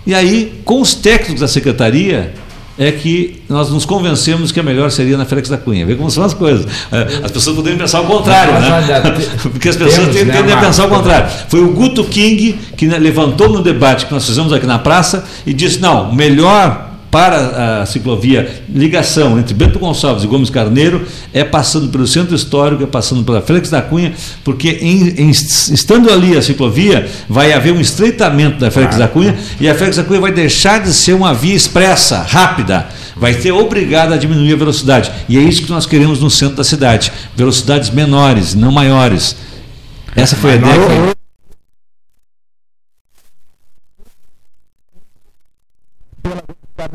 E 0.07 0.15
aí, 0.15 0.61
com 0.65 0.81
os 0.81 0.95
técnicos 0.95 1.41
da 1.41 1.49
secretaria, 1.49 2.33
é 2.79 2.93
que 2.93 3.43
nós 3.49 3.71
nos 3.71 3.85
convencemos 3.85 4.53
que 4.53 4.61
a 4.61 4.63
melhor 4.63 4.91
seria 4.91 5.19
na 5.19 5.25
Félix 5.25 5.49
da 5.49 5.59
Cunha. 5.59 5.85
Vê 5.85 5.97
como 5.97 6.09
são 6.11 6.23
as 6.23 6.33
coisas. 6.33 6.65
É, 6.93 7.25
as 7.25 7.31
pessoas 7.33 7.57
poderiam 7.57 7.79
pensar 7.79 8.01
o 8.01 8.07
contrário, 8.07 8.53
né? 8.55 9.03
Porque 9.43 9.69
as 9.69 9.77
pessoas 9.77 10.15
tendem 10.15 10.39
a 10.39 10.43
né, 10.43 10.57
pensar 10.61 10.87
o 10.87 10.89
contrário. 10.89 11.29
Foi 11.49 11.61
o 11.61 11.73
Guto 11.73 12.05
King 12.05 12.57
que 12.77 12.87
né, 12.87 12.97
levantou 12.97 13.49
no 13.49 13.63
debate 13.63 14.07
que 14.07 14.13
nós 14.15 14.25
fizemos 14.25 14.53
aqui 14.53 14.65
na 14.65 14.79
praça 14.79 15.25
e 15.45 15.53
disse: 15.53 15.81
não, 15.81 16.15
melhor 16.15 16.88
para 17.11 17.83
a 17.83 17.87
ciclovia, 17.87 18.63
ligação 18.69 19.39
entre 19.39 19.55
Bento 19.55 19.79
Gonçalves 19.79 20.25
e 20.25 20.27
Gomes 20.27 20.51
Carneiro 20.51 21.07
é 21.33 21.43
passando 21.43 21.89
pelo 21.89 22.07
centro 22.07 22.35
histórico, 22.35 22.83
é 22.83 22.87
passando 22.87 23.25
pela 23.25 23.41
Félix 23.41 23.71
da 23.71 23.81
Cunha, 23.81 24.13
porque 24.45 24.79
em, 24.81 25.09
em, 25.23 25.31
estando 25.31 26.11
ali 26.11 26.37
a 26.37 26.43
ciclovia, 26.43 27.09
vai 27.29 27.53
haver 27.53 27.73
um 27.73 27.81
estreitamento 27.81 28.59
da 28.59 28.71
Félix 28.71 28.97
da 28.97 29.09
Cunha 29.09 29.37
e 29.61 29.69
a 29.69 29.75
Félix 29.75 29.97
da 29.97 30.05
Cunha 30.05 30.21
vai 30.21 30.33
deixar 30.33 30.83
de 30.83 30.93
ser 30.93 31.15
uma 31.15 31.33
via 31.33 31.55
expressa, 31.55 32.19
rápida, 32.19 32.89
vai 33.17 33.33
ser 33.35 33.53
obrigada 33.53 34.15
a 34.15 34.19
diminuir 34.19 34.53
a 34.53 34.57
velocidade. 34.57 35.11
E 35.29 35.39
é 35.39 35.41
isso 35.41 35.63
que 35.63 35.71
nós 35.71 35.87
queremos 35.87 36.21
no 36.21 36.31
centro 36.31 36.57
da 36.57 36.65
cidade: 36.65 37.13
velocidades 37.35 37.91
menores, 37.91 38.55
não 38.55 38.71
maiores. 38.71 39.35
Essa 40.15 40.37
foi 40.37 40.53
a 40.53 40.57
ideia. 40.57 41.18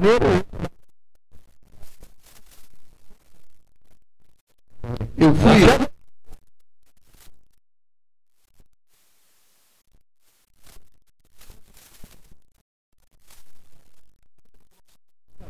Carneiro. 0.04 0.46
Eu 5.18 5.34
fui. 5.34 5.88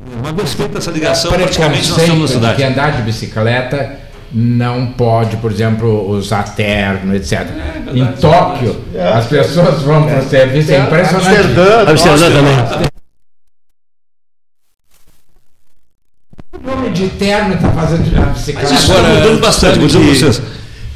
Uma 0.00 0.32
vez 0.32 0.54
feita 0.54 0.78
essa 0.78 0.90
ligação, 0.90 1.32
praticamente 1.32 1.90
nós 1.90 1.98
estamos 1.98 2.30
na 2.30 2.36
cidade. 2.36 2.56
Que 2.56 2.62
andar 2.62 2.92
de 2.92 3.02
bicicleta 3.02 3.98
não 4.32 4.92
pode, 4.92 5.36
por 5.38 5.50
exemplo, 5.50 6.08
usar 6.10 6.54
terno, 6.54 7.14
etc. 7.14 7.40
É, 7.40 7.98
em 7.98 8.12
Tóquio, 8.12 8.84
é. 8.94 9.02
as 9.02 9.26
pessoas 9.26 9.82
vão 9.82 10.06
para 10.06 10.18
o 10.18 10.28
serviço, 10.28 10.72
é 10.72 10.78
impressionante. 10.78 11.28
Amsterdã, 11.28 11.90
Amsterdã 11.90 12.30
também. 12.30 12.93
Homem 16.66 16.92
de 16.92 17.08
terno 17.10 17.54
está 17.54 17.70
fazendo 17.70 18.18
a 18.18 18.26
bicicleta. 18.26 18.70
Mas 18.72 18.90
agora, 18.90 19.08
está 19.08 19.20
mudando 19.20 19.40
bastante, 19.40 19.78
vou 19.78 19.86
dizer 19.86 19.98
vocês. 20.00 20.42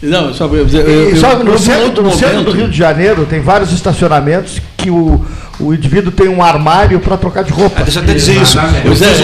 Não, 0.00 0.32
só, 0.32 0.46
eu, 0.46 0.68
eu, 0.68 1.08
eu, 1.10 1.16
só 1.16 1.36
no, 1.42 1.58
centro, 1.58 2.02
no 2.02 2.12
centro 2.12 2.44
do 2.44 2.52
Rio 2.52 2.68
de 2.68 2.76
Janeiro 2.76 3.26
tem 3.26 3.40
vários 3.40 3.72
estacionamentos 3.72 4.60
que 4.78 4.90
o, 4.90 5.20
o 5.58 5.74
indivíduo 5.74 6.12
tem 6.12 6.28
um 6.28 6.40
armário 6.40 7.00
para 7.00 7.16
trocar 7.16 7.42
de 7.42 7.50
roupa. 7.50 7.80
Ah, 7.80 7.82
deixa 7.82 7.98
eu 7.98 8.04
até 8.04 8.14
dizer 8.14 8.40
isso. 8.40 8.56
Eu 8.84 8.94
fiz 8.94 9.18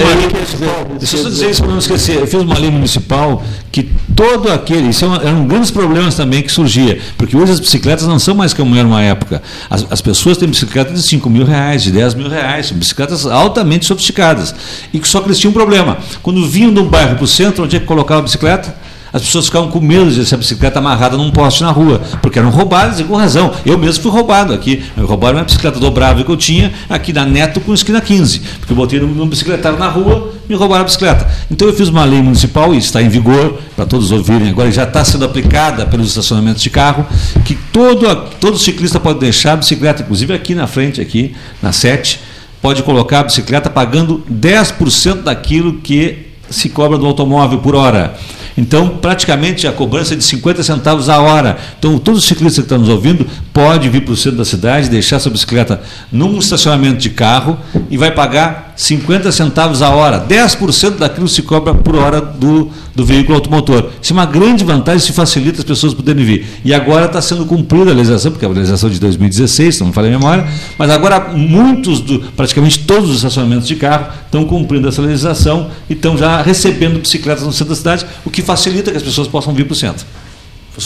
uma, 0.56 0.98
deixa 0.98 1.16
eu 1.16 1.22
só 1.22 1.28
dizer 1.28 1.50
isso 1.50 1.62
para 1.62 1.70
não 1.70 1.78
esquecer. 1.78 2.16
Eu 2.16 2.26
fiz 2.26 2.42
uma 2.42 2.58
lei 2.58 2.72
municipal 2.72 3.40
que 3.70 3.88
todo 4.16 4.50
aquele. 4.50 4.88
Isso 4.88 5.04
é 5.04 5.28
eram 5.28 5.46
grandes 5.46 5.70
problemas 5.70 6.16
também 6.16 6.42
que 6.42 6.50
surgia. 6.50 6.98
Porque 7.16 7.36
hoje 7.36 7.52
as 7.52 7.60
bicicletas 7.60 8.04
não 8.08 8.18
são 8.18 8.34
mais 8.34 8.52
como 8.52 8.74
era 8.74 8.86
uma 8.86 9.00
época. 9.00 9.40
As, 9.70 9.86
as 9.88 10.02
pessoas 10.02 10.36
têm 10.36 10.48
bicicletas 10.48 11.00
de 11.00 11.08
5 11.08 11.30
mil 11.30 11.44
reais, 11.44 11.84
de 11.84 11.92
10 11.92 12.14
mil 12.14 12.28
reais. 12.28 12.66
São 12.66 12.76
bicicletas 12.76 13.24
altamente 13.24 13.86
sofisticadas. 13.86 14.52
E 14.92 14.98
que 14.98 15.06
só 15.06 15.20
que 15.20 15.28
eles 15.28 15.38
tinham 15.38 15.52
um 15.52 15.54
problema. 15.54 15.98
Quando 16.20 16.44
vinham 16.48 16.74
de 16.74 16.80
um 16.80 16.88
bairro 16.88 17.14
para 17.14 17.24
o 17.24 17.28
centro, 17.28 17.62
onde 17.62 17.76
é 17.76 17.78
que 17.78 17.86
colocava 17.86 18.20
a 18.20 18.24
bicicleta? 18.24 18.74
As 19.14 19.22
pessoas 19.22 19.46
ficavam 19.46 19.70
com 19.70 19.80
medo 19.80 20.10
de 20.10 20.20
essa 20.20 20.36
bicicleta 20.36 20.80
amarrada 20.80 21.16
num 21.16 21.30
poste 21.30 21.62
na 21.62 21.70
rua, 21.70 22.02
porque 22.20 22.36
eram 22.36 22.50
roubadas 22.50 22.98
e 22.98 23.04
com 23.04 23.14
razão. 23.14 23.52
Eu 23.64 23.78
mesmo 23.78 24.02
fui 24.02 24.10
roubado 24.10 24.52
aqui. 24.52 24.82
Roubaram 24.98 25.38
uma 25.38 25.44
bicicleta 25.44 25.78
dobrável 25.78 26.24
que 26.24 26.30
eu 26.32 26.36
tinha 26.36 26.72
aqui 26.90 27.12
na 27.12 27.24
Neto 27.24 27.60
com 27.60 27.72
esquina 27.72 28.00
15, 28.00 28.40
porque 28.58 28.72
eu 28.72 28.76
botei 28.76 28.98
num 28.98 29.28
bicicletário 29.28 29.78
na 29.78 29.88
rua 29.88 30.34
me 30.48 30.54
roubaram 30.54 30.82
a 30.82 30.84
bicicleta. 30.84 31.26
Então 31.50 31.68
eu 31.68 31.74
fiz 31.74 31.88
uma 31.88 32.04
lei 32.04 32.20
municipal, 32.20 32.74
e 32.74 32.78
está 32.78 33.02
em 33.02 33.08
vigor, 33.08 33.58
para 33.74 33.86
todos 33.86 34.10
ouvirem 34.10 34.50
agora, 34.50 34.70
já 34.70 34.84
está 34.84 35.04
sendo 35.04 35.24
aplicada 35.24 35.86
pelos 35.86 36.08
estacionamentos 36.08 36.62
de 36.62 36.70
carro, 36.70 37.06
que 37.44 37.54
todo, 37.72 38.06
todo 38.40 38.58
ciclista 38.58 39.00
pode 39.00 39.20
deixar 39.20 39.52
a 39.52 39.56
bicicleta, 39.56 40.02
inclusive 40.02 40.34
aqui 40.34 40.54
na 40.54 40.66
frente, 40.66 41.00
aqui 41.00 41.34
na 41.62 41.72
7, 41.72 42.20
pode 42.60 42.82
colocar 42.82 43.20
a 43.20 43.24
bicicleta 43.24 43.70
pagando 43.70 44.22
10% 44.30 45.22
daquilo 45.22 45.74
que 45.74 46.28
se 46.50 46.68
cobra 46.68 46.98
do 46.98 47.06
automóvel 47.06 47.58
por 47.58 47.74
hora. 47.74 48.14
Então, 48.56 48.98
praticamente 48.98 49.66
a 49.66 49.72
cobrança 49.72 50.14
é 50.14 50.16
de 50.16 50.24
50 50.24 50.62
centavos 50.62 51.08
a 51.08 51.20
hora. 51.20 51.58
Então, 51.78 51.98
todo 51.98 52.20
ciclista 52.20 52.62
que 52.62 52.66
está 52.66 52.78
nos 52.78 52.88
ouvindo 52.88 53.26
pode 53.52 53.88
vir 53.88 54.02
para 54.04 54.12
o 54.12 54.16
centro 54.16 54.38
da 54.38 54.44
cidade, 54.44 54.88
deixar 54.88 55.18
sua 55.18 55.32
bicicleta 55.32 55.82
num 56.10 56.38
estacionamento 56.38 56.98
de 56.98 57.10
carro 57.10 57.58
e 57.90 57.96
vai 57.96 58.12
pagar 58.12 58.72
50 58.76 59.32
centavos 59.32 59.82
a 59.82 59.90
hora. 59.90 60.20
10% 60.20 60.98
daquilo 60.98 61.28
se 61.28 61.42
cobra 61.42 61.74
por 61.74 61.96
hora 61.96 62.20
do, 62.20 62.70
do 62.94 63.04
veículo 63.04 63.34
automotor. 63.34 63.90
Isso 64.00 64.12
é 64.12 64.14
uma 64.14 64.26
grande 64.26 64.64
vantagem, 64.64 65.00
se 65.00 65.12
facilita 65.12 65.58
as 65.58 65.64
pessoas 65.64 65.92
poderem 65.92 66.24
vir. 66.24 66.46
E 66.64 66.72
agora 66.72 67.06
está 67.06 67.20
sendo 67.20 67.44
cumprida 67.44 67.90
a 67.90 67.94
legislação, 67.94 68.30
porque 68.30 68.44
é 68.44 68.48
a 68.48 68.52
legislação 68.52 68.88
de 68.88 69.00
2016, 69.00 69.80
não 69.80 69.88
me 69.88 69.92
falei 69.92 70.12
a 70.12 70.18
memória, 70.18 70.46
mas 70.78 70.90
agora 70.90 71.32
muitos, 71.32 72.00
do, 72.00 72.20
praticamente 72.36 72.80
todos 72.80 73.10
os 73.10 73.16
estacionamentos 73.16 73.66
de 73.66 73.76
carro 73.76 74.12
estão 74.24 74.44
cumprindo 74.44 74.88
essa 74.88 75.02
legislação 75.02 75.70
e 75.90 75.94
estão 75.94 76.16
já 76.16 76.40
recebendo 76.40 77.00
bicicletas 77.00 77.44
no 77.44 77.52
centro 77.52 77.70
da 77.70 77.76
cidade, 77.76 78.06
o 78.24 78.30
que 78.30 78.42
facilita 78.42 78.90
que 78.90 78.96
as 78.96 79.02
pessoas 79.02 79.26
possam 79.26 79.52
vir 79.52 79.64
para 79.64 79.72
o 79.72 79.76
centro. 79.76 80.06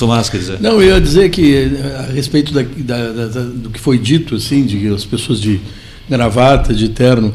Mas, 0.06 0.28
quer 0.28 0.38
dizer. 0.38 0.60
Não, 0.60 0.82
eu 0.82 0.94
ia 0.96 1.00
dizer 1.00 1.30
que, 1.30 1.54
eh, 1.54 2.06
a 2.08 2.12
respeito 2.12 2.52
da, 2.52 2.62
da, 2.62 3.26
da, 3.26 3.40
do 3.40 3.70
que 3.70 3.80
foi 3.80 3.98
dito, 3.98 4.34
assim, 4.34 4.64
de 4.64 4.86
as 4.88 5.04
pessoas 5.04 5.40
de 5.40 5.60
gravata, 6.08 6.74
de 6.74 6.90
terno, 6.90 7.32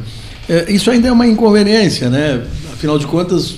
é, 0.47 0.71
isso 0.71 0.91
ainda 0.91 1.07
é 1.07 1.11
uma 1.11 1.25
inconveniência, 1.25 2.09
né? 2.09 2.43
Afinal 2.71 2.99
de 2.99 3.07
contas, 3.07 3.55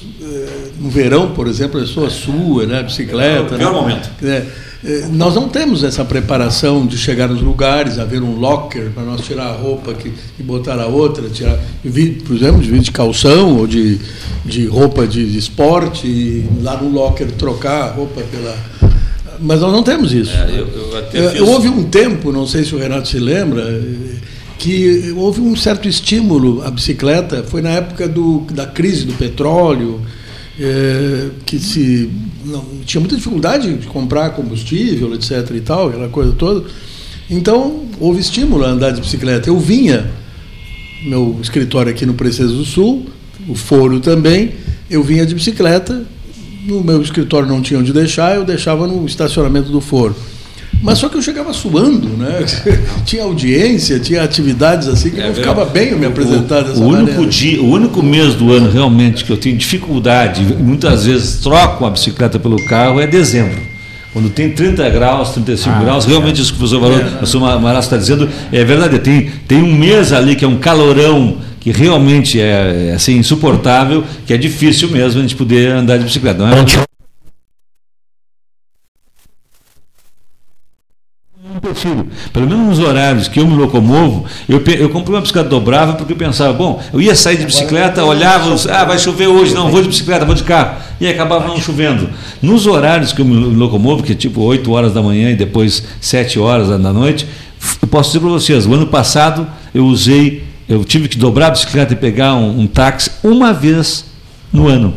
no 0.85 0.89
verão, 0.91 1.31
por 1.31 1.47
exemplo, 1.47 1.79
a 1.79 1.83
pessoa 1.83 2.09
sua, 2.09 2.65
né? 2.65 2.83
Bicicleta. 2.83 3.55
É 3.55 3.57
né? 3.57 3.65
momento. 3.69 4.09
É, 4.23 4.45
é, 4.83 5.07
nós 5.11 5.33
não 5.33 5.49
temos 5.49 5.83
essa 5.83 6.05
preparação 6.05 6.85
de 6.85 6.95
chegar 6.97 7.27
nos 7.27 7.41
lugares, 7.41 7.97
haver 7.97 8.21
um 8.21 8.35
locker 8.37 8.91
para 8.93 9.03
nós 9.03 9.21
tirar 9.21 9.47
a 9.47 9.53
roupa 9.53 9.93
que, 9.95 10.13
e 10.39 10.43
botar 10.43 10.79
a 10.79 10.85
outra, 10.85 11.27
tirar, 11.29 11.57
por 11.81 12.35
exemplo, 12.35 12.61
de, 12.61 12.79
de 12.79 12.91
calção 12.91 13.57
ou 13.57 13.65
de, 13.65 13.99
de 14.45 14.65
roupa 14.67 15.07
de, 15.07 15.25
de 15.31 15.37
esporte, 15.39 16.05
e 16.05 16.45
lá 16.61 16.77
no 16.77 16.89
locker 16.89 17.31
trocar 17.31 17.81
a 17.83 17.91
roupa 17.91 18.21
pela 18.31 18.55
mas 19.39 19.59
nós 19.59 19.71
não 19.73 19.83
temos 19.83 20.13
isso. 20.13 20.31
É, 20.31 20.49
eu, 20.51 20.67
eu 20.67 21.21
Eu- 21.23 21.31
fiz- 21.31 21.41
houve 21.41 21.67
um 21.67 21.83
tempo, 21.83 22.31
não 22.31 22.47
sei 22.47 22.63
se 22.63 22.73
o 22.73 22.77
Renato 22.77 23.07
se 23.09 23.19
lembra, 23.19 23.63
eh, 23.63 24.15
que 24.57 25.13
houve 25.17 25.41
um 25.41 25.55
certo 25.57 25.89
estímulo 25.89 26.63
à 26.63 26.71
bicicleta. 26.71 27.43
Foi 27.43 27.61
na 27.61 27.71
época 27.71 28.07
do, 28.07 28.45
da 28.51 28.65
crise 28.65 29.03
do 29.03 29.11
petróleo, 29.13 29.99
eh, 30.59 31.29
que 31.45 31.59
se 31.59 32.09
não, 32.45 32.63
tinha 32.85 32.99
muita 32.99 33.15
dificuldade 33.15 33.73
de 33.77 33.87
comprar 33.87 34.29
combustível, 34.31 35.13
etc. 35.13 35.51
e 35.55 35.61
tal, 35.61 35.89
aquela 35.89 36.09
coisa 36.09 36.31
toda. 36.33 36.65
Então 37.29 37.85
houve 37.99 38.19
estímulo 38.21 38.63
a 38.63 38.69
andar 38.69 38.91
de 38.91 39.01
bicicleta. 39.01 39.49
Eu 39.49 39.59
vinha 39.59 40.09
meu 41.05 41.37
escritório 41.41 41.91
aqui 41.91 42.05
no 42.05 42.13
Princesa 42.13 42.51
do 42.51 42.65
Sul, 42.65 43.05
o 43.47 43.55
foro 43.55 43.99
também, 43.99 44.53
eu 44.89 45.03
vinha 45.03 45.25
de 45.25 45.35
bicicleta, 45.35 46.05
no 46.65 46.83
meu 46.83 47.01
escritório 47.01 47.47
não 47.47 47.61
tinha 47.61 47.79
onde 47.79 47.93
deixar, 47.93 48.35
eu 48.35 48.43
deixava 48.43 48.87
no 48.87 49.05
estacionamento 49.05 49.71
do 49.71 49.79
foro. 49.79 50.15
Mas 50.85 50.99
só 50.99 51.09
que 51.09 51.17
eu 51.17 51.21
chegava 51.21 51.51
suando, 51.51 52.09
né? 52.09 52.45
tinha 53.05 53.23
audiência, 53.23 53.99
tinha 53.99 54.21
atividades 54.21 54.87
assim 54.87 55.09
que 55.09 55.19
É, 55.19 55.27
não 55.27 55.33
ficava 55.33 55.65
bem 55.65 55.89
eu 55.89 55.97
me 55.97 56.05
apresentar 56.05 56.59
o, 56.61 56.63
dessa 56.65 56.79
o 56.79 56.87
único 56.87 57.11
maneira. 57.13 57.25
dia, 57.31 57.59
o 57.61 57.69
único 57.71 58.03
mês 58.03 58.35
do 58.35 58.53
ano 58.53 58.69
realmente 58.71 59.25
que 59.25 59.31
eu 59.31 59.37
tenho 59.37 59.57
dificuldade, 59.57 60.43
muitas 60.59 61.05
vezes 61.07 61.39
troco 61.41 61.85
a 61.85 61.89
bicicleta 61.89 62.37
pelo 62.37 62.63
carro, 62.67 62.99
é 63.01 63.07
dezembro. 63.07 63.59
Quando 64.13 64.29
tem 64.29 64.51
30 64.51 64.87
graus, 64.91 65.31
35 65.31 65.75
Ah, 65.75 65.83
graus, 65.83 66.05
realmente 66.05 66.39
isso 66.39 66.53
que 66.53 66.57
o 66.57 66.59
professor 66.59 66.79
Varão, 66.79 66.99
É. 66.99 67.03
o 67.03 67.11
professor 67.17 67.59
Maraço 67.59 67.87
está 67.87 67.97
dizendo 67.97 68.29
é 68.51 68.63
verdade. 68.63 68.99
Tem, 68.99 69.29
tem 69.47 69.63
um 69.63 69.73
mês 69.75 70.13
ali 70.13 70.35
que 70.35 70.45
é 70.45 70.47
um 70.47 70.57
calorão 70.57 71.37
que 71.59 71.71
realmente 71.71 72.39
é, 72.39 72.89
é, 72.91 72.93
assim, 72.93 73.17
insuportável, 73.17 74.03
que 74.25 74.33
é 74.33 74.37
difícil 74.37 74.87
mesmo 74.89 75.19
a 75.19 75.21
gente 75.23 75.35
poder 75.35 75.71
andar 75.71 75.97
de 75.97 76.03
bicicleta. 76.05 76.37
Não 76.39 76.47
é? 76.49 76.63
Pelo 82.31 82.47
menos 82.47 82.77
nos 82.77 82.79
horários 82.79 83.27
que 83.27 83.39
eu 83.39 83.47
me 83.47 83.55
locomovo, 83.55 84.25
eu, 84.47 84.61
eu 84.77 84.89
comprei 84.89 85.15
uma 85.15 85.21
bicicleta 85.21 85.49
dobrável 85.49 85.95
porque 85.95 86.13
eu 86.13 86.17
pensava, 86.17 86.53
bom, 86.53 86.81
eu 86.93 87.01
ia 87.01 87.15
sair 87.15 87.37
de 87.37 87.45
bicicleta, 87.45 88.03
olhava, 88.03 88.55
ah, 88.71 88.85
vai 88.85 88.97
chover 88.97 89.27
hoje, 89.27 89.53
não, 89.53 89.69
vou 89.69 89.81
de 89.81 89.89
bicicleta, 89.89 90.25
vou 90.25 90.35
de 90.35 90.43
carro. 90.43 90.77
E 90.99 91.07
acabava 91.07 91.47
não 91.47 91.57
chovendo. 91.59 92.09
Nos 92.41 92.65
horários 92.67 93.11
que 93.11 93.21
eu 93.21 93.25
me 93.25 93.35
locomovo, 93.55 94.01
que 94.03 94.13
é 94.13 94.15
tipo 94.15 94.41
8 94.41 94.71
horas 94.71 94.93
da 94.93 95.01
manhã 95.01 95.31
e 95.31 95.35
depois 95.35 95.83
7 95.99 96.39
horas 96.39 96.69
da 96.69 96.93
noite, 96.93 97.27
eu 97.81 97.87
posso 97.87 98.09
dizer 98.09 98.19
para 98.19 98.29
vocês, 98.29 98.65
o 98.65 98.73
ano 98.73 98.87
passado 98.87 99.47
eu 99.73 99.85
usei, 99.85 100.43
eu 100.69 100.83
tive 100.85 101.07
que 101.07 101.17
dobrar 101.17 101.47
a 101.47 101.51
bicicleta 101.51 101.93
e 101.93 101.95
pegar 101.95 102.35
um, 102.35 102.61
um 102.61 102.67
táxi 102.67 103.11
uma 103.23 103.51
vez 103.53 104.05
no 104.53 104.67
ano. 104.67 104.93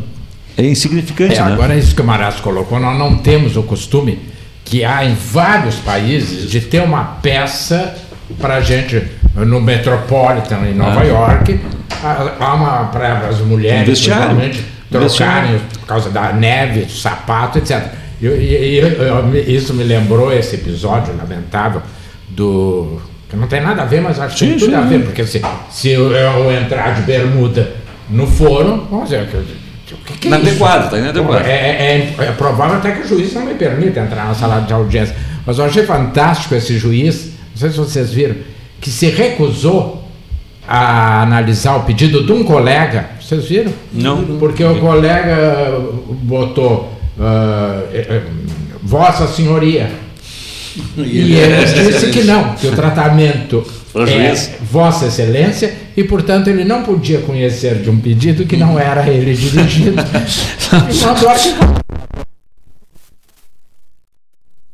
É 0.57 0.65
insignificante, 0.65 1.35
É, 1.35 1.43
né? 1.43 1.53
agora 1.53 1.77
isso 1.77 1.95
que 1.95 2.01
o 2.01 2.05
Marasco 2.05 2.41
colocou, 2.41 2.79
nós 2.79 2.97
não 2.97 3.17
temos 3.17 3.55
o 3.55 3.63
costume 3.63 4.19
que 4.69 4.83
há 4.85 5.03
em 5.03 5.15
vários 5.15 5.75
países 5.75 6.49
de 6.49 6.61
ter 6.61 6.81
uma 6.81 7.03
peça 7.03 7.95
para 8.39 8.55
a 8.57 8.61
gente, 8.61 9.01
no 9.35 9.59
Metropolitan 9.59 10.59
em 10.69 10.75
Nova 10.75 11.01
Ah. 11.01 11.05
York, 11.05 11.59
há 12.39 12.53
uma 12.53 12.85
para 12.85 13.27
as 13.27 13.39
mulheres, 13.39 13.87
vestiário. 13.87 14.51
trocarem 14.91 15.59
por 15.79 15.87
causa 15.87 16.09
da 16.09 16.31
neve, 16.33 16.85
sapato, 16.89 17.57
etc. 17.57 17.83
E- 18.21 18.27
e- 18.27 18.79
e- 18.79 19.55
isso 19.55 19.73
me 19.73 19.83
lembrou 19.83 20.31
esse 20.31 20.55
episódio 20.55 21.15
lamentável 21.17 21.81
do. 22.29 23.01
que 23.29 23.35
não 23.35 23.47
tem 23.47 23.61
nada 23.61 23.83
a 23.83 23.85
ver, 23.85 24.01
mas 24.01 24.19
acho 24.19 24.35
que 24.37 24.47
tem 24.47 24.57
tudo 24.57 24.75
a 24.75 24.81
ver, 24.81 25.03
porque 25.03 25.23
se, 25.25 25.41
se 25.69 25.89
eu, 25.89 26.11
eu 26.11 26.51
entrar 26.51 26.95
de 26.95 27.01
bermuda 27.03 27.71
no 28.09 28.25
foro, 28.25 28.87
vamos 28.89 29.09
dizer, 29.09 29.21
o 29.23 29.27
que, 29.97 30.13
que 30.17 30.27
é? 30.27 30.31
Inadequado, 30.31 30.89
tá 30.89 30.97
inadequado. 30.97 31.45
É, 31.45 31.51
é- 31.51 32.15
é- 32.19 32.23
é 32.25 32.31
provável 32.31 32.77
até 32.77 32.91
que 32.91 33.01
o 33.01 33.07
juiz 33.07 33.33
não 33.33 33.45
me 33.45 33.53
permita 33.55 33.99
entrar 33.99 34.25
na 34.25 34.33
sala 34.33 34.61
de 34.61 34.73
audiência. 34.73 35.15
Mas 35.45 35.57
eu 35.57 35.65
achei 35.65 35.83
fantástico 35.83 36.53
esse 36.55 36.77
juiz, 36.77 37.25
não 37.51 37.57
sei 37.57 37.69
se 37.71 37.77
vocês 37.77 38.11
viram, 38.11 38.35
que 38.79 38.89
se 38.89 39.07
recusou 39.09 40.07
a 40.67 41.21
analisar 41.23 41.75
o 41.77 41.83
pedido 41.83 42.23
de 42.25 42.31
um 42.31 42.43
colega. 42.43 43.09
Vocês 43.19 43.45
viram? 43.45 43.73
Não. 43.91 44.23
Porque 44.37 44.63
o 44.63 44.79
colega 44.79 45.35
botou 46.21 46.93
eh, 47.91 48.21
Vossa 48.83 49.27
Senhoria. 49.27 49.89
E 50.97 51.33
ele 51.33 51.65
disse 51.65 52.09
que 52.11 52.23
não, 52.23 52.53
que 52.53 52.67
o 52.67 52.71
tratamento 52.71 53.65
é. 54.07 54.33
Vossa 54.61 55.07
Excelência 55.07 55.73
e, 55.99 56.03
portanto, 56.05 56.47
ele 56.47 56.63
não 56.63 56.81
podia 56.81 57.19
conhecer 57.19 57.81
de 57.81 57.89
um 57.89 57.99
pedido 57.99 58.45
que 58.45 58.55
não 58.55 58.79
era 58.79 59.05
ele 59.09 59.33
dirigido. 59.33 59.97
e 60.89 61.05
mandou 61.05 61.29
arquivar. 61.29 61.73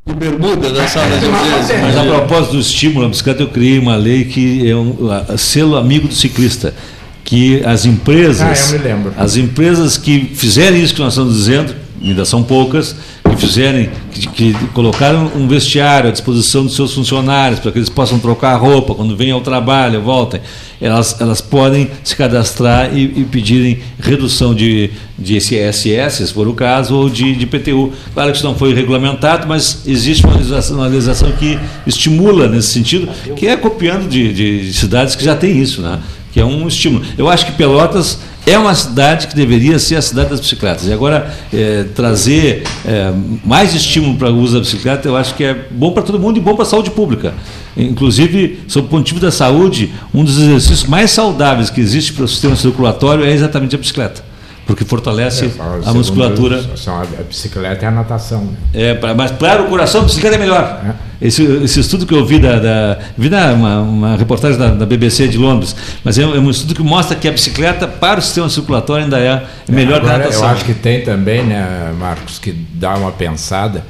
De 0.06 0.14
bermuda 0.14 0.70
da 0.70 0.88
sala 0.88 1.18
de 1.18 1.26
audiência. 1.26 1.80
Mas 1.82 1.98
a 1.98 2.04
propósito 2.04 2.52
do 2.52 2.60
estímulo 2.60 3.08
à 3.08 3.10
bicicleta, 3.10 3.42
eu 3.42 3.48
criei 3.50 3.80
uma 3.80 3.96
lei 3.96 4.26
que 4.26 4.70
é 4.70 4.76
um 4.76 5.10
a- 5.12 5.36
selo 5.36 5.76
amigo 5.78 6.08
do 6.08 6.14
ciclista. 6.14 6.76
Que 7.24 7.64
as 7.66 7.86
empresas. 7.86 8.72
Ah, 8.72 8.76
eu 8.76 8.80
me 8.80 8.86
lembro. 8.88 9.14
As 9.18 9.36
empresas 9.36 9.98
que 9.98 10.26
fizerem 10.36 10.84
isso 10.84 10.94
que 10.94 11.02
nós 11.02 11.14
estamos 11.14 11.36
dizendo, 11.36 11.74
ainda 12.00 12.24
são 12.24 12.44
poucas, 12.44 12.96
fizerem, 13.36 13.90
que, 14.12 14.28
que 14.28 14.54
colocaram 14.74 15.32
um 15.36 15.48
vestiário 15.48 16.10
à 16.10 16.12
disposição 16.12 16.64
dos 16.64 16.76
seus 16.76 16.94
funcionários 16.94 17.60
para 17.60 17.72
que 17.72 17.78
eles 17.78 17.90
possam 17.90 18.20
trocar 18.20 18.54
a 18.54 18.58
roupa 18.58 18.94
quando 18.96 19.16
venham 19.16 19.38
ao 19.38 19.42
trabalho, 19.42 20.02
voltem, 20.02 20.42
elas, 20.80 21.20
elas 21.20 21.42
podem 21.42 21.90
se 22.04 22.16
cadastrar 22.16 22.96
e, 22.96 23.04
e 23.04 23.26
pedirem 23.26 23.80
redução 24.00 24.54
de, 24.54 24.90
de 25.18 25.38
ISS, 25.38 26.28
se 26.28 26.34
for 26.34 26.48
o 26.48 26.54
caso, 26.54 26.96
ou 26.96 27.10
de, 27.10 27.36
de 27.36 27.46
PTU. 27.46 27.92
Claro 28.14 28.32
que 28.32 28.38
isso 28.38 28.46
não 28.46 28.56
foi 28.56 28.74
regulamentado, 28.74 29.48
mas 29.48 29.84
existe 29.86 30.26
uma 30.26 30.36
legislação, 30.36 30.78
uma 30.78 30.88
legislação 30.88 31.32
que 31.34 31.60
estimula 31.86 32.48
nesse 32.48 32.70
sentido, 32.70 33.10
que 33.36 33.48
é 33.48 33.56
copiando 33.56 34.08
de, 34.08 34.34
de 34.64 34.74
cidades 34.74 35.16
que 35.16 35.24
já 35.24 35.36
têm 35.36 35.58
isso, 35.60 35.82
né? 35.82 36.00
que 36.36 36.42
é 36.42 36.46
um 36.46 36.68
estímulo. 36.68 37.06
Eu 37.18 37.30
acho 37.30 37.46
que 37.46 37.54
Pelotas 37.54 38.20
é 38.46 38.58
uma 38.58 38.76
cidade 38.76 39.28
que 39.28 39.36
deveria 39.36 39.80
ser 39.80 39.96
a 39.96 40.02
cidade 40.02 40.30
das 40.30 40.40
bicicletas. 40.40 40.88
E 40.88 40.94
agora, 40.94 41.34
eh, 41.52 41.86
trazer 41.96 42.64
eh, 42.86 43.12
mais 43.44 43.74
estímulo 43.74 44.18
para 44.18 44.32
o 44.32 44.40
uso 44.40 44.54
da 44.54 44.60
bicicleta, 44.60 45.08
eu 45.08 45.18
acho 45.18 45.34
que 45.34 45.44
é 45.44 45.54
bom 45.72 45.92
para 45.92 46.04
todo 46.04 46.20
mundo 46.20 46.38
e 46.38 46.42
bom 46.42 46.54
para 46.54 46.64
a 46.64 46.68
saúde 46.68 46.92
pública. 46.92 47.34
Inclusive, 47.76 48.60
sob 48.68 48.88
o 48.88 48.90
ponto 48.90 49.06
de 49.06 49.14
vista 49.14 49.28
da 49.28 49.32
saúde, 49.32 49.92
um 50.14 50.24
dos 50.24 50.38
exercícios 50.38 50.84
mais 50.84 51.12
saudáveis 51.12 51.70
que 51.70 51.82
existe 51.82 52.14
para 52.14 52.26
o 52.26 52.28
sistema 52.28 52.56
circulatório 52.56 53.26
é 53.26 53.32
exatamente 53.32 53.76
a 53.76 53.80
bicicleta, 53.80 54.24
porque 54.66 54.84
fortalece 54.84 55.52
a 55.86 55.94
musculatura. 55.94 56.64
São 56.76 56.96
a, 56.98 57.02
a 57.02 57.24
bicicleta 57.28 57.86
e 57.86 57.88
a 57.88 57.92
natação. 57.92 58.44
né? 58.46 58.58
É, 58.74 58.94
pra- 58.96 59.14
mas 59.14 59.32
para 59.32 59.62
o 59.64 59.68
coração, 59.68 60.02
a 60.02 60.04
bicicleta 60.06 60.36
é 60.36 60.40
melhor. 60.40 60.96
Esse, 61.22 61.44
esse 61.64 61.80
estudo 61.80 62.06
que 62.06 62.14
eu 62.14 62.26
vi 62.26 62.40
da, 62.40 62.60
da 62.60 63.00
vi 63.18 63.30
na, 63.30 63.54
uma, 63.54 63.80
uma 63.82 64.18
reportagem 64.18 64.58
da, 64.60 64.70
da 64.72 64.86
BBC 64.86 65.28
de 65.28 65.38
Londres, 65.38 65.76
mas 66.04 66.18
é, 66.18 66.24
é 66.24 66.26
um 66.28 66.50
estudo 66.50 66.76
que 66.76 66.84
mostra 66.84 67.16
que 67.16 67.28
a 67.28 67.32
bicicleta 67.32 67.88
para 67.88 68.20
o 68.20 68.22
sistema 68.22 68.50
circulatório 68.50 69.06
ainda 69.06 69.20
é 69.20 69.46
melhor 69.70 70.02
que 70.02 70.08
a 70.08 70.10
Agora, 70.10 70.24
eu 70.26 70.28
natação. 70.30 70.48
acho 70.50 70.66
que 70.66 70.74
tem 70.74 71.04
também, 71.04 71.44
né, 71.46 71.94
Marcos, 71.98 72.38
que 72.40 72.52
dá 72.52 72.96
uma 72.96 73.12
pensada, 73.12 73.86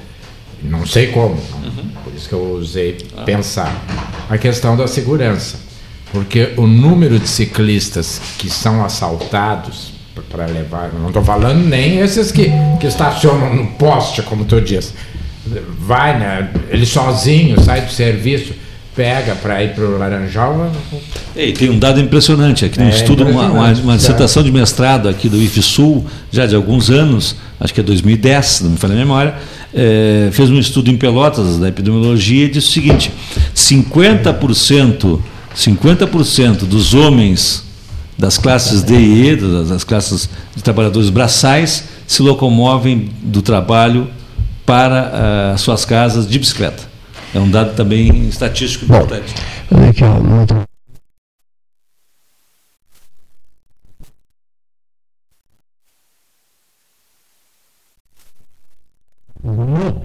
não 0.62 0.86
sei 0.86 1.08
como, 1.08 1.34
Uhum. 1.36 1.86
por 2.04 2.14
isso 2.16 2.28
que 2.30 2.36
eu 2.36 2.54
usei 2.54 2.98
Ah. 3.18 3.24
pensar, 3.24 3.74
a 4.30 4.38
questão 4.38 4.76
da 4.78 4.88
segurança. 4.88 5.58
Porque 6.12 6.54
o 6.58 6.68
número 6.68 7.18
de 7.20 7.28
ciclistas 7.28 8.22
que 8.38 8.50
são 8.50 8.86
assaltados 8.86 9.95
para 10.24 10.46
levar, 10.46 10.92
não 10.94 11.08
estou 11.08 11.24
falando 11.24 11.66
nem 11.66 12.00
esses 12.00 12.32
que, 12.32 12.52
que 12.80 12.88
estacionam 12.88 13.56
no 13.56 13.68
poste, 13.72 14.22
como 14.22 14.46
tu 14.46 14.62
diz. 14.62 14.94
Vai, 15.80 16.20
né? 16.20 16.50
Ele 16.70 16.86
sozinho 16.86 17.62
sai 17.62 17.82
do 17.82 17.92
serviço, 17.92 18.54
pega 18.96 19.36
para 19.36 19.64
ir 19.64 19.76
para 19.76 19.84
o 19.84 19.98
Laranjal. 19.98 20.72
E 21.36 21.52
tem 21.52 21.70
um 21.70 21.78
dado 21.78 22.00
impressionante 22.00 22.66
aqui 22.66 22.80
no 22.80 22.86
É, 22.86 22.90
estudo, 22.90 23.26
uma, 23.26 23.52
uma, 23.52 23.72
uma 23.74 23.98
dissertação 23.98 24.42
de 24.42 24.52
mestrado 24.52 25.10
aqui 25.10 25.28
do 25.28 25.42
IFSUL, 25.42 26.06
já 26.32 26.46
de 26.46 26.56
alguns 26.56 26.90
anos, 26.90 27.36
acho 27.60 27.74
que 27.74 27.82
é 27.82 27.84
2010, 27.84 28.46
se 28.46 28.64
não 28.64 28.72
me 28.72 28.78
falha 28.78 28.94
a 28.94 28.98
memória, 28.98 29.36
eh, 29.74 30.30
fez 30.32 30.50
um 30.50 30.58
estudo 30.58 30.90
em 30.90 30.96
Pelotas 30.96 31.60
da 31.60 31.68
epidemiologia 31.68 32.46
e 32.46 32.50
disse 32.50 32.70
o 32.70 32.72
seguinte: 32.72 33.12
50%, 33.54 35.20
50% 35.54 36.60
dos 36.60 36.94
homens 36.94 37.65
das 38.18 38.38
classes 38.38 38.82
D 38.84 38.96
e 38.96 39.28
E, 39.30 39.36
das, 39.36 39.84
classes 39.84 40.30
de 40.56 40.64
trabalhadores 40.64 41.10
braçais, 41.10 41.84
se 42.08 42.22
locomovem 42.22 43.10
do 43.22 43.42
trabalho 43.42 44.08
para 44.66 45.54
ah, 45.54 45.58
suas 45.58 45.86
casas 45.86 46.28
de 46.28 46.40
bicicleta. 46.40 46.84
É 47.34 47.40
um 47.40 47.50
dado 47.50 47.76
também 47.76 48.28
estatístico 48.28 48.86
importante. 48.86 49.34
Olha 49.72 49.90
aqui, 49.90 50.04
ó, 50.04 50.20
no 50.20 50.40
outro- 50.42 50.64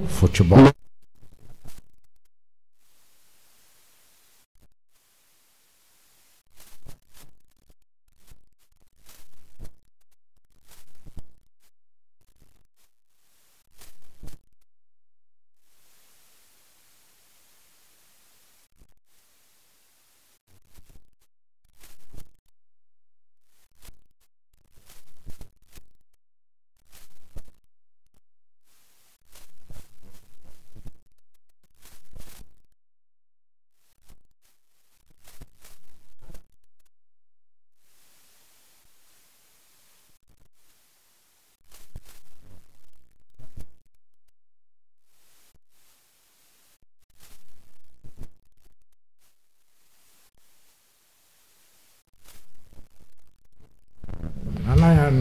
Futebol. 0.09 0.71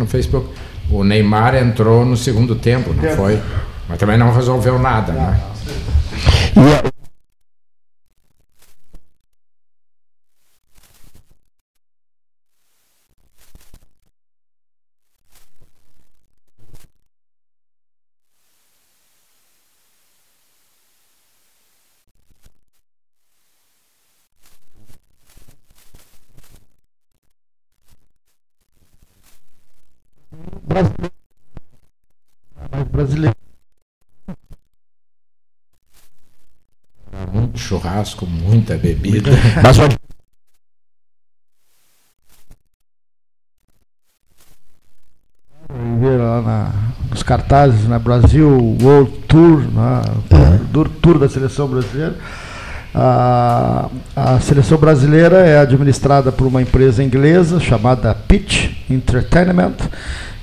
Facebook. 0.09 0.49
O 0.91 1.03
Neymar 1.03 1.55
entrou 1.55 2.03
no 2.03 2.17
segundo 2.17 2.55
tempo, 2.55 2.93
não 2.93 3.15
foi? 3.15 3.39
Mas 3.87 3.97
também 3.97 4.17
não 4.17 4.33
resolveu 4.33 4.79
nada, 4.79 5.13
né? 5.13 5.39
brasileiro. 32.99 33.35
Muito 37.31 37.57
churrasco, 37.89 38.25
muita 38.25 38.77
bebida. 38.77 39.31
Mas 39.63 39.77
ver 45.99 46.17
lá 46.17 46.41
na, 46.41 46.71
nos 47.09 47.23
cartazes 47.23 47.87
na 47.87 47.99
Brasil 47.99 48.77
World 48.81 49.11
Tour, 49.27 49.59
né, 49.59 50.01
tour, 50.71 50.89
tour 51.01 51.19
da 51.19 51.27
seleção 51.27 51.67
brasileira. 51.67 52.15
A, 52.93 53.87
a 54.15 54.39
seleção 54.39 54.77
brasileira 54.77 55.45
é 55.45 55.59
administrada 55.59 56.31
por 56.31 56.47
uma 56.47 56.61
empresa 56.61 57.03
inglesa 57.03 57.59
chamada 57.59 58.15
Pitch 58.15 58.71
Entertainment 58.89 59.75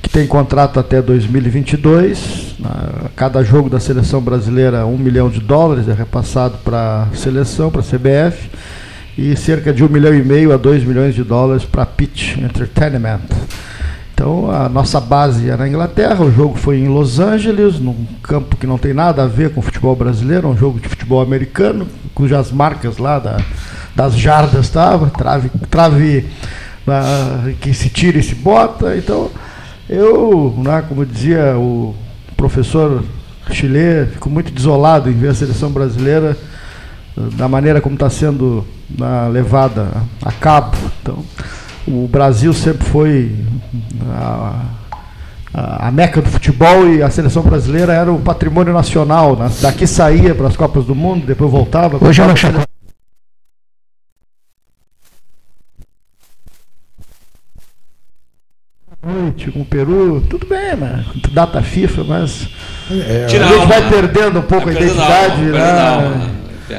que 0.00 0.08
tem 0.08 0.26
contrato 0.28 0.78
até 0.78 1.02
2022. 1.02 2.45
Cada 3.14 3.42
jogo 3.44 3.68
da 3.68 3.78
seleção 3.78 4.20
brasileira, 4.20 4.86
um 4.86 4.96
milhão 4.96 5.28
de 5.28 5.40
dólares 5.40 5.88
é 5.88 5.92
repassado 5.92 6.56
para 6.64 7.02
a 7.02 7.16
seleção, 7.16 7.70
para 7.70 7.80
a 7.80 7.84
CBF, 7.84 8.50
e 9.16 9.36
cerca 9.36 9.72
de 9.72 9.84
um 9.84 9.88
milhão 9.88 10.14
e 10.14 10.22
meio 10.22 10.52
a 10.52 10.56
dois 10.56 10.82
milhões 10.82 11.14
de 11.14 11.22
dólares 11.22 11.64
para 11.64 11.82
a 11.82 11.86
Pitch 11.86 12.38
Entertainment. 12.38 13.20
Então, 14.14 14.50
a 14.50 14.66
nossa 14.68 14.98
base 14.98 15.50
é 15.50 15.56
na 15.56 15.68
Inglaterra, 15.68 16.24
o 16.24 16.32
jogo 16.32 16.56
foi 16.56 16.78
em 16.78 16.88
Los 16.88 17.18
Angeles, 17.20 17.78
num 17.78 18.06
campo 18.22 18.56
que 18.56 18.66
não 18.66 18.78
tem 18.78 18.94
nada 18.94 19.24
a 19.24 19.26
ver 19.26 19.50
com 19.50 19.60
o 19.60 19.62
futebol 19.62 19.94
brasileiro, 19.94 20.48
um 20.48 20.56
jogo 20.56 20.80
de 20.80 20.88
futebol 20.88 21.20
americano, 21.20 21.86
cujas 22.14 22.50
marcas 22.50 22.96
lá 22.96 23.18
da, 23.18 23.36
das 23.94 24.16
jardas 24.16 24.64
estavam, 24.64 25.10
trave, 25.10 25.50
trave 25.70 26.26
uh, 26.86 27.52
que 27.60 27.74
se 27.74 27.90
tira 27.90 28.18
e 28.18 28.22
se 28.22 28.34
bota. 28.34 28.96
Então, 28.96 29.30
eu, 29.88 30.54
né, 30.64 30.82
como 30.88 31.04
dizia 31.04 31.54
o 31.58 31.94
professor 32.36 33.02
Chile, 33.50 34.06
fico 34.12 34.28
muito 34.28 34.52
desolado 34.52 35.08
em 35.08 35.12
ver 35.12 35.28
a 35.28 35.34
seleção 35.34 35.70
brasileira 35.70 36.36
eh, 37.16 37.20
da 37.34 37.48
maneira 37.48 37.80
como 37.80 37.94
está 37.94 38.10
sendo 38.10 38.64
levada 39.32 39.88
a 40.22 40.32
cabo. 40.32 40.76
Então, 41.02 41.24
o 41.86 42.08
Brasil 42.08 42.52
sempre 42.52 42.86
foi 42.86 43.34
a, 44.10 44.62
a, 45.54 45.88
a, 45.88 45.90
meca 45.90 46.20
do 46.20 46.28
futebol 46.28 46.88
e 46.88 47.02
a 47.02 47.10
seleção 47.10 47.42
brasileira 47.42 47.92
era 47.92 48.12
o 48.12 48.20
patrimônio 48.20 48.72
nacional. 48.72 49.36
Né? 49.36 49.50
Daqui 49.60 49.86
saía 49.86 50.34
para 50.34 50.48
as 50.48 50.56
Copas 50.56 50.84
do 50.84 50.94
Mundo, 50.94 51.26
depois 51.26 51.50
voltava. 51.50 52.04
Hoje 52.04 52.20
ela 52.20 52.34
noite 59.06 59.50
com 59.52 59.60
o 59.60 59.64
Peru, 59.64 60.22
tudo 60.28 60.46
bem, 60.46 60.76
né? 60.76 61.04
Data 61.30 61.62
FIFA, 61.62 62.04
mas 62.04 62.48
é, 62.90 63.24
a 63.24 63.28
gente 63.28 63.66
vai 63.66 63.88
perdendo 63.88 64.40
um 64.40 64.42
pouco 64.42 64.68
a 64.68 64.72
identidade. 64.72 65.42
né? 65.42 66.30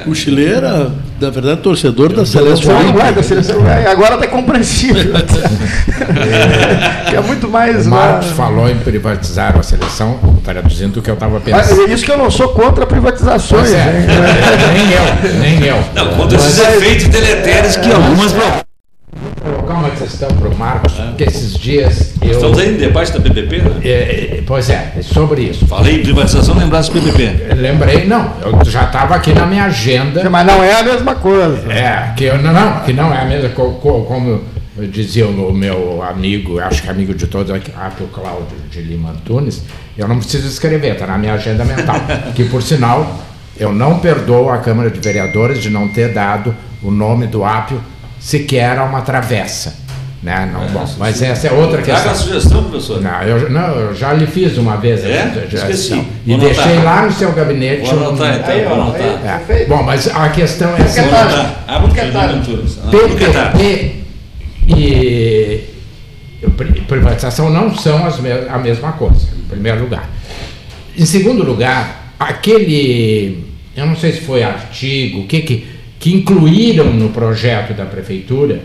O 0.05 0.13
Chile 0.13 0.45
era, 0.45 0.91
na 1.19 1.29
verdade, 1.29 1.61
torcedor 1.61 2.11
da 2.11 2.25
seleção. 2.25 2.77
Uruguai, 2.77 3.13
da 3.13 3.23
seleção 3.23 3.61
agora 3.89 4.15
está 4.15 4.27
compreensível. 4.27 5.13
é. 7.09 7.15
é 7.15 7.21
muito 7.21 7.47
mais. 7.47 7.87
O 7.87 7.91
Marcos 7.91 8.27
né? 8.27 8.33
falou 8.35 8.69
em 8.69 8.77
privatizar 8.79 9.57
a 9.57 9.63
seleção, 9.63 10.19
traduzindo 10.43 10.97
o 10.97 11.01
que 11.01 11.09
eu 11.09 11.13
estava 11.13 11.39
pensando. 11.39 11.77
Mas 11.77 11.89
é 11.89 11.93
isso 11.93 12.03
que 12.03 12.11
eu 12.11 12.17
não 12.17 12.29
sou 12.29 12.49
contra 12.49 12.85
privatizações. 12.85 13.71
É. 13.71 14.05
nem 14.73 14.91
eu, 14.91 15.39
nem 15.39 15.63
eu. 15.65 15.81
Não, 15.95 16.17
contra 16.17 16.37
esses 16.37 16.59
efeitos 16.59 17.07
deletérios 17.07 17.77
que 17.77 17.89
algumas 17.89 18.33
Vou 19.21 19.53
colocar 19.53 19.73
uma 19.75 19.89
questão 19.89 20.29
para 20.29 20.47
o 20.47 20.57
Marcos, 20.57 20.99
é. 20.99 21.03
porque 21.03 21.23
esses 21.23 21.53
dias. 21.57 22.13
Eu, 22.21 22.31
Estamos 22.31 22.59
aí 22.59 22.75
em 22.75 22.77
debate 22.77 23.11
da 23.11 23.19
PPP, 23.19 23.57
né? 23.61 23.81
É, 23.83 24.37
é, 24.37 24.43
pois 24.45 24.69
é, 24.69 24.93
é, 24.95 25.01
sobre 25.01 25.43
isso. 25.43 25.65
Falei 25.65 25.99
em 25.99 26.03
privatização, 26.03 26.55
lembrasse 26.55 26.91
PPP. 26.91 27.55
Lembrei, 27.55 28.05
não, 28.05 28.33
eu 28.41 28.63
já 28.65 28.83
estava 28.83 29.15
aqui 29.15 29.33
na 29.33 29.45
minha 29.45 29.65
agenda. 29.65 30.29
Mas 30.29 30.45
não 30.45 30.63
é 30.63 30.73
a 30.79 30.83
mesma 30.83 31.15
coisa. 31.15 31.71
É, 31.71 32.13
que 32.15 32.25
eu, 32.25 32.37
não, 32.41 32.53
não, 32.53 32.79
que 32.81 32.93
não 32.93 33.13
é 33.13 33.21
a 33.21 33.25
mesma 33.25 33.49
coisa, 33.49 33.75
como 33.79 34.41
dizia 34.91 35.27
o 35.27 35.53
meu 35.53 36.03
amigo, 36.03 36.59
acho 36.59 36.83
que 36.83 36.89
amigo 36.89 37.13
de 37.13 37.25
todos, 37.25 37.51
aqui, 37.51 37.71
o 37.99 38.07
Cláudio 38.07 38.57
de 38.69 38.81
Lima 38.81 39.09
Antunes, 39.09 39.63
eu 39.97 40.07
não 40.07 40.19
preciso 40.19 40.47
escrever, 40.47 40.93
está 40.93 41.07
na 41.07 41.17
minha 41.17 41.33
agenda 41.33 41.65
mental. 41.65 41.95
que, 42.35 42.45
por 42.45 42.61
sinal, 42.61 43.19
eu 43.59 43.73
não 43.73 43.97
perdoo 43.97 44.49
a 44.49 44.59
Câmara 44.59 44.91
de 44.91 44.99
Vereadores 44.99 45.61
de 45.61 45.71
não 45.71 45.87
ter 45.87 46.13
dado 46.13 46.55
o 46.83 46.91
nome 46.91 47.25
do 47.25 47.43
Ápio 47.43 47.81
sequer 48.19 48.77
a 48.77 48.83
uma 48.83 49.01
travessa. 49.01 49.87
Né? 50.21 50.49
Não, 50.51 50.63
é, 50.63 50.67
bom, 50.69 50.85
mas 50.97 51.21
essa 51.21 51.47
é 51.47 51.51
outra 51.51 51.77
questão. 51.77 51.95
Traga 51.95 52.11
a 52.11 52.15
sugestão, 52.15 52.63
professor. 52.63 53.01
Não 53.01 53.21
eu, 53.21 53.49
não, 53.51 53.67
eu 53.79 53.95
já 53.95 54.13
lhe 54.13 54.25
fiz 54.25 54.57
uma 54.57 54.75
vez 54.75 55.05
é? 55.05 55.21
a 55.21 55.57
sugestão. 55.57 56.05
E 56.25 56.31
Vou 56.31 56.39
deixei 56.39 56.73
anotar. 56.73 56.83
lá 56.83 57.05
no 57.05 57.11
seu 57.13 57.31
gabinete. 57.33 57.93
Vou 57.93 58.07
anotar, 58.07 58.35
então. 58.35 58.49
Aí, 58.49 58.65
Vou 58.65 58.73
anotar. 58.73 59.41
É. 59.49 59.65
Bom, 59.65 59.83
mas 59.83 60.07
a 60.07 60.29
questão 60.29 60.75
é 60.75 60.81
assim. 60.81 61.01
PPP 62.89 63.95
e 64.67 65.63
privatização 66.87 67.49
não 67.49 67.75
são 67.75 68.05
as 68.05 68.19
me 68.19 68.31
a 68.31 68.57
mesma 68.57 68.93
coisa, 68.93 69.27
em 69.37 69.47
primeiro 69.47 69.81
lugar. 69.81 70.09
Em 70.97 71.05
segundo 71.05 71.43
lugar, 71.43 72.13
aquele. 72.19 73.45
Eu 73.75 73.85
não 73.85 73.95
sei 73.95 74.13
se 74.13 74.21
foi 74.21 74.41
artigo, 74.41 75.19
o 75.19 75.27
que 75.27 75.41
que 75.41 75.76
que 76.07 76.13
incluíram 76.13 76.93
no 76.93 77.09
projeto 77.09 77.73
da 77.73 77.83
prefeitura, 77.83 78.61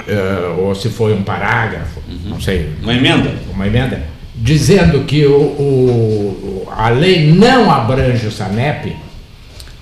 uh, 0.00 0.62
ou 0.62 0.74
se 0.74 0.88
foi 0.88 1.12
um 1.12 1.22
parágrafo, 1.22 2.00
uhum. 2.08 2.30
não 2.30 2.40
sei. 2.40 2.70
Uma 2.82 2.94
emenda? 2.94 3.34
Uma 3.52 3.66
emenda, 3.66 4.02
dizendo 4.34 5.04
que 5.04 5.26
o, 5.26 5.36
o 5.36 6.68
a 6.74 6.88
lei 6.88 7.30
não 7.30 7.70
abrange 7.70 8.26
o 8.26 8.32
SANEP. 8.32 8.96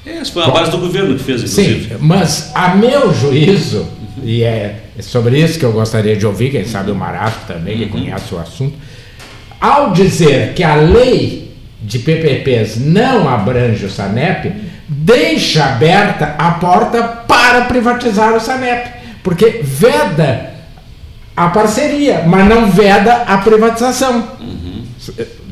Essa 0.04 0.32
foi 0.32 0.42
a 0.42 0.48
base 0.48 0.72
do 0.72 0.78
governo 0.78 1.14
que 1.16 1.22
fez, 1.22 1.42
inclusive. 1.42 1.88
Sim, 1.90 1.96
mas 2.00 2.50
a 2.52 2.74
meu 2.74 3.14
juízo, 3.14 3.86
e 4.20 4.42
é 4.42 4.80
sobre 5.00 5.38
isso 5.38 5.56
que 5.56 5.64
eu 5.64 5.72
gostaria 5.72 6.16
de 6.16 6.26
ouvir, 6.26 6.50
quem 6.50 6.64
sabe 6.64 6.90
o 6.90 6.96
Marato 6.96 7.46
também, 7.46 7.78
que 7.78 7.84
uhum. 7.84 7.90
conhece 7.90 8.34
o 8.34 8.38
assunto, 8.40 8.74
ao 9.60 9.92
dizer 9.92 10.52
que 10.54 10.64
a 10.64 10.74
lei 10.74 11.54
de 11.80 12.00
PPPs 12.00 12.76
não 12.76 13.28
abrange 13.28 13.86
o 13.86 13.90
SANEP, 13.90 14.63
deixa 14.88 15.64
aberta 15.64 16.34
a 16.38 16.52
porta 16.52 17.02
para 17.02 17.62
privatizar 17.62 18.34
o 18.34 18.40
SANEP, 18.40 18.90
porque 19.22 19.60
veda 19.62 20.52
a 21.36 21.48
parceria, 21.48 22.22
mas 22.26 22.46
não 22.46 22.70
veda 22.70 23.24
a 23.26 23.38
privatização. 23.38 24.28
Uhum. 24.40 24.84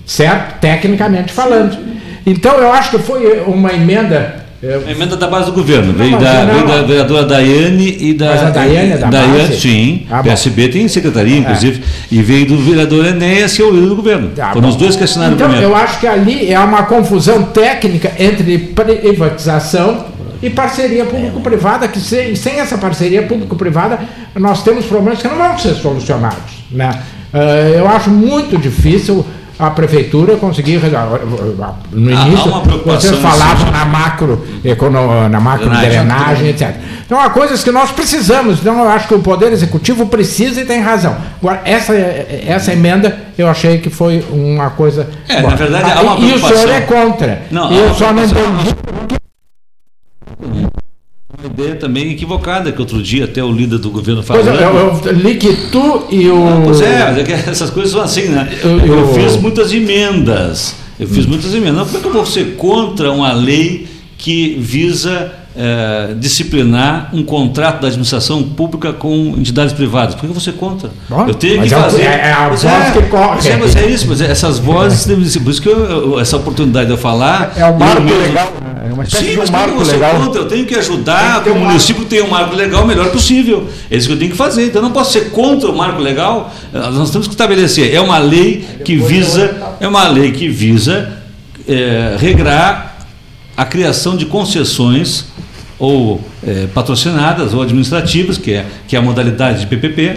Certo? 0.06 0.60
Tecnicamente 0.60 1.32
falando. 1.32 1.78
Então 2.24 2.54
eu 2.54 2.72
acho 2.72 2.90
que 2.90 2.98
foi 2.98 3.40
uma 3.40 3.72
emenda 3.72 4.41
a 4.64 4.90
emenda 4.92 5.16
da 5.16 5.26
base 5.26 5.46
do 5.46 5.52
governo, 5.52 5.92
veio, 5.92 6.16
da, 6.20 6.44
veio 6.44 6.66
da 6.66 6.82
vereadora 6.82 7.24
Daiane 7.24 7.96
e 7.98 8.14
da. 8.14 8.26
Mas 8.26 8.42
a 8.44 8.50
Daiane 8.50 8.92
é 8.92 8.96
da 8.96 9.10
Daiane, 9.10 9.38
base? 9.38 9.60
Sim, 9.60 10.06
ah, 10.08 10.22
PSB 10.22 10.68
tem 10.68 10.86
secretaria, 10.86 11.36
inclusive, 11.36 11.80
é. 11.80 12.14
e 12.14 12.22
veio 12.22 12.46
do 12.46 12.56
vereador 12.58 13.04
Enéas, 13.06 13.56
que 13.56 13.60
é 13.60 13.64
o 13.64 13.72
líder 13.72 13.88
do 13.88 13.96
governo. 13.96 14.30
Ah, 14.38 14.52
Foram 14.52 14.62
bom. 14.62 14.68
os 14.68 14.76
dois 14.76 14.94
que 14.94 15.02
assinaram 15.02 15.34
então, 15.34 15.48
o 15.48 15.50
primeiro. 15.50 15.72
Eu 15.72 15.76
acho 15.76 15.98
que 15.98 16.06
ali 16.06 16.52
é 16.52 16.58
uma 16.60 16.84
confusão 16.84 17.42
técnica 17.42 18.12
entre 18.16 18.56
privatização 18.58 20.06
e 20.40 20.48
parceria 20.48 21.06
público-privada, 21.06 21.88
que 21.88 21.98
sem, 21.98 22.36
sem 22.36 22.60
essa 22.60 22.78
parceria 22.78 23.24
público-privada 23.24 23.98
nós 24.36 24.62
temos 24.62 24.86
problemas 24.86 25.20
que 25.20 25.26
não 25.26 25.38
vão 25.38 25.58
ser 25.58 25.74
solucionados. 25.74 26.62
Né? 26.70 26.88
Uh, 27.34 27.78
eu 27.78 27.88
acho 27.88 28.10
muito 28.10 28.56
difícil 28.56 29.26
a 29.58 29.70
prefeitura 29.70 30.36
conseguir 30.36 30.80
no 31.92 32.10
início 32.10 32.50
vocês 32.84 33.16
falavam 33.18 33.70
na 33.70 33.84
macro 33.84 34.44
na 35.30 35.40
macro 35.40 35.68
drenagem 35.68 36.48
etc. 36.48 36.74
Então 37.04 37.20
há 37.20 37.30
coisas 37.30 37.62
que 37.62 37.70
nós 37.70 37.90
precisamos. 37.90 38.60
Então 38.60 38.78
eu 38.78 38.88
acho 38.88 39.06
que 39.08 39.14
o 39.14 39.20
poder 39.20 39.52
executivo 39.52 40.06
precisa 40.06 40.60
e 40.60 40.64
tem 40.64 40.80
razão. 40.80 41.16
Agora 41.38 41.60
essa 41.64 41.94
essa 41.94 42.72
emenda 42.72 43.18
eu 43.36 43.48
achei 43.48 43.78
que 43.78 43.90
foi 43.90 44.24
uma 44.30 44.70
coisa 44.70 45.08
é, 45.28 45.42
na 45.42 45.54
verdade 45.54 45.92
há 45.92 46.00
uma 46.00 46.18
e 46.18 46.32
o 46.32 46.38
senhor 46.38 46.68
é 46.68 46.80
contra. 46.80 47.42
Não, 47.50 47.70
eu 47.72 47.94
só 47.94 48.12
não 48.12 48.24
entendi 48.24 48.74
ideia 51.46 51.74
também 51.76 52.12
equivocada, 52.12 52.72
que 52.72 52.80
outro 52.80 53.02
dia 53.02 53.24
até 53.24 53.42
o 53.42 53.50
líder 53.50 53.78
do 53.78 53.90
governo 53.90 54.22
falou. 54.22 54.44
Pois 54.44 54.60
é, 54.60 54.64
eu, 54.64 55.00
eu 55.04 55.12
li 55.12 55.34
que 55.36 55.54
tu 55.70 56.04
e 56.10 56.28
o. 56.28 56.46
Ah, 56.46 56.62
pois 56.64 56.80
é, 56.80 57.24
é 57.28 57.50
essas 57.50 57.70
coisas 57.70 57.92
são 57.92 58.02
assim, 58.02 58.28
né? 58.28 58.48
Eu, 58.62 58.78
eu, 58.78 58.98
eu 58.98 59.14
fiz 59.14 59.36
muitas 59.36 59.72
emendas. 59.72 60.74
Eu 60.98 61.08
fiz 61.08 61.26
muitas 61.26 61.54
emendas. 61.54 61.86
Como 61.86 61.98
é 61.98 62.00
que 62.00 62.06
eu 62.06 62.12
vou 62.12 62.26
ser 62.26 62.56
contra 62.56 63.10
uma 63.10 63.32
lei 63.32 63.88
que 64.18 64.56
visa 64.60 65.32
é, 65.54 66.14
disciplinar 66.18 67.10
um 67.12 67.22
contrato 67.22 67.82
da 67.82 67.88
administração 67.88 68.42
pública 68.42 68.92
com 68.92 69.34
entidades 69.36 69.72
privadas. 69.72 70.14
Por 70.14 70.26
que 70.26 70.32
você 70.32 70.52
contra? 70.52 70.90
Bom, 71.08 71.26
eu 71.28 71.34
tenho 71.34 71.62
que 71.62 71.74
é 71.74 71.78
fazer. 71.78 72.02
É, 72.02 72.28
é 72.28 72.32
a 72.32 72.48
voz 72.48 72.64
é, 72.64 72.90
que 72.92 73.02
corre. 73.08 73.34
Mas 73.34 73.46
é, 73.46 73.56
mas 73.56 73.76
é 73.76 73.86
isso, 73.86 74.06
mas 74.08 74.20
é, 74.20 74.30
essas 74.30 74.58
vozes, 74.58 75.04
por 75.38 75.50
isso 75.50 75.60
que 75.60 75.68
eu, 75.68 76.18
essa 76.18 76.36
oportunidade 76.36 76.86
de 76.86 76.92
eu 76.92 76.98
falar. 76.98 77.52
É 77.56 77.66
um 77.66 77.78
marco 77.78 78.02
legal. 78.02 78.52
Né? 78.60 78.88
É 78.88 78.92
uma 78.92 79.04
espécie 79.04 79.24
Sim, 79.24 79.30
de 79.32 79.40
um 79.40 79.52
marco 79.52 79.82
legal. 79.82 80.14
Contra, 80.16 80.40
eu 80.40 80.48
tenho 80.48 80.66
que 80.66 80.74
ajudar 80.74 81.42
que 81.42 81.50
o 81.50 81.54
um 81.54 81.58
município 81.58 82.04
ter 82.06 82.22
um 82.22 82.30
marco 82.30 82.54
legal 82.54 82.84
o 82.84 82.86
melhor 82.86 83.10
possível. 83.10 83.68
É 83.90 83.96
isso 83.96 84.06
que 84.06 84.14
eu 84.14 84.18
tenho 84.18 84.30
que 84.30 84.36
fazer. 84.36 84.66
Então 84.66 84.80
eu 84.80 84.84
não 84.84 84.92
posso 84.92 85.12
ser 85.12 85.30
contra 85.30 85.70
o 85.70 85.76
marco 85.76 86.00
legal. 86.00 86.52
Nós 86.72 87.10
temos 87.10 87.26
que 87.26 87.34
estabelecer. 87.34 87.94
É 87.94 88.00
uma 88.00 88.18
lei 88.18 88.66
que 88.84 88.96
visa. 88.96 89.54
É 89.80 89.86
uma 89.86 90.08
lei 90.08 90.32
que 90.32 90.48
visa 90.48 91.12
é, 91.68 92.16
regrar 92.18 92.92
a 93.56 93.64
criação 93.64 94.16
de 94.16 94.26
concessões 94.26 95.26
ou 95.82 96.20
é, 96.46 96.68
patrocinadas 96.72 97.52
ou 97.52 97.60
administrativas, 97.60 98.38
que 98.38 98.52
é, 98.52 98.64
que 98.86 98.94
é 98.94 99.00
a 99.00 99.02
modalidade 99.02 99.58
de 99.58 99.66
PPP. 99.66 100.16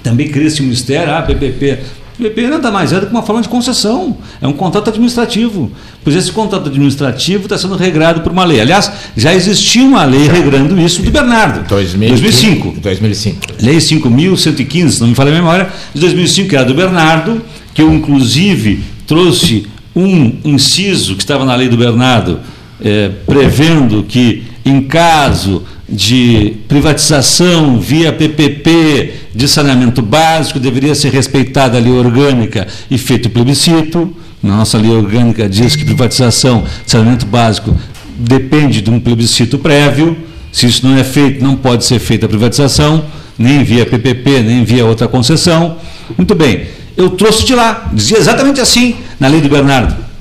Também 0.00 0.28
cria 0.28 0.46
esse 0.46 0.62
ministério, 0.62 1.12
ah, 1.12 1.20
PPP. 1.22 1.80
PPP 2.16 2.46
nada 2.46 2.70
mais 2.70 2.92
é 2.92 3.00
do 3.00 3.06
que 3.06 3.12
uma 3.12 3.24
forma 3.24 3.42
de 3.42 3.48
concessão, 3.48 4.16
é 4.40 4.46
um 4.46 4.52
contrato 4.52 4.90
administrativo. 4.90 5.72
Pois 6.04 6.14
esse 6.14 6.30
contrato 6.30 6.68
administrativo 6.68 7.42
está 7.44 7.58
sendo 7.58 7.74
regrado 7.74 8.20
por 8.20 8.30
uma 8.30 8.44
lei. 8.44 8.60
Aliás, 8.60 8.92
já 9.16 9.34
existia 9.34 9.82
uma 9.82 10.04
lei 10.04 10.28
regrando 10.28 10.80
isso 10.80 11.02
do 11.02 11.10
Bernardo. 11.10 11.66
2005. 11.66 12.80
2005. 12.80 13.40
Lei 13.60 13.78
5.115, 13.78 14.88
se 14.88 15.00
não 15.00 15.08
me 15.08 15.16
falha 15.16 15.32
a 15.32 15.34
memória, 15.34 15.68
de 15.92 16.00
2005, 16.00 16.48
que 16.48 16.54
era 16.54 16.64
do 16.64 16.74
Bernardo, 16.74 17.42
que 17.74 17.82
eu 17.82 17.92
inclusive 17.92 18.84
trouxe 19.04 19.66
um 19.96 20.36
inciso 20.44 21.16
que 21.16 21.24
estava 21.24 21.44
na 21.44 21.56
lei 21.56 21.68
do 21.68 21.76
Bernardo, 21.76 22.38
é, 22.80 23.10
prevendo 23.26 24.04
que 24.04 24.51
em 24.64 24.82
caso 24.82 25.64
de 25.88 26.56
privatização 26.68 27.78
via 27.80 28.12
PPP 28.12 29.12
de 29.34 29.48
saneamento 29.48 30.00
básico, 30.00 30.58
deveria 30.58 30.94
ser 30.94 31.10
respeitada 31.10 31.76
a 31.76 31.80
lei 31.80 31.92
orgânica 31.92 32.66
e 32.90 32.96
feito 32.96 33.28
plebiscito. 33.28 34.14
Na 34.42 34.56
nossa 34.56 34.78
lei 34.78 34.90
orgânica 34.90 35.48
diz 35.48 35.76
que 35.76 35.84
privatização 35.84 36.64
de 36.84 36.90
saneamento 36.90 37.26
básico 37.26 37.76
depende 38.16 38.80
de 38.80 38.90
um 38.90 39.00
plebiscito 39.00 39.58
prévio. 39.58 40.16
Se 40.52 40.66
isso 40.66 40.86
não 40.86 40.96
é 40.96 41.04
feito, 41.04 41.42
não 41.42 41.56
pode 41.56 41.84
ser 41.84 41.98
feita 41.98 42.26
a 42.26 42.28
privatização, 42.28 43.04
nem 43.38 43.64
via 43.64 43.86
PPP, 43.86 44.42
nem 44.42 44.64
via 44.64 44.84
outra 44.84 45.08
concessão. 45.08 45.78
Muito 46.16 46.34
bem, 46.34 46.66
eu 46.96 47.10
trouxe 47.10 47.44
de 47.44 47.54
lá, 47.54 47.90
dizia 47.92 48.18
exatamente 48.18 48.60
assim 48.60 48.96
na 49.18 49.28
lei 49.28 49.40
do 49.40 49.48
Bernardo 49.48 50.11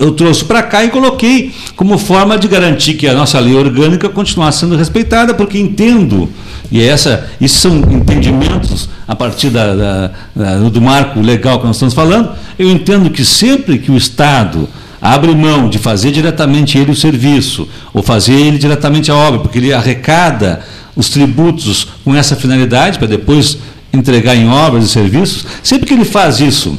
eu 0.00 0.12
trouxe 0.12 0.42
para 0.46 0.62
cá 0.62 0.82
e 0.82 0.88
coloquei 0.88 1.52
como 1.76 1.98
forma 1.98 2.38
de 2.38 2.48
garantir 2.48 2.94
que 2.94 3.06
a 3.06 3.12
nossa 3.12 3.38
lei 3.38 3.54
orgânica 3.54 4.08
continuasse 4.08 4.60
sendo 4.60 4.74
respeitada, 4.74 5.34
porque 5.34 5.58
entendo, 5.58 6.26
e 6.72 6.80
é 6.80 6.86
essa, 6.86 7.28
isso 7.38 7.58
são 7.58 7.76
entendimentos 7.76 8.88
a 9.06 9.14
partir 9.14 9.50
da, 9.50 9.74
da, 9.74 10.10
da, 10.34 10.56
do 10.70 10.80
marco 10.80 11.20
legal 11.20 11.60
que 11.60 11.66
nós 11.66 11.76
estamos 11.76 11.92
falando, 11.92 12.30
eu 12.58 12.70
entendo 12.70 13.10
que 13.10 13.22
sempre 13.22 13.78
que 13.78 13.92
o 13.92 13.96
Estado 13.96 14.66
abre 15.02 15.34
mão 15.34 15.68
de 15.68 15.78
fazer 15.78 16.12
diretamente 16.12 16.78
ele 16.78 16.92
o 16.92 16.96
serviço, 16.96 17.68
ou 17.92 18.02
fazer 18.02 18.32
ele 18.32 18.56
diretamente 18.56 19.10
a 19.10 19.14
obra, 19.14 19.40
porque 19.40 19.58
ele 19.58 19.70
arrecada 19.70 20.60
os 20.96 21.10
tributos 21.10 21.88
com 22.02 22.14
essa 22.16 22.34
finalidade, 22.34 22.98
para 22.98 23.06
depois 23.06 23.58
entregar 23.92 24.34
em 24.34 24.48
obras 24.48 24.84
e 24.84 24.88
serviços, 24.88 25.44
sempre 25.62 25.86
que 25.86 25.92
ele 25.92 26.06
faz 26.06 26.40
isso 26.40 26.78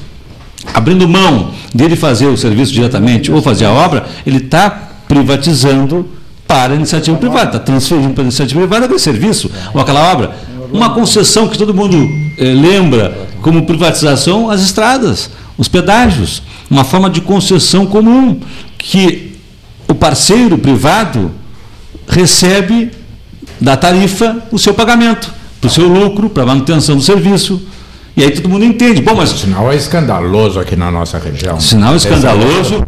abrindo 0.74 1.08
mão 1.08 1.52
dele 1.74 1.96
fazer 1.96 2.28
o 2.28 2.38
serviço 2.38 2.74
diretamente 2.74 3.32
ou 3.32 3.42
fazer 3.42 3.66
a 3.66 3.72
obra, 3.72 4.06
ele 4.26 4.38
está 4.38 4.70
privatizando 5.08 6.08
para 6.48 6.74
a 6.74 6.76
iniciativa 6.76 7.18
privada, 7.18 7.46
está 7.46 7.60
transferindo 7.60 8.14
para 8.14 8.24
a 8.24 8.26
iniciativa 8.26 8.60
privada 8.60 8.86
aquele 8.86 9.00
serviço 9.00 9.50
ou 9.74 9.80
aquela 9.80 10.12
obra. 10.12 10.36
Uma 10.72 10.94
concessão 10.94 11.48
que 11.48 11.58
todo 11.58 11.74
mundo 11.74 11.98
eh, 12.38 12.54
lembra 12.54 13.28
como 13.42 13.66
privatização, 13.66 14.50
as 14.50 14.62
estradas, 14.62 15.30
os 15.58 15.68
pedágios, 15.68 16.42
uma 16.70 16.84
forma 16.84 17.10
de 17.10 17.22
concessão 17.22 17.86
comum 17.86 18.40
que 18.78 19.36
o 19.88 19.96
parceiro 19.96 20.58
privado 20.58 21.32
recebe 22.08 22.92
da 23.60 23.78
tarifa 23.78 24.38
o 24.52 24.58
seu 24.58 24.74
pagamento, 24.74 25.32
para 25.60 25.68
o 25.68 25.72
seu 25.72 25.88
lucro, 25.88 26.30
para 26.30 26.44
a 26.44 26.46
manutenção 26.46 26.96
do 26.96 27.02
serviço, 27.02 27.62
e 28.16 28.24
aí 28.24 28.32
todo 28.32 28.50
mundo 28.50 28.66
entende. 28.66 29.02
Bom, 29.02 29.16
mas. 29.16 29.32
O 29.32 29.38
sinal 29.38 29.72
é 29.72 29.76
escandaloso 29.76 30.60
aqui 30.60 30.76
na 30.76 30.92
nossa 30.92 31.18
região. 31.18 31.60
Sinal 31.60 31.96
escandaloso. 31.96 32.86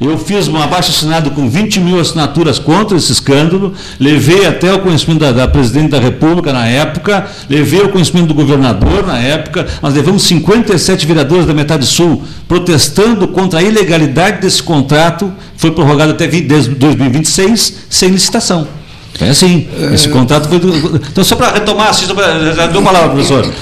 Eu 0.00 0.18
fiz 0.18 0.48
um 0.48 0.60
abaixo 0.60 0.90
assinado 0.90 1.30
com 1.30 1.48
20 1.48 1.78
mil 1.78 2.00
assinaturas 2.00 2.58
contra 2.58 2.96
esse 2.96 3.12
escândalo, 3.12 3.72
levei 4.00 4.46
até 4.46 4.74
o 4.74 4.80
conhecimento 4.80 5.20
da, 5.20 5.30
da, 5.30 5.46
presidente 5.46 5.90
da 5.90 6.00
República 6.00 6.52
na 6.52 6.66
época, 6.66 7.24
levei 7.48 7.82
o 7.82 7.88
conhecimento 7.88 8.26
do 8.26 8.34
governador 8.34 9.06
na 9.06 9.18
época, 9.18 9.64
nós 9.80 9.94
levamos 9.94 10.24
57 10.24 11.06
vereadores 11.06 11.46
da 11.46 11.54
metade 11.54 11.86
sul 11.86 12.24
protestando 12.48 13.28
contra 13.28 13.60
a 13.60 13.62
ilegalidade 13.62 14.40
desse 14.40 14.60
contrato, 14.60 15.32
foi 15.56 15.70
prorrogado 15.70 16.10
até 16.10 16.26
2026 16.26 17.86
sem 17.88 18.10
licitação. 18.10 18.81
É 19.20 19.28
assim, 19.28 19.68
esse 19.92 20.08
contrato 20.08 20.48
foi. 20.48 20.58
Do... 20.58 20.96
Então, 20.96 21.22
só 21.22 21.36
para 21.36 21.52
retomar, 21.52 21.88
assim, 21.88 22.06
só 22.06 22.14
pra... 22.14 22.52
já 22.52 22.66
deu 22.66 22.82
palavra, 22.82 23.10
professor. 23.10 23.52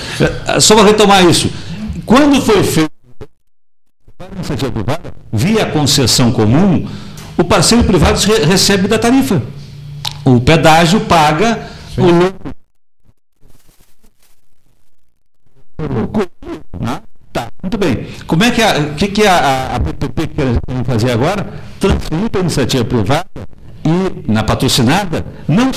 Só 0.61 0.75
para 0.75 0.85
retomar 0.85 1.25
isso. 1.25 1.51
Quando 2.07 2.41
foi 2.41 2.63
feito 2.63 2.91
via 5.33 5.67
concessão 5.67 6.31
comum, 6.31 6.89
o 7.37 7.45
parceiro 7.45 7.85
privado 7.85 8.19
recebe 8.47 8.87
da 8.87 8.99
tarifa. 8.99 9.43
O 10.25 10.41
pedágio 10.41 11.01
paga 11.01 11.69
Sim. 11.95 12.03
o 12.03 12.11
lucro. 12.11 12.55
Tá, 17.33 17.49
muito 17.63 17.79
bem. 17.79 18.07
Como 18.27 18.43
é 18.43 18.51
que 18.51 18.61
a, 18.61 18.95
que, 18.95 19.09
que 19.09 19.27
a, 19.27 19.77
a 19.77 19.81
PPP 19.81 20.27
quer 20.29 20.85
fazer 20.85 21.13
agora? 21.13 21.47
Transferir 21.79 22.29
para 22.29 22.41
a 22.41 22.43
iniciativa 22.43 22.85
privada 22.85 23.25
e 23.85 24.31
na 24.31 24.43
patrocinada 24.43 25.25
não 25.49 25.71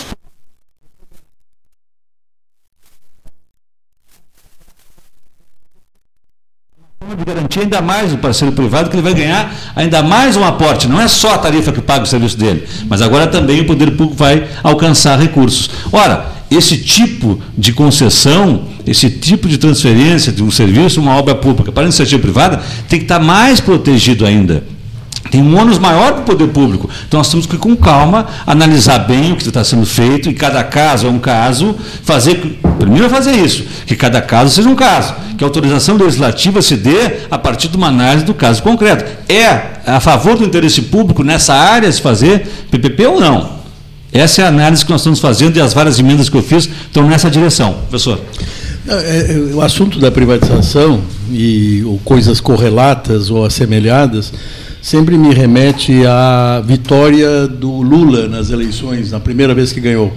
de 7.16 7.26
garantir 7.26 7.60
ainda 7.60 7.82
mais 7.82 8.14
o 8.14 8.18
parceiro 8.18 8.54
privado, 8.54 8.90
que 8.90 8.96
ele 8.96 9.04
vai 9.04 9.14
ganhar 9.14 9.54
ainda 9.76 10.02
mais 10.02 10.36
um 10.38 10.44
aporte. 10.44 10.88
Não 10.88 11.00
é 11.00 11.08
só 11.08 11.34
a 11.34 11.38
tarifa 11.38 11.72
que 11.72 11.82
paga 11.82 12.04
o 12.04 12.08
serviço 12.08 12.38
dele, 12.38 12.68
mas 12.88 13.02
agora 13.02 13.28
também 13.28 13.62
o 13.62 13.66
poder 13.66 13.92
público 13.92 14.16
vai 14.16 14.48
alcançar 14.64 15.20
recursos. 15.20 15.70
Ora, 15.92 16.32
esse 16.50 16.78
tipo 16.78 17.40
de 17.58 17.74
concessão, 17.74 18.68
esse 18.86 19.10
tipo 19.10 19.48
de 19.48 19.58
transferência 19.58 20.32
de 20.32 20.44
um 20.44 20.50
serviço, 20.50 21.02
uma 21.02 21.16
obra 21.16 21.36
pública 21.36 21.72
para 21.72 21.84
a 21.84 21.86
iniciativa 21.86 22.22
privada, 22.22 22.62
tem 22.88 23.00
que 23.00 23.06
estar 23.06 23.20
mais 23.20 23.60
protegido 23.60 24.26
ainda 24.26 24.73
tem 25.30 25.42
um 25.42 25.58
ônus 25.58 25.80
maior 25.80 26.14
para 26.14 26.22
o 26.22 26.26
poder 26.26 26.48
público. 26.50 26.90
Então 27.08 27.18
nós 27.20 27.30
temos 27.30 27.46
que, 27.46 27.58
com 27.58 27.76
calma, 27.76 28.28
analisar 28.46 29.00
bem 29.00 29.32
o 29.32 29.36
que 29.36 29.48
está 29.48 29.64
sendo 29.64 29.86
feito, 29.86 30.30
e 30.30 30.34
cada 30.34 30.64
caso 30.64 31.08
é 31.08 31.10
um 31.10 31.20
caso, 31.20 31.76
fazer. 32.04 32.60
Primeiro 32.80 33.10
fazer 33.10 33.32
isso, 33.32 33.64
que 33.86 33.96
cada 33.96 34.22
caso 34.22 34.54
seja 34.54 34.68
um 34.68 34.76
caso, 34.76 35.16
que 35.38 35.44
a 35.44 35.48
autorização 35.48 35.96
legislativa 35.96 36.62
se 36.62 36.76
dê 36.76 37.22
a 37.32 37.38
partir 37.38 37.70
de 37.70 37.78
uma 37.78 37.88
análise 37.88 38.26
do 38.26 38.34
caso 38.34 38.62
concreto. 38.62 39.06
É 39.30 39.74
a 39.86 40.00
favor 40.00 40.38
do 40.38 40.44
interesse 40.44 40.82
público 40.82 41.24
nessa 41.24 41.54
área 41.54 41.92
se 41.92 42.02
fazer 42.02 42.46
PPP 42.70 43.06
ou 43.08 43.20
não? 43.20 43.64
Essa 44.12 44.44
é 44.44 44.46
a 44.46 44.50
análise 44.50 44.86
que 44.86 44.92
nós 44.92 45.02
estamos 45.02 45.20
fazendo 45.20 45.58
e 45.58 45.62
as 45.62 45.74
várias 45.74 45.98
emendas 45.98 46.30
que 46.30 46.38
eu 46.38 46.44
fiz 46.44 46.66
estão 46.66 47.08
nessa 47.08 47.32
direção. 47.32 47.74
Professor. 47.90 48.20
É, 48.88 48.92
é, 48.92 49.56
o 49.56 49.62
assunto 49.62 49.98
da 49.98 50.12
privatização 50.12 51.02
e 51.32 51.82
ou 51.86 51.98
coisas 52.00 52.42
correlatas 52.42 53.30
ou 53.30 53.46
assemelhadas 53.46 54.34
sempre 54.84 55.18
me 55.18 55.34
remete 55.34 56.06
à 56.06 56.62
vitória 56.64 57.48
do 57.48 57.82
Lula 57.82 58.28
nas 58.28 58.50
eleições, 58.50 59.12
na 59.12 59.20
primeira 59.20 59.56
vez 59.56 59.72
que 59.72 59.80
ganhou. 59.80 60.12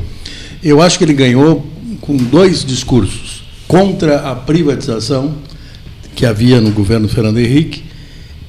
Eu 0.60 0.82
acho 0.82 0.98
que 0.98 1.04
ele 1.04 1.14
ganhou 1.14 1.64
com 2.00 2.16
dois 2.16 2.64
discursos: 2.64 3.44
contra 3.68 4.28
a 4.28 4.34
privatização 4.34 5.36
que 6.16 6.26
havia 6.26 6.60
no 6.60 6.72
governo 6.72 7.08
Fernando 7.08 7.38
Henrique 7.38 7.84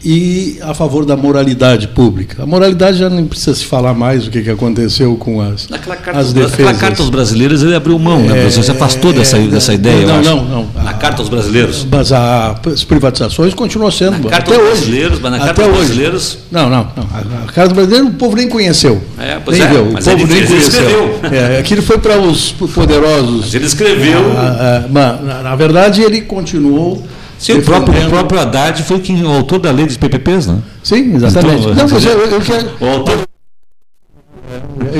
e 0.05 0.57
a 0.61 0.73
favor 0.73 1.05
da 1.05 1.17
moralidade 1.17 1.87
pública. 1.87 2.43
A 2.43 2.45
moralidade 2.45 2.97
já 2.99 3.09
não 3.09 3.25
precisa 3.25 3.55
se 3.55 3.65
falar 3.65 3.93
mais 3.93 4.27
o 4.27 4.29
que, 4.29 4.41
que 4.43 4.49
aconteceu 4.49 5.15
com 5.15 5.41
as, 5.41 5.67
Naquela 5.67 5.95
carta, 5.95 6.19
as 6.19 6.27
naquela 6.33 6.49
defesas. 6.49 6.77
carta 6.77 7.01
aos 7.01 7.09
brasileiros 7.09 7.63
ele 7.63 7.73
abriu 7.75 7.97
mão, 7.97 8.19
né? 8.21 8.45
É, 8.45 8.49
Você 8.49 8.61
se 8.61 8.69
afastou 8.71 9.11
dessa, 9.11 9.37
é, 9.37 9.47
dessa 9.47 9.73
ideia, 9.73 10.05
não, 10.05 10.19
acho. 10.19 10.29
não, 10.29 10.45
não. 10.45 10.83
Na 10.83 10.93
carta 10.93 11.21
aos 11.21 11.29
brasileiros. 11.29 11.85
Mas 11.91 12.11
a- 12.13 12.55
as 12.71 12.83
privatizações 12.83 13.53
continuam 13.55 13.89
sendo. 13.91 14.23
Na 14.23 14.29
carta 14.29 14.51
até 14.51 14.55
aos 14.55 14.61
hoje. 14.71 14.81
brasileiros, 14.81 15.19
mas 15.19 15.31
na 15.31 15.37
até 15.37 15.45
carta 15.47 15.61
aos 15.63 15.71
hoje. 15.71 15.79
brasileiros. 15.85 16.37
Não, 16.51 16.69
não, 16.69 16.87
não. 16.95 17.03
A, 17.13 17.43
a 17.47 17.51
Carta 17.51 17.73
Brasileira 17.73 18.05
o 18.05 18.11
povo 18.13 18.35
nem 18.35 18.47
conheceu. 18.47 19.01
É, 19.19 19.39
pois 19.43 19.57
nem 19.57 19.67
é, 19.67 19.71
viu. 19.71 19.81
O 19.83 19.93
povo 19.95 20.09
ele 20.11 20.25
nem 20.25 20.37
ele 20.37 20.47
conheceu. 20.47 20.69
escreveu. 20.69 21.19
É, 21.31 21.59
aquilo 21.59 21.81
foi 21.81 21.97
para 21.97 22.19
os 22.19 22.51
poderosos. 22.51 23.45
Mas 23.45 23.55
ele 23.55 23.65
escreveu. 23.65 24.21
Mas, 24.89 25.23
na, 25.25 25.41
na 25.43 25.55
verdade, 25.55 26.01
ele 26.03 26.21
continuou. 26.21 27.03
Sim, 27.39 27.53
o 27.53 27.61
próprio, 27.61 28.05
o 28.07 28.09
próprio 28.09 28.39
Haddad 28.39 28.83
foi 28.83 28.99
quem, 28.99 29.23
o 29.23 29.29
autor 29.29 29.59
da 29.59 29.71
lei 29.71 29.85
dos 29.85 29.97
PPPs, 29.97 30.47
né? 30.47 30.59
Sim, 30.83 31.15
exatamente. 31.15 31.61
Então, 31.61 31.75
não, 31.75 31.87
mas 31.89 32.05
eu, 32.05 32.19
eu 32.19 32.41
quero- 32.41 32.69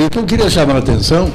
O 0.06 0.10
que 0.10 0.18
eu 0.18 0.24
queria 0.24 0.50
chamar 0.50 0.76
a 0.76 0.78
atenção 0.78 1.30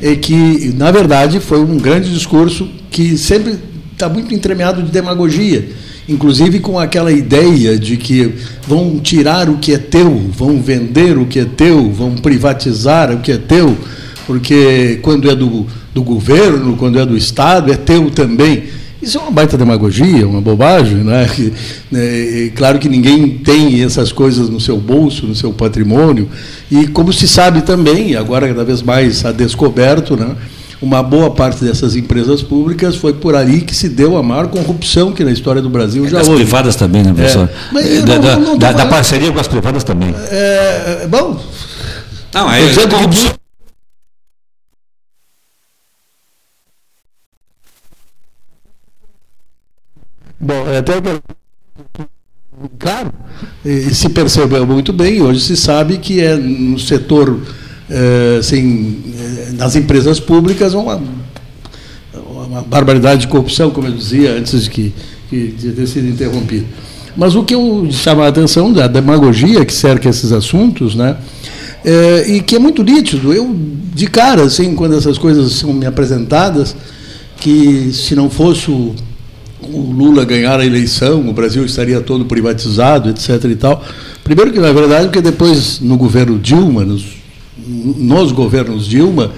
é 0.00 0.14
que, 0.16 0.72
na 0.76 0.90
verdade, 0.90 1.38
foi 1.40 1.60
um 1.60 1.76
grande 1.76 2.12
discurso 2.12 2.68
que 2.90 3.16
sempre 3.16 3.58
está 3.92 4.08
muito 4.08 4.34
entremeado 4.34 4.82
de 4.82 4.90
demagogia, 4.90 5.68
inclusive 6.08 6.60
com 6.60 6.78
aquela 6.78 7.12
ideia 7.12 7.78
de 7.78 7.96
que 7.96 8.34
vão 8.66 8.98
tirar 8.98 9.48
o 9.48 9.58
que 9.58 9.74
é 9.74 9.78
teu, 9.78 10.10
vão 10.32 10.60
vender 10.62 11.18
o 11.18 11.26
que 11.26 11.40
é 11.40 11.44
teu, 11.44 11.90
vão 11.92 12.14
privatizar 12.14 13.12
o 13.12 13.18
que 13.20 13.32
é 13.32 13.38
teu, 13.38 13.76
porque 14.26 14.98
quando 15.02 15.30
é 15.30 15.34
do, 15.34 15.66
do 15.94 16.02
governo, 16.02 16.76
quando 16.76 16.98
é 16.98 17.04
do 17.06 17.16
Estado, 17.16 17.72
é 17.72 17.76
teu 17.76 18.10
também. 18.10 18.64
Isso 19.00 19.16
é 19.16 19.20
uma 19.20 19.30
baita 19.30 19.56
demagogia, 19.56 20.26
uma 20.26 20.40
bobagem, 20.40 20.96
né? 20.96 21.28
Que, 21.34 21.52
né, 21.90 22.46
é 22.46 22.50
claro 22.54 22.78
que 22.78 22.88
ninguém 22.88 23.28
tem 23.38 23.82
essas 23.84 24.10
coisas 24.10 24.48
no 24.48 24.58
seu 24.60 24.76
bolso, 24.76 25.26
no 25.26 25.34
seu 25.36 25.52
patrimônio, 25.52 26.28
e 26.70 26.86
como 26.88 27.12
se 27.12 27.28
sabe 27.28 27.62
também, 27.62 28.16
agora 28.16 28.48
cada 28.48 28.64
vez 28.64 28.82
mais 28.82 29.24
a 29.24 29.30
descoberto, 29.32 30.16
né? 30.16 30.34
Uma 30.80 31.02
boa 31.02 31.30
parte 31.30 31.64
dessas 31.64 31.96
empresas 31.96 32.40
públicas 32.40 32.94
foi 32.94 33.12
por 33.12 33.34
ali 33.34 33.62
que 33.62 33.74
se 33.74 33.88
deu 33.88 34.16
a 34.16 34.22
maior 34.22 34.46
corrupção 34.46 35.10
que 35.12 35.24
na 35.24 35.32
história 35.32 35.60
do 35.60 35.68
Brasil 35.68 36.06
já 36.08 36.18
das 36.18 36.28
houve. 36.28 36.42
privadas 36.44 36.76
também, 36.76 37.02
né, 37.02 37.12
professor? 37.12 37.48
Mas 37.72 37.86
eu 37.86 38.02
da, 38.04 38.18
não- 38.18 38.40
não 38.40 38.52
tô 38.52 38.58
da- 38.58 38.72
da 38.72 38.86
parceria 38.86 39.32
com 39.32 39.40
as 39.40 39.48
privadas 39.48 39.82
também. 39.82 40.14
É, 40.30 41.00
é, 41.02 41.06
bom, 41.08 41.40
Não, 42.32 42.52
é 42.52 42.60
dizendo 42.66 42.88
que- 42.88 42.94
corrupção. 42.94 43.32
Bom, 50.40 50.68
é 50.68 50.78
até 50.78 50.94
claro, 52.78 53.12
se 53.92 54.08
percebeu 54.08 54.66
muito 54.66 54.92
bem, 54.92 55.20
hoje 55.20 55.40
se 55.40 55.56
sabe 55.56 55.98
que 55.98 56.20
é 56.20 56.36
no 56.36 56.78
setor, 56.78 57.40
eh, 57.90 58.36
assim, 58.38 59.02
nas 59.54 59.74
empresas 59.74 60.20
públicas, 60.20 60.74
uma, 60.74 61.00
uma 62.14 62.62
barbaridade 62.62 63.22
de 63.22 63.28
corrupção, 63.28 63.70
como 63.70 63.88
eu 63.88 63.92
dizia 63.92 64.32
antes 64.32 64.64
de, 64.64 64.70
que, 64.70 64.94
que, 65.28 65.48
de 65.48 65.72
ter 65.72 65.86
sido 65.86 66.08
interrompido. 66.08 66.66
Mas 67.16 67.34
o 67.34 67.42
que 67.42 67.54
eu 67.54 67.88
chamo 67.90 68.22
a 68.22 68.28
atenção 68.28 68.72
da 68.72 68.86
demagogia 68.86 69.64
que 69.64 69.74
cerca 69.74 70.08
esses 70.08 70.30
assuntos, 70.30 70.94
né? 70.94 71.16
É, 71.84 72.28
e 72.28 72.40
que 72.40 72.54
é 72.54 72.58
muito 72.60 72.84
nítido. 72.84 73.32
Eu, 73.32 73.56
de 73.92 74.06
cara, 74.06 74.42
assim, 74.42 74.74
quando 74.76 74.96
essas 74.96 75.18
coisas 75.18 75.52
são 75.52 75.72
me 75.72 75.84
apresentadas, 75.84 76.76
que 77.40 77.92
se 77.92 78.14
não 78.14 78.30
fosse 78.30 78.70
o, 78.70 78.94
o 79.72 79.92
Lula 79.92 80.24
ganhar 80.24 80.58
a 80.60 80.64
eleição, 80.66 81.28
o 81.28 81.32
Brasil 81.32 81.64
estaria 81.64 82.00
todo 82.00 82.24
privatizado, 82.24 83.10
etc. 83.10 83.44
e 83.44 83.56
tal. 83.56 83.84
Primeiro 84.24 84.52
que, 84.52 84.58
na 84.60 84.72
verdade, 84.72 85.06
porque 85.06 85.20
depois, 85.20 85.80
no 85.80 85.96
governo 85.96 86.38
Dilma, 86.38 86.84
nos, 86.84 87.04
nos 87.66 88.32
governos 88.32 88.86
Dilma, 88.86 89.32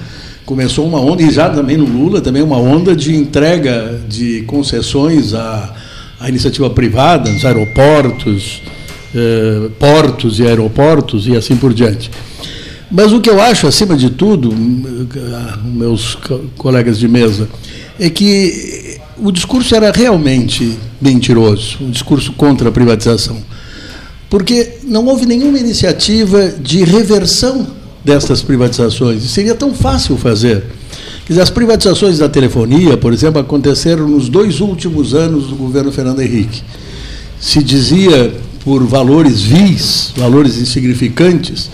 começou 0.45 0.87
uma 0.87 1.01
onda, 1.01 1.22
e 1.22 1.31
já 1.31 1.49
também 1.51 1.76
no 1.76 1.85
Lula, 1.85 2.20
também 2.20 2.43
uma 2.43 2.57
onda 2.59 2.95
de 2.97 3.14
entrega 3.14 4.01
de 4.09 4.43
concessões 4.43 5.33
à, 5.35 5.74
à 6.18 6.28
iniciativa 6.28 6.68
privada, 6.70 7.31
nos 7.31 7.45
aeroportos, 7.45 8.62
eh, 9.14 9.68
portos 9.78 10.39
e 10.41 10.43
aeroportos 10.47 11.26
e 11.28 11.37
assim 11.37 11.57
por 11.57 11.72
diante. 11.72 12.11
Mas 12.91 13.12
o 13.12 13.20
que 13.20 13.31
eu 13.31 13.41
acho, 13.41 13.68
acima 13.68 13.97
de 13.97 14.11
tudo, 14.11 14.53
meus 15.64 16.16
co- 16.16 16.41
colegas 16.57 16.99
de 16.99 17.07
mesa, 17.07 17.49
é 17.99 18.11
que 18.11 18.80
o 19.23 19.31
discurso 19.31 19.75
era 19.75 19.91
realmente 19.91 20.79
mentiroso, 21.01 21.79
um 21.81 21.91
discurso 21.91 22.33
contra 22.33 22.68
a 22.68 22.73
privatização. 22.73 23.37
Porque 24.29 24.79
não 24.85 25.07
houve 25.07 25.27
nenhuma 25.27 25.59
iniciativa 25.59 26.49
de 26.49 26.85
reversão 26.85 27.66
destas 28.05 28.43
privatizações. 28.43 29.23
Seria 29.25 29.55
tão 29.55 29.75
fácil 29.75 30.16
fazer. 30.16 30.64
As 31.41 31.51
privatizações 31.51 32.18
da 32.18 32.29
telefonia, 32.29 32.97
por 32.97 33.12
exemplo, 33.12 33.41
aconteceram 33.41 34.09
nos 34.09 34.29
dois 34.29 34.61
últimos 34.61 35.14
anos 35.14 35.47
do 35.47 35.55
governo 35.55 35.93
Fernando 35.93 36.21
Henrique. 36.21 36.62
Se 37.41 37.62
dizia 37.62 38.35
por 38.64 38.85
valores 38.85 39.41
vis, 39.41 40.12
valores 40.16 40.59
insignificantes, 40.59 41.71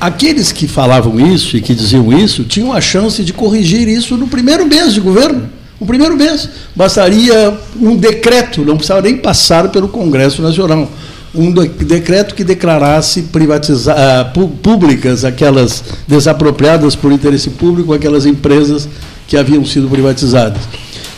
Aqueles 0.00 0.52
que 0.52 0.68
falavam 0.68 1.18
isso 1.18 1.56
e 1.56 1.60
que 1.60 1.74
diziam 1.74 2.12
isso 2.12 2.44
tinham 2.44 2.72
a 2.72 2.80
chance 2.80 3.24
de 3.24 3.32
corrigir 3.32 3.88
isso 3.88 4.16
no 4.16 4.28
primeiro 4.28 4.64
mês 4.64 4.94
de 4.94 5.00
governo. 5.00 5.50
No 5.80 5.86
primeiro 5.86 6.16
mês. 6.16 6.48
Bastaria 6.74 7.56
um 7.80 7.96
decreto, 7.96 8.64
não 8.64 8.76
precisava 8.76 9.02
nem 9.02 9.16
passar 9.16 9.68
pelo 9.70 9.88
Congresso 9.88 10.42
Nacional. 10.42 10.90
Um 11.34 11.52
de- 11.52 11.68
decreto 11.84 12.34
que 12.34 12.42
declarasse 12.42 13.22
privatizar, 13.22 13.96
ah, 13.98 14.24
públicas 14.62 15.24
aquelas 15.24 15.84
desapropriadas 16.06 16.96
por 16.96 17.12
interesse 17.12 17.50
público, 17.50 17.92
aquelas 17.92 18.26
empresas 18.26 18.88
que 19.26 19.36
haviam 19.36 19.64
sido 19.64 19.88
privatizadas. 19.88 20.62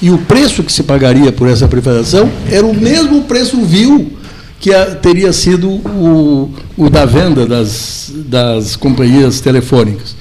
E 0.03 0.11
o 0.11 0.19
preço 0.19 0.63
que 0.63 0.73
se 0.73 0.83
pagaria 0.83 1.31
por 1.31 1.49
essa 1.49 1.69
privatização 1.69 2.29
era 2.51 2.67
o 2.67 2.75
mesmo 2.75 3.23
preço 3.23 3.57
vil 3.63 4.13
que 4.59 4.71
teria 5.01 5.33
sido 5.33 5.71
o, 5.71 6.51
o 6.77 6.91
da 6.91 7.07
venda 7.07 7.47
das, 7.47 8.11
das 8.15 8.77
companhias 8.77 9.41
telefônicas. 9.41 10.15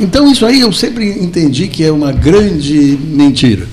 Então, 0.00 0.30
isso 0.30 0.46
aí 0.46 0.60
eu 0.60 0.72
sempre 0.72 1.08
entendi 1.22 1.68
que 1.68 1.84
é 1.84 1.92
uma 1.92 2.10
grande 2.12 2.98
mentira. 3.02 3.66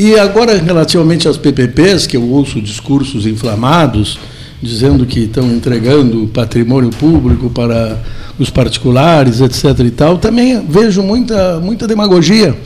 E 0.00 0.16
agora, 0.16 0.56
relativamente 0.56 1.26
às 1.26 1.36
PPPs, 1.36 2.06
que 2.06 2.16
eu 2.16 2.22
ouço 2.22 2.62
discursos 2.62 3.26
inflamados, 3.26 4.16
dizendo 4.62 5.04
que 5.04 5.24
estão 5.24 5.50
entregando 5.50 6.28
patrimônio 6.28 6.90
público 6.90 7.50
para 7.50 8.00
os 8.38 8.48
particulares, 8.48 9.40
etc. 9.40 9.76
e 9.80 9.90
tal, 9.90 10.16
também 10.16 10.64
vejo 10.68 11.02
muita, 11.02 11.58
muita 11.58 11.84
demagogia. 11.88 12.56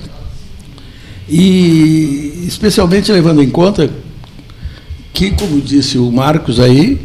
E 1.27 2.45
especialmente 2.47 3.11
levando 3.11 3.43
em 3.43 3.49
conta 3.49 3.89
que, 5.15 5.31
como 5.31 5.59
disse 5.59 5.97
o 5.97 6.13
Marcos 6.13 6.61
aí, 6.61 7.01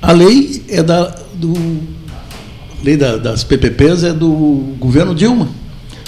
a 0.00 0.12
lei 0.12 0.62
é 0.68 0.80
da, 0.80 1.12
do, 1.34 1.54
lei 2.84 2.96
da, 2.96 3.16
das 3.16 3.42
PPPs 3.42 4.04
é 4.04 4.12
do 4.12 4.76
governo 4.78 5.12
Dilma, 5.12 5.48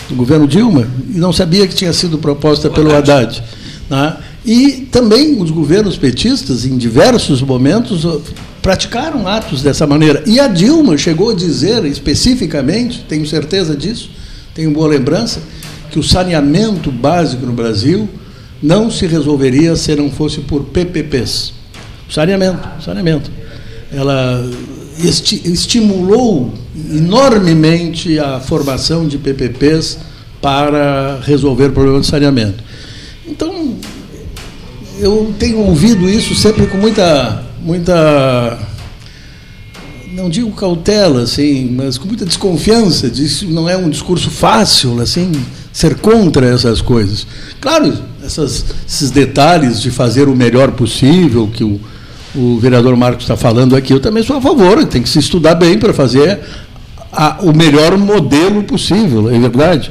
do 0.09 0.15
governo 0.15 0.47
Dilma, 0.47 0.87
e 1.13 1.19
não 1.19 1.33
sabia 1.33 1.67
que 1.67 1.75
tinha 1.75 1.93
sido 1.93 2.19
proposta 2.19 2.71
pelo 2.71 2.95
Haddad. 2.95 3.43
né? 3.91 4.17
E 4.45 4.87
também 4.93 5.41
os 5.41 5.51
governos 5.51 5.97
petistas, 5.97 6.65
em 6.65 6.77
diversos 6.77 7.43
momentos, 7.43 8.07
praticaram 8.63 9.27
atos 9.27 9.63
dessa 9.63 9.87
maneira. 9.87 10.23
E 10.25 10.39
a 10.39 10.47
Dilma 10.47 10.97
chegou 10.97 11.31
a 11.31 11.35
dizer 11.35 11.85
especificamente, 11.85 13.05
tenho 13.09 13.27
certeza 13.27 13.77
disso, 13.77 14.11
tenho 14.55 14.71
boa 14.71 14.87
lembrança, 14.87 15.41
que 15.91 15.99
o 15.99 16.03
saneamento 16.03 16.93
básico 16.93 17.45
no 17.45 17.53
Brasil 17.53 18.09
não 18.63 18.91
se 18.91 19.07
resolveria 19.07 19.75
se 19.77 19.95
não 19.97 20.11
fosse 20.11 20.41
por 20.41 20.65
PPPs. 20.65 21.53
Saneamento, 22.09 22.83
saneamento. 22.83 23.31
Ela 23.93 24.49
esti 25.05 25.43
estimulou 25.45 26.53
enormemente 26.91 28.19
a 28.19 28.41
formação 28.41 29.07
de 29.07 29.19
PPPs 29.19 29.99
para 30.41 31.21
resolver 31.25 31.67
o 31.67 31.73
problema 31.73 32.01
de 32.01 32.07
saneamento. 32.07 32.63
Então, 33.27 33.75
eu 34.99 35.35
tenho 35.39 35.59
ouvido 35.59 36.09
isso 36.09 36.35
sempre 36.35 36.67
com 36.67 36.79
muita, 36.79 37.45
muita, 37.61 38.59
não 40.13 40.31
digo 40.31 40.51
cautela, 40.53 41.23
assim, 41.23 41.71
mas 41.71 41.99
com 41.99 42.07
muita 42.07 42.25
desconfiança. 42.25 43.11
Disso 43.11 43.47
não 43.49 43.69
é 43.69 43.77
um 43.77 43.91
discurso 43.91 44.31
fácil, 44.31 45.01
assim, 45.01 45.33
ser 45.73 45.97
contra 45.97 46.47
essas 46.47 46.81
coisas. 46.81 47.27
Claro, 47.61 47.93
essas, 48.25 48.65
esses 48.89 49.11
detalhes 49.11 49.81
de 49.81 49.91
fazer 49.91 50.29
o 50.29 50.35
melhor 50.35 50.73
possível 50.73 51.49
que 51.53 51.65
o, 51.65 51.81
o 52.37 52.59
vereador 52.59 52.97
Marcos 52.97 53.25
está 53.25 53.37
falando 53.37 53.75
aqui, 53.75 53.93
eu 53.93 54.01
também 54.01 54.23
sou 54.23 54.37
a 54.37 54.41
favor. 54.41 54.85
Tem 54.85 55.03
que 55.03 55.09
se 55.09 55.19
estudar 55.19 55.55
bem 55.55 55.79
para 55.79 55.93
fazer 55.93 56.41
a, 57.13 57.39
o 57.41 57.57
melhor 57.57 57.97
modelo 57.97 58.63
possível, 58.63 59.31
é 59.31 59.39
verdade. 59.39 59.91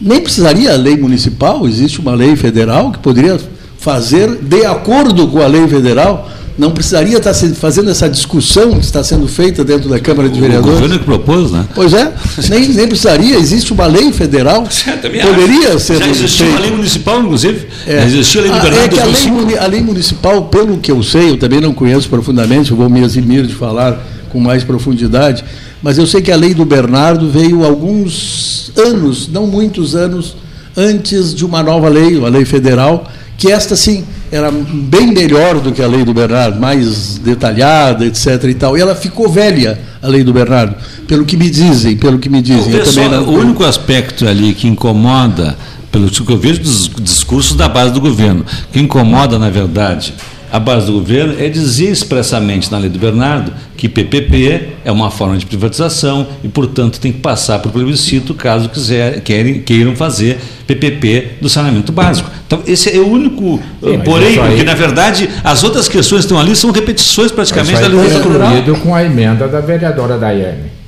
Nem 0.00 0.20
precisaria 0.20 0.72
a 0.72 0.76
lei 0.76 0.96
municipal, 0.96 1.68
existe 1.68 2.00
uma 2.00 2.14
lei 2.14 2.34
federal 2.34 2.90
que 2.90 2.98
poderia 2.98 3.38
fazer 3.76 4.36
de 4.36 4.64
acordo 4.64 5.28
com 5.28 5.42
a 5.42 5.46
lei 5.46 5.68
federal. 5.68 6.30
Não 6.60 6.72
precisaria 6.72 7.16
estar 7.16 7.32
fazendo 7.54 7.90
essa 7.90 8.06
discussão 8.06 8.72
que 8.72 8.84
está 8.84 9.02
sendo 9.02 9.26
feita 9.26 9.64
dentro 9.64 9.88
da 9.88 9.98
Câmara 9.98 10.28
de 10.28 10.38
Vereadores? 10.38 10.76
O 10.76 10.82
governo 10.82 10.98
que 10.98 11.04
propôs, 11.06 11.50
né? 11.50 11.64
Pois 11.74 11.94
é, 11.94 12.12
nem, 12.50 12.68
nem 12.68 12.86
precisaria. 12.86 13.36
Existe 13.36 13.72
uma 13.72 13.86
lei 13.86 14.12
federal. 14.12 14.64
Poderia 15.00 15.70
acho. 15.70 15.78
ser. 15.78 15.98
Já 15.98 16.06
existia 16.06 16.46
uma 16.48 16.60
lei 16.60 16.70
municipal, 16.70 17.22
inclusive. 17.22 17.66
É. 17.86 18.04
Existia 18.04 18.42
a 18.42 18.44
lei 18.44 18.52
de 18.52 18.58
ah, 18.58 18.84
é 18.84 18.88
que 18.88 19.00
a 19.00 19.04
lei, 19.06 19.58
a 19.58 19.66
lei 19.66 19.80
municipal, 19.80 20.44
pelo 20.48 20.76
que 20.76 20.92
eu 20.92 21.02
sei, 21.02 21.30
eu 21.30 21.38
também 21.38 21.62
não 21.62 21.72
conheço 21.72 22.10
profundamente, 22.10 22.74
vou 22.74 22.90
me 22.90 23.00
eximir 23.00 23.46
de 23.46 23.54
falar 23.54 23.98
com 24.28 24.38
mais 24.38 24.62
profundidade, 24.62 25.42
mas 25.82 25.96
eu 25.96 26.06
sei 26.06 26.20
que 26.20 26.30
a 26.30 26.36
lei 26.36 26.52
do 26.52 26.66
Bernardo 26.66 27.30
veio 27.30 27.64
alguns 27.64 28.70
anos, 28.76 29.28
não 29.28 29.46
muitos 29.46 29.96
anos, 29.96 30.36
antes 30.76 31.34
de 31.34 31.42
uma 31.42 31.62
nova 31.62 31.88
lei, 31.88 32.18
uma 32.18 32.28
lei 32.28 32.44
federal, 32.44 33.10
que 33.40 33.50
esta 33.50 33.74
sim 33.74 34.04
era 34.30 34.50
bem 34.50 35.06
melhor 35.06 35.58
do 35.60 35.72
que 35.72 35.82
a 35.82 35.86
lei 35.86 36.04
do 36.04 36.12
Bernardo, 36.12 36.60
mais 36.60 37.16
detalhada, 37.16 38.04
etc. 38.04 38.44
e 38.44 38.54
tal. 38.54 38.76
E 38.76 38.82
ela 38.82 38.94
ficou 38.94 39.30
velha, 39.30 39.80
a 40.02 40.08
lei 40.08 40.22
do 40.22 40.30
Bernardo, 40.30 40.74
pelo 41.08 41.24
que 41.24 41.38
me 41.38 41.48
dizem, 41.48 41.96
pelo 41.96 42.18
que 42.18 42.28
me 42.28 42.42
dizem. 42.42 42.70
Eu 42.70 42.84
também 42.84 43.08
não... 43.08 43.24
O 43.24 43.38
único 43.38 43.64
aspecto 43.64 44.28
ali 44.28 44.52
que 44.52 44.68
incomoda, 44.68 45.56
pelo 45.90 46.10
que 46.10 46.30
eu 46.30 46.36
vejo 46.36 46.60
dos 46.60 46.90
discursos 47.00 47.56
da 47.56 47.66
base 47.66 47.94
do 47.94 48.00
governo, 48.00 48.44
que 48.70 48.78
incomoda, 48.78 49.38
na 49.38 49.48
verdade, 49.48 50.12
a 50.52 50.58
base 50.58 50.86
do 50.86 50.92
governo 50.92 51.36
é 51.38 51.48
dizer 51.48 51.90
expressamente 51.90 52.70
na 52.70 52.78
lei 52.78 52.90
do 52.90 52.98
Bernardo 52.98 53.52
que 53.76 53.88
PPP 53.88 54.68
é 54.84 54.92
uma 54.92 55.10
forma 55.10 55.36
de 55.38 55.46
privatização 55.46 56.26
e, 56.42 56.48
portanto, 56.48 57.00
tem 57.00 57.12
que 57.12 57.20
passar 57.20 57.60
por 57.60 57.72
plebiscito 57.72 58.34
caso 58.34 58.68
quiser, 58.68 59.20
querem, 59.20 59.62
queiram 59.62 59.94
fazer 59.96 60.38
PPP 60.66 61.38
do 61.40 61.48
saneamento 61.48 61.92
básico. 61.92 62.30
Então, 62.46 62.62
esse 62.66 62.94
é 62.94 63.00
o 63.00 63.08
único 63.08 63.60
Sim, 63.82 64.00
porém, 64.00 64.38
aí... 64.38 64.48
porque, 64.48 64.64
na 64.64 64.74
verdade, 64.74 65.30
as 65.42 65.62
outras 65.62 65.88
questões 65.88 66.20
que 66.20 66.26
estão 66.26 66.38
ali 66.38 66.54
são 66.54 66.70
repetições 66.70 67.32
praticamente 67.32 67.80
da 67.80 67.88
lei 67.88 68.10
federal. 68.10 68.76
com 68.82 68.94
a 68.94 69.04
emenda 69.04 69.48
da 69.48 69.60
vereadora 69.60 70.18
Daiane. 70.18 70.80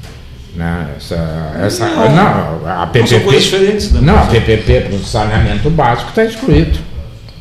Né? 0.54 0.88
Essa, 0.98 1.54
essa, 1.62 1.86
não, 1.86 2.10
não, 2.14 2.82
a 2.82 2.86
PPP. 2.86 3.36
Né? 3.92 4.00
Não, 4.02 4.18
a 4.18 4.26
PPP 4.26 4.80
para 4.82 4.96
o 4.96 5.04
saneamento 5.04 5.70
básico 5.70 6.10
está 6.10 6.24
excluído. 6.24 6.78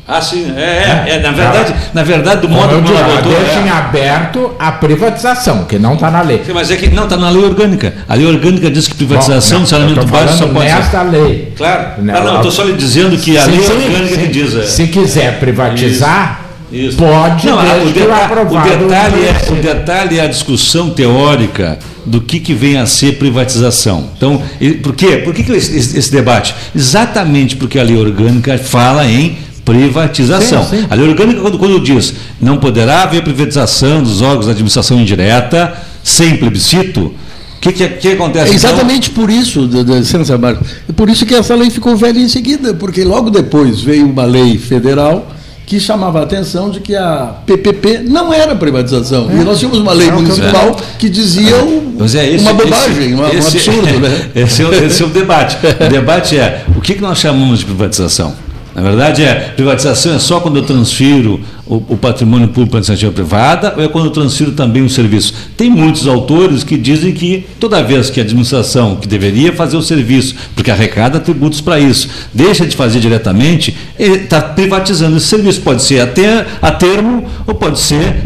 Ah, 0.06 0.20
sim. 0.20 0.52
É, 0.56 1.04
é, 1.06 1.14
é, 1.14 1.20
na 1.20 1.30
verdade, 1.30 1.74
na 1.94 2.02
verdade, 2.02 2.40
do 2.40 2.48
modo 2.48 2.74
como 2.74 2.88
ela 2.88 3.16
votou. 3.16 3.32
Deixa 3.32 3.60
em 3.60 3.68
é. 3.68 3.70
aberto 3.70 4.52
a 4.58 4.72
privatização, 4.72 5.64
que 5.64 5.78
não 5.78 5.94
está 5.94 6.10
na 6.10 6.22
lei. 6.22 6.42
Sim, 6.44 6.52
mas 6.52 6.70
é 6.70 6.76
que 6.76 6.88
não 6.88 7.04
está 7.04 7.16
na 7.16 7.30
lei 7.30 7.44
orgânica. 7.44 7.94
A 8.08 8.14
lei 8.14 8.26
orgânica 8.26 8.68
diz 8.68 8.88
que 8.88 8.94
privatização 8.96 9.58
Bom, 9.58 9.58
não, 9.58 9.62
do 9.62 9.68
saneamento 9.68 10.06
básico 10.06 10.38
só 10.38 10.46
pode 10.48 10.66
nesta 10.66 11.02
lei. 11.02 11.52
Claro. 11.56 12.02
Não, 12.02 12.16
ah, 12.16 12.20
não, 12.20 12.36
estou 12.36 12.50
só 12.50 12.64
lhe 12.64 12.72
dizendo 12.72 13.16
que 13.16 13.38
a 13.38 13.42
sim, 13.42 13.50
lei 13.52 13.62
sim, 13.62 13.72
orgânica 13.72 14.16
que 14.16 14.26
diz. 14.26 14.56
É. 14.56 14.66
Se 14.66 14.86
quiser 14.88 15.38
privatizar. 15.38 16.40
Isso. 16.40 16.42
Isso. 16.72 16.96
Pode, 16.96 17.46
não, 17.46 17.58
o, 17.58 17.92
deta 17.92 18.40
o, 18.40 18.78
detalhe 18.78 19.26
é, 19.26 19.52
o 19.52 19.56
detalhe 19.56 20.18
é 20.18 20.22
a 20.22 20.26
discussão 20.26 20.88
teórica 20.88 21.78
do 22.06 22.18
que, 22.18 22.40
que 22.40 22.54
vem 22.54 22.78
a 22.78 22.86
ser 22.86 23.18
privatização. 23.18 24.08
Então, 24.16 24.42
por 24.82 24.94
quê? 24.94 25.18
Por 25.18 25.34
que, 25.34 25.42
que 25.42 25.52
esse, 25.52 25.76
esse 25.76 26.10
debate? 26.10 26.54
Exatamente 26.74 27.56
porque 27.56 27.78
a 27.78 27.82
lei 27.82 27.98
orgânica 27.98 28.56
fala 28.56 29.04
em 29.04 29.36
privatização. 29.64 30.64
Sim, 30.64 30.78
sim. 30.78 30.86
A 30.90 30.94
lei 30.94 31.08
orgânica, 31.08 31.40
quando, 31.40 31.58
quando 31.58 31.80
diz 31.80 32.14
não 32.40 32.58
poderá 32.58 33.02
haver 33.02 33.22
privatização 33.22 34.02
dos 34.02 34.20
órgãos 34.20 34.46
da 34.46 34.52
administração 34.52 35.00
indireta 35.00 35.74
sem 36.02 36.36
plebiscito, 36.36 37.00
o 37.00 37.60
que, 37.60 37.72
que, 37.72 37.88
que, 37.88 38.08
acontece? 38.08 38.52
É 38.52 38.54
exatamente 38.56 39.10
então? 39.10 39.22
por 39.22 39.30
isso, 39.30 39.60
licença, 39.60 40.36
Marcos, 40.36 40.68
é 40.88 40.92
por 40.92 41.08
isso 41.08 41.24
que 41.24 41.34
essa 41.34 41.54
lei 41.54 41.70
ficou 41.70 41.96
velha 41.96 42.18
em 42.18 42.28
seguida, 42.28 42.74
porque 42.74 43.04
logo 43.04 43.30
depois 43.30 43.80
veio 43.80 44.04
uma 44.04 44.24
lei 44.24 44.58
federal 44.58 45.28
que 45.64 45.78
chamava 45.78 46.20
a 46.20 46.22
atenção 46.24 46.70
de 46.70 46.80
que 46.80 46.94
a 46.94 47.34
PPP 47.46 48.00
não 48.06 48.34
era 48.34 48.54
privatização. 48.56 49.30
É. 49.30 49.40
E 49.40 49.44
nós 49.44 49.58
tínhamos 49.58 49.78
uma 49.78 49.92
lei 49.92 50.08
é, 50.08 50.12
municipal 50.12 50.76
que 50.98 51.08
dizia 51.08 51.54
é, 51.54 52.34
esse, 52.34 52.44
uma 52.44 52.52
bobagem, 52.52 53.04
esse, 53.06 53.14
um 53.14 53.24
absurdo. 53.24 54.00
Né? 54.00 54.30
Esse, 54.34 54.64
é, 54.64 54.84
esse 54.84 55.02
é 55.02 55.06
o 55.06 55.08
debate. 55.08 55.56
O 55.56 55.88
debate 55.88 56.36
é 56.36 56.64
o 56.76 56.80
que, 56.80 56.94
que 56.94 57.00
nós 57.00 57.18
chamamos 57.18 57.60
de 57.60 57.64
privatização? 57.64 58.34
Na 58.74 58.80
verdade, 58.80 59.22
é 59.22 59.34
privatização 59.34 60.14
é 60.14 60.18
só 60.18 60.40
quando 60.40 60.56
eu 60.56 60.62
transfiro 60.62 61.40
o, 61.66 61.76
o 61.90 61.96
patrimônio 61.96 62.48
público 62.48 62.70
para 62.70 62.78
a 62.78 62.80
iniciativa 62.80 63.12
privada 63.12 63.74
ou 63.76 63.84
é 63.84 63.88
quando 63.88 64.06
eu 64.06 64.10
transfiro 64.10 64.52
também 64.52 64.82
o 64.82 64.88
serviço? 64.88 65.34
Tem 65.56 65.70
muitos 65.70 66.06
autores 66.06 66.64
que 66.64 66.76
dizem 66.76 67.12
que 67.12 67.46
toda 67.60 67.82
vez 67.82 68.08
que 68.08 68.18
a 68.18 68.22
administração, 68.22 68.96
que 68.96 69.06
deveria 69.06 69.52
fazer 69.52 69.76
o 69.76 69.82
serviço, 69.82 70.34
porque 70.54 70.70
arrecada 70.70 71.20
tributos 71.20 71.60
para 71.60 71.78
isso, 71.78 72.08
deixa 72.32 72.66
de 72.66 72.74
fazer 72.74 72.98
diretamente, 72.98 73.76
está 73.98 74.40
privatizando 74.40 75.18
esse 75.18 75.26
serviço. 75.26 75.60
Pode 75.60 75.82
ser 75.82 76.00
até 76.00 76.46
a 76.60 76.70
termo 76.70 77.24
ou 77.46 77.54
pode 77.54 77.78
ser 77.78 78.22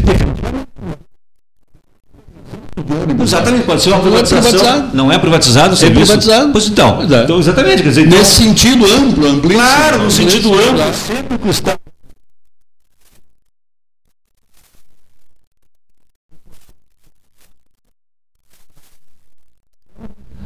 Exatamente, 3.23 3.63
pode 3.63 3.81
ser 3.81 3.89
uma 3.89 3.99
privatização. 3.99 4.89
Não 4.93 5.11
é 5.11 5.17
privatizado 5.17 5.71
o 5.71 5.73
é 5.73 5.77
serviço? 5.77 6.13
É 6.13 6.15
privatizado. 6.17 6.51
Pois 6.51 6.67
então. 6.67 7.01
É. 7.01 7.23
então 7.23 7.39
exatamente. 7.39 7.83
Quer 7.83 7.89
dizer, 7.89 8.05
então, 8.05 8.19
Nesse 8.19 8.43
sentido 8.43 8.85
amplo, 8.85 9.27
amplo. 9.27 9.49
Claro, 9.49 10.03
no 10.03 10.11
sentido 10.11 10.53
amplo, 10.53 10.83
sempre 10.93 11.37
custa. 11.37 11.77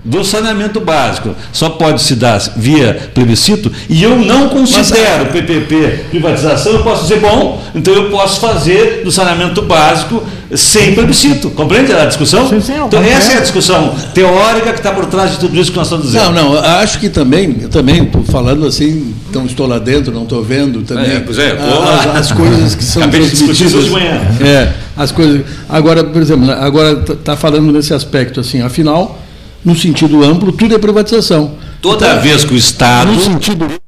Do 0.04 0.24
saneamento 0.24 0.80
básico 0.80 1.36
só 1.54 1.70
pode 1.70 2.02
se 2.02 2.16
dar 2.16 2.39
via 2.56 3.12
plebiscito 3.14 3.72
e 3.88 4.02
eu 4.02 4.18
não 4.18 4.49
considero 4.49 5.26
Mas, 5.26 5.34
PPP 5.34 6.06
privatização, 6.10 6.74
eu 6.74 6.84
posso 6.84 7.04
dizer, 7.04 7.20
bom, 7.20 7.62
então 7.76 7.93
eu 7.93 8.10
posso 8.10 8.39
fazer 8.39 9.02
do 9.04 9.12
saneamento 9.12 9.62
básico 9.62 10.24
sem 10.56 10.93
plebiscito. 10.93 11.49
Compreende 11.52 11.93
a 11.93 12.06
discussão? 12.06 12.47
Sim, 12.49 12.60
sim, 12.60 12.74
então, 12.86 13.02
essa 13.02 13.34
é 13.34 13.38
a 13.38 13.41
discussão 13.41 13.95
teórica 14.14 14.74
que 14.74 14.80
está 14.80 14.91
por 14.91 15.06
trás 15.06 15.32
de 15.32 15.38
tudo 15.38 15.58
isso 15.58 15.72
que 15.72 15.78
nós 15.78 15.88
estamos 15.88 16.08
dizendo. 16.08 16.32
Não, 16.32 16.54
não, 16.54 16.60
acho 16.60 16.99
que 16.99 17.08
também, 17.08 17.58
eu 17.62 17.70
também 17.70 18.04
estou 18.04 18.24
falando 18.24 18.66
assim, 18.66 19.14
então 19.30 19.45
estou 19.45 19.68
lá 19.68 19.80
dentro, 19.80 20.12
não 20.12 20.24
estou 20.24 20.43
vendo 20.43 20.82
também. 20.82 21.12
É, 21.12 21.20
pois 21.20 21.38
é, 21.38 21.52
as, 21.52 22.16
as, 22.16 22.32
coisas 22.32 22.76
que 22.76 22.84
são 22.84 23.04
Acabei 23.04 23.22
transmitidas. 23.22 23.74
hoje 23.74 23.86
de 23.86 23.91
manhã. 23.91 24.22
É, 24.41 24.72
as 24.97 25.12
coisas. 25.12 25.41
Agora, 25.70 26.04
por 26.04 26.22
exemplo, 26.22 26.52
agora 26.52 27.04
está 27.10 27.38
falando 27.38 27.72
nesse 27.72 27.93
aspecto 27.93 28.39
assim, 28.39 28.62
afinal, 28.62 29.21
no 29.64 29.76
sentido 29.76 30.24
amplo, 30.24 30.51
tudo 30.51 30.76
é 30.76 30.80
privatização. 30.80 31.57
Toda 31.82 32.07
então, 32.07 32.22
vez 32.22 32.43
que 32.43 32.53
o 32.53 32.57
Estado. 32.57 33.12
No 33.12 33.20
sentido 33.20 33.82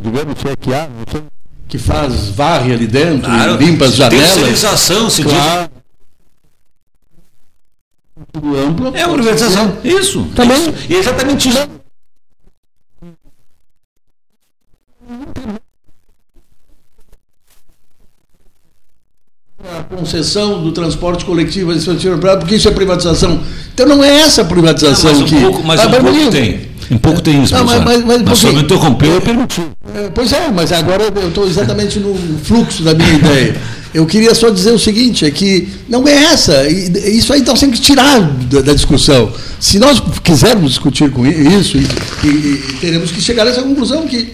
digamos, 0.00 0.44
é 0.44 0.56
que 0.56 0.74
há, 0.74 0.88
que 1.68 1.78
faz, 1.78 2.30
varre 2.30 2.72
ali 2.72 2.86
dentro, 2.86 3.30
claro, 3.30 3.56
limpa 3.56 3.86
as 3.86 3.94
janelas. 3.94 4.34
Terceirização, 4.34 5.10
se 5.10 5.22
claro. 5.22 5.70
diz. 5.70 5.78
Amplo, 8.66 8.96
é 8.96 9.06
uma 9.06 9.14
privatização. 9.14 9.78
Isso. 9.84 10.24
Também. 10.34 10.60
Isso. 10.60 10.92
E 10.92 10.94
exatamente 10.94 11.48
isso. 11.48 11.58
A 19.60 19.97
concessão 20.08 20.62
do 20.62 20.72
transporte 20.72 21.24
coletivo 21.24 21.72
porque 22.38 22.54
isso 22.54 22.68
é 22.68 22.70
privatização. 22.70 23.40
Então 23.74 23.86
não 23.86 24.02
é 24.02 24.20
essa 24.20 24.44
privatização 24.44 25.12
não, 25.12 25.20
mas 25.20 25.32
um 25.32 25.36
que. 25.36 25.42
Pouco, 25.42 25.62
mas 25.64 25.80
ah, 25.80 25.86
um 25.86 25.90
pouco 25.90 26.30
tem. 26.30 26.68
Um 26.90 26.96
pouco 26.96 27.20
tem 27.20 27.42
isso, 27.42 27.52
não, 27.52 27.66
mas, 27.66 27.84
mas, 27.84 28.04
mas, 28.04 28.22
mas 28.22 28.38
só 28.38 28.50
me 28.50 28.62
interrompeu 28.62 29.18
e 29.18 29.20
permitiu. 29.20 29.64
É, 29.94 30.08
pois 30.14 30.32
é, 30.32 30.50
mas 30.50 30.72
agora 30.72 31.04
eu 31.14 31.28
estou 31.28 31.46
exatamente 31.46 31.98
no 31.98 32.14
fluxo 32.42 32.82
da 32.82 32.94
minha 32.94 33.12
ideia. 33.12 33.56
Eu 33.92 34.06
queria 34.06 34.34
só 34.34 34.48
dizer 34.48 34.72
o 34.72 34.78
seguinte, 34.78 35.26
é 35.26 35.30
que 35.30 35.68
não 35.88 36.06
é 36.08 36.12
essa, 36.24 36.66
isso 36.66 37.32
aí 37.32 37.40
está 37.40 37.54
sendo 37.56 37.76
tirado 37.76 38.44
da, 38.46 38.60
da, 38.60 38.74
discussão. 38.74 39.30
Se 39.60 39.78
nós 39.78 40.00
quisermos 40.22 40.70
discutir 40.70 41.10
com 41.10 41.26
isso, 41.26 41.76
e, 41.76 41.86
e, 42.24 42.28
e 42.28 42.72
teremos 42.80 43.10
que 43.10 43.20
chegar 43.20 43.46
a 43.46 43.50
essa 43.50 43.62
conclusão 43.62 44.06
que 44.06 44.32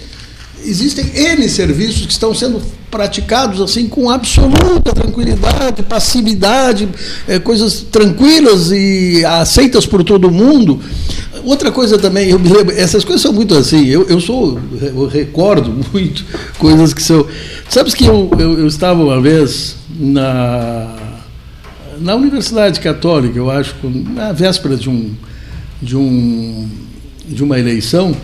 existem 0.64 1.04
N 1.14 1.48
serviços 1.48 2.06
que 2.06 2.12
estão 2.12 2.34
sendo 2.34 2.60
praticados 2.90 3.60
assim 3.60 3.88
com 3.88 4.08
absoluta 4.08 4.92
tranquilidade, 4.92 5.82
passividade, 5.82 6.88
é, 7.26 7.38
coisas 7.38 7.80
tranquilas 7.82 8.70
e 8.70 9.24
aceitas 9.24 9.86
por 9.86 10.04
todo 10.04 10.30
mundo. 10.30 10.80
Outra 11.44 11.70
coisa 11.72 11.98
também, 11.98 12.30
eu 12.30 12.38
me 12.38 12.48
lembro, 12.48 12.74
essas 12.74 13.04
coisas 13.04 13.20
são 13.20 13.32
muito 13.32 13.54
assim, 13.54 13.86
eu, 13.86 14.06
eu 14.08 14.20
sou, 14.20 14.58
eu 14.80 15.06
recordo 15.06 15.74
muito 15.92 16.24
coisas 16.58 16.94
que 16.94 17.02
são. 17.02 17.26
Sabes 17.68 17.94
que 17.94 18.04
eu, 18.04 18.30
eu, 18.38 18.58
eu 18.60 18.66
estava 18.66 19.02
uma 19.02 19.20
vez 19.20 19.76
na, 19.98 20.96
na 22.00 22.14
Universidade 22.14 22.80
Católica, 22.80 23.36
eu 23.36 23.50
acho, 23.50 23.74
na 23.82 24.32
véspera 24.32 24.76
de 24.76 24.88
um, 24.88 25.12
de 25.82 25.96
um 25.96 26.68
de 27.26 27.42
uma 27.42 27.58
eleição, 27.58 28.14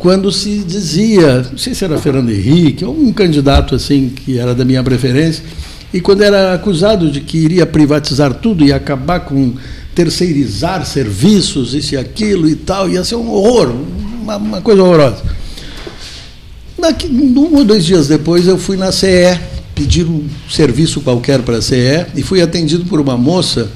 quando 0.00 0.32
se 0.32 0.64
dizia, 0.64 1.42
não 1.50 1.58
sei 1.58 1.74
se 1.74 1.84
era 1.84 1.98
Fernando 1.98 2.30
Henrique, 2.30 2.86
ou 2.86 2.98
um 2.98 3.12
candidato 3.12 3.74
assim 3.74 4.08
que 4.08 4.38
era 4.38 4.54
da 4.54 4.64
minha 4.64 4.82
preferência, 4.82 5.44
e 5.92 6.00
quando 6.00 6.22
era 6.22 6.54
acusado 6.54 7.10
de 7.10 7.20
que 7.20 7.36
iria 7.36 7.66
privatizar 7.66 8.32
tudo 8.32 8.64
e 8.64 8.72
acabar 8.72 9.20
com 9.20 9.52
terceirizar 9.94 10.86
serviços, 10.86 11.74
isso 11.74 11.94
e 11.94 11.98
aquilo 11.98 12.48
e 12.48 12.54
tal, 12.56 12.88
ia 12.88 13.04
ser 13.04 13.16
um 13.16 13.28
horror, 13.30 13.74
uma, 14.22 14.36
uma 14.38 14.60
coisa 14.62 14.82
horrorosa. 14.82 15.22
Daqui, 16.78 17.06
um 17.06 17.56
ou 17.56 17.64
dois 17.64 17.84
dias 17.84 18.08
depois 18.08 18.48
eu 18.48 18.56
fui 18.56 18.78
na 18.78 18.90
CE, 18.90 19.38
pedir 19.74 20.06
um 20.06 20.26
serviço 20.48 21.02
qualquer 21.02 21.42
para 21.42 21.58
a 21.58 21.62
CE 21.62 22.06
e 22.16 22.22
fui 22.22 22.40
atendido 22.40 22.86
por 22.86 23.00
uma 23.00 23.18
moça 23.18 23.68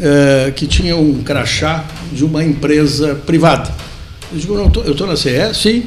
eh, 0.00 0.54
que 0.56 0.66
tinha 0.66 0.96
um 0.96 1.22
crachá 1.22 1.84
de 2.10 2.24
uma 2.24 2.42
empresa 2.42 3.14
privada. 3.26 3.89
Eu 4.32 4.38
digo, 4.38 4.54
não, 4.54 4.70
eu 4.84 4.92
estou 4.92 5.06
na 5.06 5.16
CE? 5.16 5.54
Sim. 5.54 5.84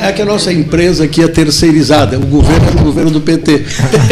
É 0.00 0.12
que 0.12 0.22
a 0.22 0.24
nossa 0.24 0.52
empresa 0.52 1.04
aqui 1.04 1.22
é 1.22 1.26
terceirizada, 1.26 2.16
o 2.16 2.24
governo 2.26 2.68
é 2.68 2.80
o 2.80 2.84
governo 2.84 3.10
do 3.10 3.20
PT. 3.20 3.64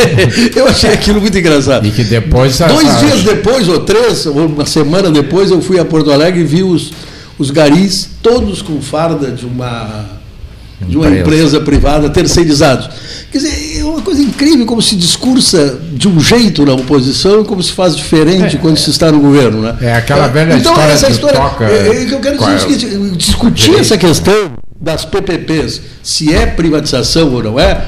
eu 0.57 0.67
achei 0.67 0.93
aquilo 0.93 1.21
muito 1.21 1.39
engraçado. 1.39 1.87
E 1.87 1.93
que 1.93 2.03
depois. 2.03 2.59
Dois 2.59 3.01
dias 3.01 3.23
depois, 3.23 3.69
ou 3.69 3.79
três, 3.81 4.27
ou 4.27 4.47
uma 4.47 4.67
semana 4.67 5.13
depois, 5.13 5.53
eu 5.53 5.63
fui 5.63 5.79
a 5.79 5.85
Porto 5.85 6.11
Alegre 6.11 6.41
e 6.41 6.45
vi 6.45 6.65
os, 6.65 6.93
os 7.39 7.53
garis 7.53 8.11
todos 8.21 8.63
com 8.63 8.83
farda 8.83 9.31
de 9.31 9.47
uma, 9.47 10.05
de 10.81 10.97
uma 10.97 11.07
empresa. 11.07 11.21
empresa 11.21 11.61
privada, 11.61 12.11
terceirizados. 12.11 12.89
Quer 13.31 13.39
dizer, 13.39 13.79
é 13.81 13.85
uma 13.85 14.01
coisa 14.03 14.23
incrível 14.23 14.67
como 14.67 14.81
se 14.83 14.97
discursa 14.97 15.79
de 15.93 16.09
um 16.09 16.21
jeito 16.21 16.65
na 16.65 16.75
oposição 16.75 17.43
e 17.43 17.45
como 17.45 17.63
se 17.63 17.73
faz 17.73 17.97
diferente 17.97 18.57
é, 18.57 18.59
quando 18.59 18.77
se 18.77 18.91
está 18.91 19.11
no 19.11 19.21
governo. 19.21 19.63
Né? 19.63 19.77
É 19.81 19.95
aquela 19.95 20.29
velha 20.29 20.55
então, 20.55 20.73
história 20.73 20.93
essa 20.93 21.11
história, 21.11 21.41
toca. 21.41 21.65
É, 21.65 21.89
é, 21.89 22.13
eu 22.13 22.21
quero 22.21 22.39
dizer 22.39 22.51
é 22.51 22.55
o 22.55 22.61
seguinte, 22.61 23.17
discutir 23.17 23.75
essa 23.77 23.97
questão 23.97 24.53
das 24.81 25.05
PPPs, 25.05 25.81
se 26.03 26.35
é 26.35 26.47
privatização 26.47 27.33
ou 27.33 27.43
não 27.43 27.59
é, 27.59 27.85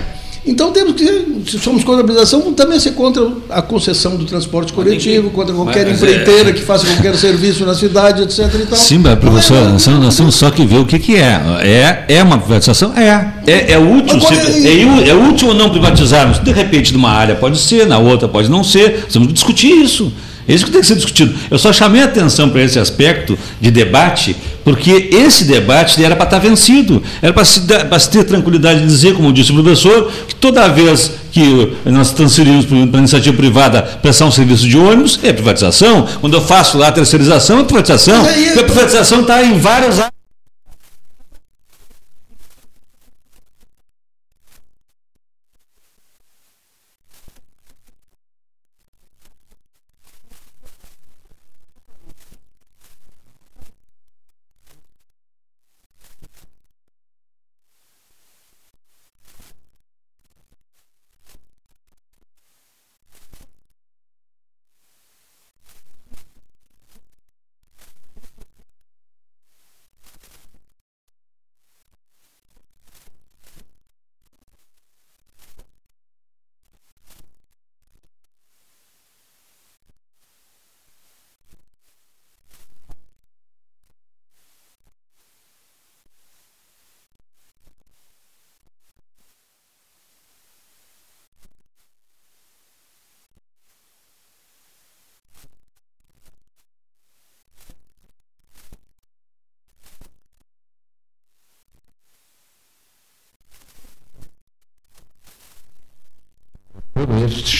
então 0.47 0.71
temos 0.71 0.95
que, 0.95 1.43
se 1.51 1.59
somos 1.59 1.83
contra 1.83 2.03
a 2.03 2.05
privatização, 2.05 2.53
também 2.55 2.79
ser 2.79 2.93
contra 2.93 3.29
a 3.51 3.61
concessão 3.61 4.17
do 4.17 4.25
transporte 4.25 4.73
coletivo, 4.73 5.31
contra 5.31 5.53
qualquer 5.53 5.87
mas, 5.87 5.97
empreiteira 5.97 6.51
é... 6.51 6.53
que 6.53 6.63
faça 6.63 6.87
qualquer 6.87 7.17
serviço 7.19 7.67
na 7.67 7.75
cidade, 7.75 8.23
etc. 8.23 8.55
E 8.55 8.77
Sim, 8.77 8.99
mas 8.99 9.19
professor, 9.19 9.57
é, 9.57 9.69
nós, 9.71 9.87
nós 9.87 10.17
temos 10.17 10.37
só 10.37 10.51
que 10.51 10.65
ver 10.65 10.79
o 10.79 10.87
que, 10.87 10.99
que 11.01 11.17
é. 11.17 11.41
é. 11.63 12.05
É 12.09 12.23
uma 12.23 12.39
privatização? 12.39 12.93
É. 12.97 13.33
É, 13.47 13.73
é 13.73 13.79
útil, 13.79 14.21
se, 14.21 14.35
é, 14.35 15.09
é, 15.09 15.15
útil 15.15 15.49
ou 15.49 15.55
não 15.55 15.71
privatizarmos? 15.71 16.39
De 16.39 16.53
repente, 16.53 16.93
numa 16.93 17.11
área 17.11 17.35
pode 17.35 17.59
ser, 17.59 17.87
na 17.87 17.99
outra 17.99 18.29
pode 18.29 18.49
não 18.49 18.63
ser. 18.63 19.07
Temos 19.11 19.29
que 19.29 19.35
discutir 19.35 19.73
isso. 19.73 20.13
É 20.49 20.55
isso 20.55 20.65
que 20.65 20.71
tem 20.71 20.81
que 20.81 20.87
ser 20.87 20.95
discutido. 20.95 21.35
Eu 21.51 21.59
só 21.59 21.73
chamei 21.73 22.03
a 22.03 22.05
atenção 22.05 22.49
para 22.51 22.63
esse 22.63 22.79
aspecto 22.79 23.37
de 23.61 23.71
debate, 23.71 24.37
porque 24.67 25.11
esse 25.13 25.45
debate 25.45 26.05
era 26.05 26.17
para 26.17 26.25
estar 26.25 26.39
vencido. 26.41 27.01
Era 27.23 27.33
para 27.33 27.45
se, 27.45 27.61
para 27.61 27.99
se 28.01 28.11
ter 28.11 28.25
tranquilidade 28.25 28.81
de 28.81 28.87
dizer, 28.89 29.15
como 29.15 29.33
disse 29.33 29.53
o 29.53 29.55
professor, 29.55 30.11
que 30.27 30.35
toda 30.35 30.67
vez 30.67 31.13
que 31.31 31.73
nós 31.85 32.11
transferimos 32.11 32.65
para 32.65 32.77
a 32.77 32.99
iniciativa 32.99 33.37
privada 33.37 33.81
prestar 34.03 34.25
um 34.25 34.33
serviço 34.33 34.67
de 34.69 34.77
ônibus, 34.77 35.21
é 35.23 35.33
privatização. 35.33 36.09
Quando 36.21 36.35
eu 36.35 36.41
faço 36.41 36.79
lá 36.79 36.89
a 36.89 36.93
terceirização, 36.93 37.61
é 37.61 37.63
privatização. 37.63 38.25
Porque 38.25 38.59
a 38.59 38.65
privatização 38.65 39.21
está 39.21 39.45
em 39.45 39.57
várias 39.57 40.01
áreas. 40.01 40.16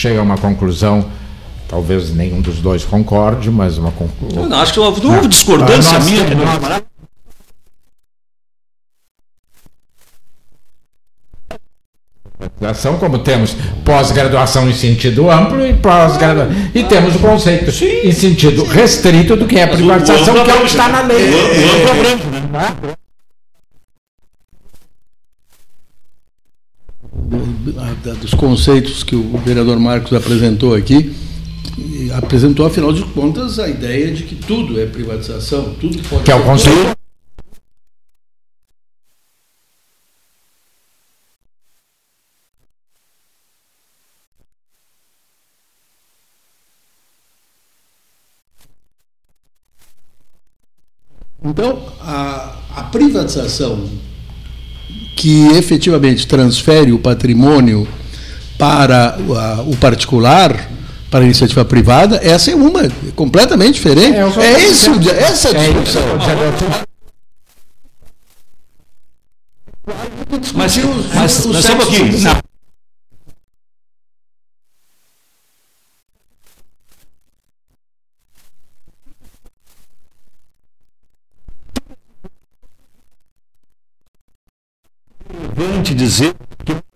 Chega 0.07 0.19
a 0.21 0.23
uma 0.23 0.37
conclusão, 0.37 1.05
talvez 1.67 2.13
nenhum 2.13 2.39
dos 2.39 2.59
dois 2.59 2.85
concorde, 2.85 3.51
mas 3.51 3.77
uma 3.77 3.91
conclusão. 3.91 4.47
Não, 4.47 4.57
acho 4.57 4.73
que 4.73 4.79
não 4.79 4.85
houve, 4.85 5.05
houve 5.05 5.27
discordância 5.27 5.99
minha. 5.99 6.23
Graduação, 12.59 12.97
como 12.97 13.19
temos 13.19 13.55
pós-graduação 13.83 14.69
em 14.69 14.73
sentido 14.73 15.29
amplo 15.29 15.65
e 15.65 15.73
pós-graduação. 15.73 16.55
E 16.73 16.83
temos 16.83 17.15
o 17.15 17.19
conceito 17.19 17.71
Sim. 17.71 18.01
em 18.03 18.11
sentido 18.11 18.63
restrito 18.63 19.35
do 19.35 19.45
que 19.45 19.57
é 19.57 19.67
privatização, 19.67 20.33
que 20.45 20.51
é 20.51 20.55
o 20.55 20.59
que 20.59 20.65
está 20.67 20.87
na 20.87 21.01
lei. 21.01 21.29
O 21.29 21.75
amplo 21.75 21.89
é 21.89 22.03
branco, 22.03 22.25
né? 22.29 22.96
Dos 28.27 28.33
conceitos 28.33 29.03
que 29.03 29.15
o 29.15 29.37
vereador 29.37 29.79
Marcos 29.79 30.11
apresentou 30.11 30.75
aqui, 30.75 31.15
apresentou, 32.13 32.65
afinal 32.65 32.91
de 32.91 33.01
contas, 33.03 33.57
a 33.57 33.69
ideia 33.69 34.11
de 34.11 34.23
que 34.23 34.35
tudo 34.35 34.77
é 34.79 34.85
privatização, 34.85 35.73
tudo 35.79 35.97
pode 36.09 36.23
Que 36.23 36.31
é 36.31 36.35
o 36.35 36.43
conceito. 36.43 36.97
Então, 51.45 51.81
a, 52.01 52.57
a 52.75 52.83
privatização 52.83 53.87
que 55.15 55.47
efetivamente 55.55 56.27
transfere 56.27 56.91
o 56.91 56.99
patrimônio 56.99 57.87
para 58.57 59.17
o 59.65 59.75
particular, 59.77 60.69
para 61.09 61.21
a 61.21 61.23
iniciativa 61.23 61.63
privada, 61.63 62.19
essa 62.23 62.51
é 62.51 62.55
uma 62.55 62.81
completamente 63.15 63.75
diferente. 63.75 64.17
É, 64.17 64.43
é 64.43 64.63
esse, 64.63 64.89
essa 65.09 65.49
é 65.49 65.71
discussão. 65.71 66.01
Mas, 70.53 70.77
mas, 70.77 70.77
mas, 71.13 71.45
mas 71.45 71.65
só 71.65 71.73
um 71.73 71.77
pouquinho. 71.77 72.47
importante 85.87 85.93
dizer 85.93 86.35
que 86.65 86.86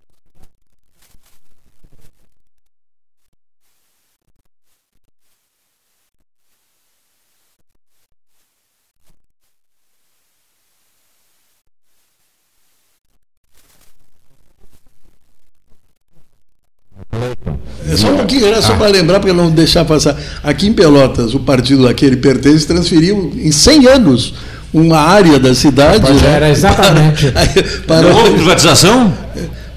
só 17.97 18.11
um 18.11 18.17
pouquinho, 18.17 18.47
era 18.47 18.61
só 18.61 18.73
ah. 18.73 18.77
para 18.77 18.87
lembrar, 18.87 19.19
para 19.19 19.33
não 19.33 19.51
deixar 19.51 19.85
passar. 19.85 20.17
Aqui 20.43 20.67
em 20.67 20.73
Pelotas, 20.73 21.33
o 21.33 21.39
partido 21.39 21.87
a 21.87 21.93
que 21.93 22.05
ele 22.05 22.17
pertence 22.17 22.65
transferiu 22.65 23.33
em 23.35 23.51
100 23.51 23.87
anos 23.87 24.33
uma 24.73 24.99
área 24.99 25.39
da 25.39 25.53
cidade. 25.53 26.11
Né? 26.11 26.35
era 26.35 26.49
exatamente. 26.49 27.31
para... 27.85 28.01
Não 28.01 28.15
houve 28.15 28.31
privatização? 28.35 29.13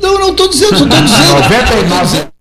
Não, 0.00 0.18
não 0.18 0.30
estou 0.30 0.48
dizendo, 0.48 0.74
estou 0.74 0.88
dizendo. 1.00 1.32
99. 1.32 2.34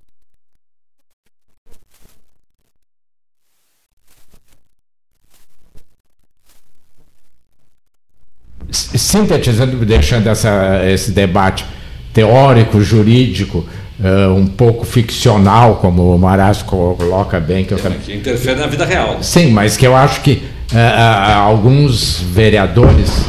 Sintetizando, 8.72 9.86
deixando 9.86 10.28
essa, 10.28 10.82
esse 10.86 11.12
debate 11.12 11.66
teórico, 12.14 12.82
jurídico, 12.82 13.68
uh, 14.04 14.34
um 14.36 14.46
pouco 14.46 14.86
ficcional, 14.86 15.76
como 15.76 16.14
o 16.14 16.20
Marasco 16.20 16.96
coloca 16.98 17.40
bem. 17.40 17.64
Que, 17.64 17.74
eu... 17.74 17.78
que 17.78 18.14
interfere 18.14 18.60
na 18.60 18.68
vida 18.68 18.86
real. 18.86 19.18
Sim, 19.22 19.52
mas 19.52 19.78
que 19.78 19.88
eu 19.88 19.96
acho 19.96 20.22
que 20.22 20.44
uh, 20.72 20.76
uh, 20.76 21.40
alguns 21.40 22.20
vereadores 22.20 23.26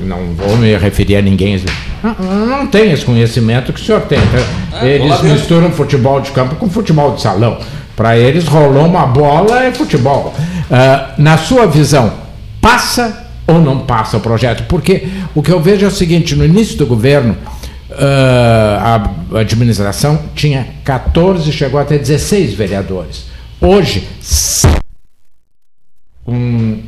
não 0.00 0.34
vou 0.34 0.56
me 0.56 0.76
referir 0.76 1.16
a 1.16 1.22
ninguém. 1.22 1.62
Não, 2.02 2.46
não 2.46 2.66
tem 2.66 2.92
esse 2.92 3.04
conhecimento 3.04 3.72
que 3.72 3.80
o 3.80 3.84
senhor 3.84 4.02
tem. 4.02 4.18
Tá? 4.18 4.86
É, 4.86 4.96
eles 4.96 5.20
misturam 5.22 5.70
futebol 5.70 6.20
de 6.20 6.30
campo 6.30 6.56
com 6.56 6.68
futebol 6.68 7.14
de 7.14 7.20
salão. 7.20 7.58
Para 7.96 8.16
eles, 8.16 8.46
rolou 8.46 8.86
uma 8.86 9.06
bola 9.06 9.64
é 9.64 9.72
futebol. 9.72 10.32
Uh, 10.36 11.20
na 11.20 11.36
sua 11.36 11.66
visão, 11.66 12.12
passa 12.60 13.26
ou 13.44 13.58
não 13.60 13.80
passa 13.80 14.18
o 14.18 14.20
projeto? 14.20 14.64
Porque 14.68 15.08
o 15.34 15.42
que 15.42 15.50
eu 15.50 15.60
vejo 15.60 15.84
é 15.84 15.88
o 15.88 15.90
seguinte: 15.90 16.36
no 16.36 16.44
início 16.44 16.78
do 16.78 16.86
governo, 16.86 17.36
uh, 17.98 19.36
a 19.36 19.40
administração 19.40 20.18
tinha 20.34 20.66
14, 20.84 21.50
chegou 21.52 21.78
até 21.80 21.98
16 21.98 22.54
vereadores. 22.54 23.24
Hoje, 23.60 24.08
um 26.26 26.80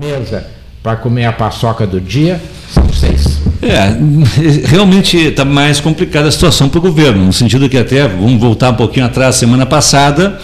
mesa 0.00 0.46
para 0.82 0.96
comer 0.96 1.24
a 1.24 1.32
paçoca 1.32 1.86
do 1.86 2.00
dia, 2.00 2.40
são 2.70 2.88
seis. 2.92 3.40
É, 3.62 3.96
realmente 4.68 5.16
está 5.16 5.44
mais 5.44 5.80
complicada 5.80 6.28
a 6.28 6.32
situação 6.32 6.68
para 6.68 6.78
o 6.78 6.82
governo, 6.82 7.24
no 7.24 7.32
sentido 7.32 7.68
que 7.68 7.76
até, 7.76 8.06
vamos 8.06 8.40
voltar 8.40 8.70
um 8.70 8.74
pouquinho 8.74 9.06
atrás, 9.06 9.36
semana 9.36 9.66
passada, 9.66 10.40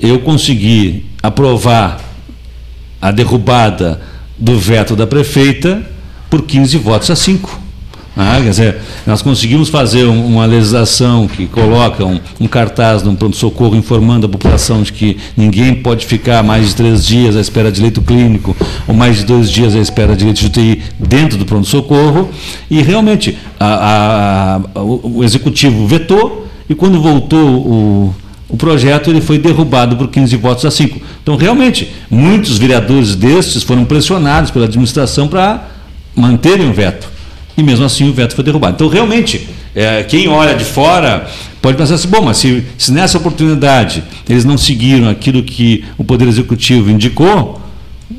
eu 0.00 0.18
consegui 0.20 1.06
aprovar 1.22 2.00
a 3.00 3.10
derrubada 3.12 4.00
do 4.36 4.58
veto 4.58 4.96
da 4.96 5.06
prefeita 5.06 5.82
por 6.28 6.42
15 6.42 6.78
votos 6.78 7.10
a 7.10 7.16
5. 7.16 7.65
Ah, 8.18 8.40
quer 8.42 8.48
dizer, 8.48 8.76
nós 9.06 9.20
conseguimos 9.20 9.68
fazer 9.68 10.04
uma 10.04 10.46
legislação 10.46 11.28
que 11.28 11.46
coloca 11.46 12.02
um, 12.02 12.18
um 12.40 12.48
cartaz 12.48 13.02
no 13.02 13.14
pronto-socorro 13.14 13.76
informando 13.76 14.24
a 14.24 14.28
população 14.28 14.82
de 14.82 14.90
que 14.90 15.18
ninguém 15.36 15.74
pode 15.74 16.06
ficar 16.06 16.42
mais 16.42 16.68
de 16.68 16.76
três 16.76 17.04
dias 17.04 17.36
à 17.36 17.40
espera 17.42 17.70
de 17.70 17.82
leito 17.82 18.00
clínico 18.00 18.56
ou 18.88 18.94
mais 18.94 19.18
de 19.18 19.24
dois 19.24 19.50
dias 19.50 19.76
à 19.76 19.78
espera 19.80 20.16
de 20.16 20.24
leito 20.24 20.40
de 20.40 20.46
UTI 20.46 20.82
dentro 20.98 21.36
do 21.36 21.44
pronto-socorro. 21.44 22.30
E 22.70 22.80
realmente 22.80 23.36
a, 23.60 24.62
a, 24.74 24.80
o, 24.80 25.18
o 25.18 25.24
executivo 25.24 25.86
vetou 25.86 26.48
e 26.70 26.74
quando 26.74 27.02
voltou 27.02 27.38
o, 27.38 28.14
o 28.48 28.56
projeto 28.56 29.10
ele 29.10 29.20
foi 29.20 29.36
derrubado 29.36 29.94
por 29.94 30.08
15 30.08 30.34
votos 30.36 30.64
a 30.64 30.70
5. 30.70 30.98
Então, 31.22 31.36
realmente, 31.36 31.92
muitos 32.10 32.56
vereadores 32.56 33.14
destes 33.14 33.62
foram 33.62 33.84
pressionados 33.84 34.50
pela 34.50 34.64
administração 34.64 35.28
para 35.28 35.68
manterem 36.16 36.70
o 36.70 36.72
veto 36.72 37.15
e 37.56 37.62
mesmo 37.62 37.84
assim 37.84 38.08
o 38.08 38.12
veto 38.12 38.34
foi 38.34 38.44
derrubado. 38.44 38.74
Então, 38.74 38.88
realmente, 38.88 39.48
é, 39.74 40.02
quem 40.02 40.28
olha 40.28 40.54
de 40.54 40.64
fora 40.64 41.26
pode 41.60 41.76
pensar 41.76 41.94
assim: 41.94 42.08
bom, 42.08 42.22
mas 42.22 42.38
se, 42.38 42.64
se 42.76 42.92
nessa 42.92 43.18
oportunidade 43.18 44.02
eles 44.28 44.44
não 44.44 44.58
seguiram 44.58 45.08
aquilo 45.08 45.42
que 45.42 45.84
o 45.96 46.04
Poder 46.04 46.28
Executivo 46.28 46.90
indicou, 46.90 47.60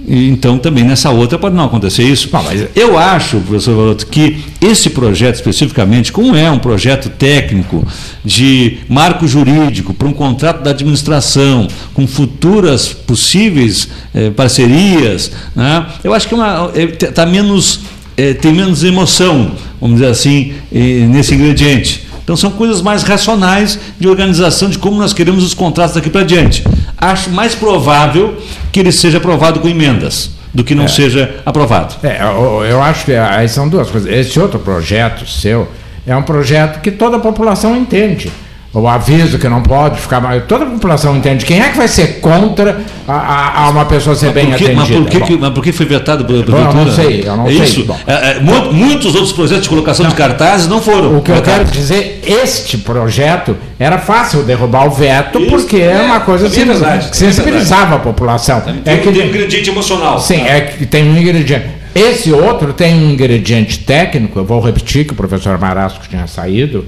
então 0.05 0.57
também 0.57 0.83
nessa 0.83 1.11
outra 1.11 1.39
pode 1.39 1.55
não 1.55 1.65
acontecer 1.65 2.03
isso. 2.03 2.29
Não, 2.31 2.43
mas 2.43 2.67
eu 2.75 2.97
acho, 2.97 3.39
professor 3.39 3.75
Varoto, 3.75 4.07
que 4.07 4.38
esse 4.59 4.89
projeto 4.89 5.35
especificamente, 5.35 6.11
como 6.11 6.35
é 6.35 6.51
um 6.51 6.59
projeto 6.59 7.09
técnico 7.09 7.85
de 8.23 8.79
marco 8.89 9.25
jurídico 9.27 9.93
para 9.93 10.07
um 10.07 10.13
contrato 10.13 10.61
da 10.61 10.71
administração, 10.71 11.67
com 11.93 12.05
futuras 12.05 12.89
possíveis 12.89 13.88
eh, 14.13 14.29
parcerias, 14.29 15.31
né, 15.55 15.85
eu 16.03 16.13
acho 16.13 16.27
que 16.27 16.35
está 16.35 16.71
é, 16.75 16.88
tá 17.11 17.25
menos 17.25 17.79
é, 18.18 18.34
tem 18.34 18.51
menos 18.51 18.84
emoção, 18.84 19.51
vamos 19.80 19.99
dizer 19.99 20.11
assim, 20.11 20.55
nesse 20.72 21.36
ingrediente. 21.36 22.07
Então 22.24 22.36
são 22.36 22.51
coisas 22.51 22.82
mais 22.82 23.03
racionais 23.03 23.80
de 23.97 24.07
organização 24.07 24.70
de 24.70 24.78
como 24.78 24.97
nós 24.97 25.13
queremos 25.13 25.45
os 25.45 25.53
contratos 25.53 25.95
daqui 25.95 26.09
para 26.09 26.24
diante. 26.26 26.61
Acho 26.97 27.30
mais 27.30 27.55
provável 27.55 28.38
que 28.72 28.82
ele 28.82 28.91
seja 28.91 29.18
aprovado 29.18 29.61
com 29.61 29.70
emendas 29.70 30.32
do 30.53 30.63
que 30.63 30.76
não 30.76 30.86
é. 30.86 30.88
seja 30.89 31.38
aprovado. 31.45 31.95
É, 32.03 32.22
eu, 32.22 32.65
eu 32.65 32.82
acho 32.82 33.05
que 33.05 33.13
aí 33.13 33.47
são 33.47 33.70
duas 33.70 33.89
coisas. 33.89 34.11
Esse 34.11 34.38
outro 34.39 34.59
projeto 34.59 35.26
seu 35.26 35.70
é 36.05 36.15
um 36.15 36.24
projeto 36.24 36.82
que 36.82 36.91
toda 36.91 37.18
a 37.18 37.20
população 37.20 37.78
entende 37.78 38.30
o 38.74 38.88
aviso 38.88 39.39
que 39.39 39.47
não 39.47 39.61
pode 39.61 39.99
ficar 39.99 40.20
mais. 40.20 40.43
Toda 40.45 40.65
a 40.65 40.68
população 40.68 41.15
entende. 41.15 41.45
Quem 41.45 41.59
é 41.59 41.70
que 41.70 41.78
vai 41.78 41.88
ser 41.88 42.20
contra 42.20 42.82
a, 43.07 43.63
a, 43.63 43.70
uma 43.70 43.86
pessoa 43.86 44.15
ser 44.15 44.28
mas 44.28 44.36
bem 44.36 44.53
atendida? 44.53 44.76
Mas 44.76 44.89
por, 44.89 45.05
que, 45.05 45.38
mas 45.38 45.49
por 45.51 45.63
que 45.63 45.72
foi 45.72 45.86
vetado 45.86 46.26
pela 46.26 46.43
prefeitura? 46.43 46.80
Eu 46.80 46.86
não 46.86 46.91
sei, 46.91 47.24
eu 47.26 47.38
não 47.38 47.47
é 47.47 47.51
sei. 47.51 47.63
Isso. 47.63 47.95
É, 48.05 48.13
é, 48.13 48.39
muitos 48.39 49.15
outros 49.15 49.32
projetos 49.32 49.63
de 49.63 49.70
colocação 49.70 50.03
não. 50.03 50.11
de 50.11 50.18
cartazes 50.18 50.68
não 50.68 50.82
foram. 50.82 51.18
O 51.18 51.22
que 51.22 51.32
eu 51.32 51.41
quero 51.41 51.65
dizer, 51.65 52.22
este 52.26 52.78
projeto 52.78 53.55
era 53.80 53.97
fácil 53.97 54.43
derrubar 54.43 54.86
o 54.86 54.91
veto, 54.91 55.39
isso. 55.39 55.49
porque 55.49 55.78
é, 55.78 56.01
uma 56.01 56.20
coisa 56.20 56.47
verdade, 56.47 57.09
que 57.09 57.18
sensibilizava 57.18 57.95
a 57.95 57.99
população. 57.99 58.61
Tem, 58.61 58.82
é 58.86 58.97
que, 58.97 59.11
tem 59.11 59.24
um 59.24 59.28
ingrediente 59.28 59.70
emocional. 59.70 60.20
Sim, 60.20 60.41
é 60.45 60.61
que 60.61 60.86
tem 60.86 61.09
um 61.09 61.18
ingrediente. 61.18 61.78
Esse 61.95 62.32
outro 62.32 62.74
tem 62.74 62.93
um 62.93 63.11
ingrediente 63.11 63.80
técnico, 63.80 64.38
eu 64.38 64.45
vou 64.45 64.59
repetir 64.59 65.05
que 65.05 65.13
o 65.13 65.15
professor 65.15 65.57
Marasco 65.57 66.07
tinha 66.07 66.28
saído 66.28 66.86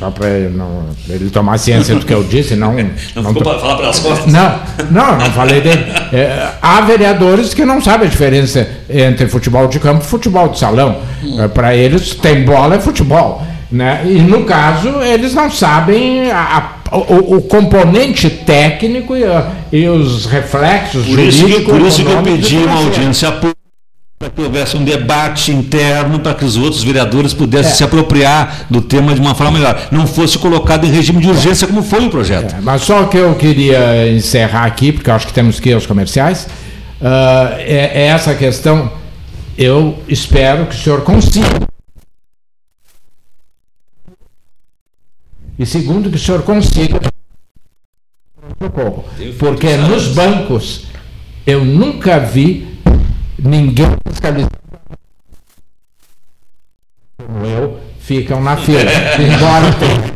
só 0.00 0.10
para 0.10 0.30
ele, 0.30 0.58
ele 1.10 1.28
tomar 1.28 1.58
ciência 1.58 1.94
do 1.94 2.06
que 2.06 2.14
eu 2.14 2.24
disse, 2.24 2.56
não. 2.56 2.70
Não, 3.14 3.22
não 3.22 3.34
ficou 3.34 3.58
falar 3.58 3.76
pelas 3.76 3.98
costas? 3.98 4.32
Não, 4.32 4.60
não, 4.90 5.18
não 5.18 5.26
falei 5.32 5.60
dele. 5.60 5.84
É, 6.12 6.48
há 6.62 6.80
vereadores 6.80 7.52
que 7.52 7.64
não 7.64 7.80
sabem 7.80 8.06
a 8.06 8.10
diferença 8.10 8.66
entre 8.88 9.28
futebol 9.28 9.66
de 9.66 9.78
campo 9.78 10.02
e 10.02 10.06
futebol 10.06 10.48
de 10.48 10.58
salão. 10.58 11.00
É, 11.38 11.48
para 11.48 11.76
eles, 11.76 12.14
tem 12.14 12.44
bola 12.44 12.76
é 12.76 12.80
futebol. 12.80 13.42
Né? 13.70 14.02
E 14.06 14.18
no 14.20 14.44
caso, 14.44 14.88
eles 15.02 15.34
não 15.34 15.50
sabem 15.50 16.30
a, 16.30 16.72
a, 16.90 16.96
o, 16.96 17.36
o, 17.36 17.42
componente 17.42 18.30
técnico 18.30 19.14
e, 19.16 19.24
e 19.72 19.88
os 19.88 20.26
reflexos 20.26 21.04
por 21.04 21.10
jurídicos. 21.10 21.50
Isso 21.50 21.60
que, 21.60 21.70
por 21.70 21.80
isso 21.82 22.04
que 22.04 22.10
eu 22.10 22.22
pedi 22.22 22.56
uma 22.56 22.78
audiência 22.78 23.32
pública 23.32 23.59
para 24.20 24.28
que 24.28 24.42
houvesse 24.42 24.76
um 24.76 24.84
debate 24.84 25.50
interno 25.50 26.20
para 26.20 26.34
que 26.34 26.44
os 26.44 26.54
outros 26.54 26.82
vereadores 26.84 27.32
pudessem 27.32 27.72
é. 27.72 27.74
se 27.74 27.82
apropriar 27.82 28.66
do 28.68 28.82
tema 28.82 29.14
de 29.14 29.20
uma 29.20 29.34
forma 29.34 29.52
melhor. 29.52 29.88
Não 29.90 30.06
fosse 30.06 30.36
colocado 30.36 30.84
em 30.86 30.90
regime 30.90 31.22
de 31.22 31.28
urgência 31.30 31.66
como 31.66 31.82
foi 31.82 32.04
o 32.04 32.10
projeto. 32.10 32.54
É, 32.54 32.60
mas 32.60 32.82
só 32.82 33.04
que 33.06 33.16
eu 33.16 33.34
queria 33.36 34.12
encerrar 34.12 34.66
aqui, 34.66 34.92
porque 34.92 35.10
acho 35.10 35.26
que 35.26 35.32
temos 35.32 35.58
que 35.58 35.70
ir 35.70 35.72
aos 35.72 35.86
comerciais, 35.86 36.46
uh, 37.00 37.54
é, 37.60 37.92
é 37.94 38.06
essa 38.08 38.34
questão. 38.34 38.92
Eu 39.56 39.98
espero 40.06 40.66
que 40.66 40.74
o 40.74 40.78
senhor 40.78 41.00
consiga. 41.00 41.66
E 45.58 45.64
segundo, 45.64 46.10
que 46.10 46.16
o 46.16 46.20
senhor 46.20 46.42
consiga. 46.42 47.00
Porque 49.38 49.76
nos 49.78 50.08
bancos 50.08 50.84
eu 51.46 51.64
nunca 51.64 52.18
vi 52.18 52.69
ninguém 53.42 53.96
fiscalizando 54.08 54.60
como 57.26 57.46
eu 57.46 57.80
ficam 58.00 58.42
na 58.42 58.56
fila. 58.56 58.80
Embora 59.18 59.72
tenha. 59.74 60.10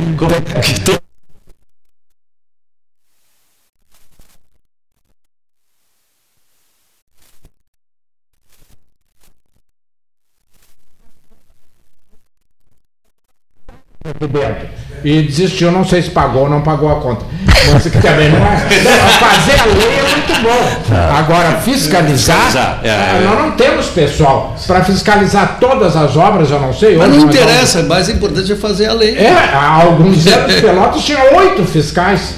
dentro. 14.34 14.93
E 15.04 15.22
desistiu, 15.22 15.70
não 15.70 15.84
sei 15.84 16.02
se 16.02 16.10
pagou 16.10 16.44
ou 16.44 16.48
não 16.48 16.62
pagou 16.62 16.90
a 16.90 16.96
conta. 16.96 17.26
Mas 17.72 17.82
que 17.82 18.00
também 18.00 18.30
não 18.30 18.38
é. 18.38 18.56
Fazer 18.56 19.60
a 19.60 19.66
lei 19.66 19.98
é 19.98 20.02
muito 20.02 20.42
bom. 20.42 20.96
Agora, 21.14 21.58
fiscalizar, 21.58 22.80
é, 22.82 22.88
é, 22.88 23.22
nós 23.24 23.38
não 23.38 23.50
temos 23.52 23.86
pessoal. 23.88 24.56
Para 24.66 24.82
fiscalizar 24.82 25.58
todas 25.60 25.94
as 25.94 26.16
obras, 26.16 26.50
eu 26.50 26.58
não 26.58 26.72
sei. 26.72 26.96
Mas 26.96 27.08
não 27.10 27.20
interessa, 27.20 27.80
o 27.80 27.88
mais 27.88 28.08
importante 28.08 28.52
é 28.52 28.56
fazer 28.56 28.86
a 28.86 28.94
lei. 28.94 29.16
É, 29.16 29.30
há 29.30 29.82
alguns 29.82 30.26
anos 30.26 30.60
Pelotas 30.60 31.02
tinha 31.04 31.22
oito 31.36 31.64
fiscais. 31.64 32.36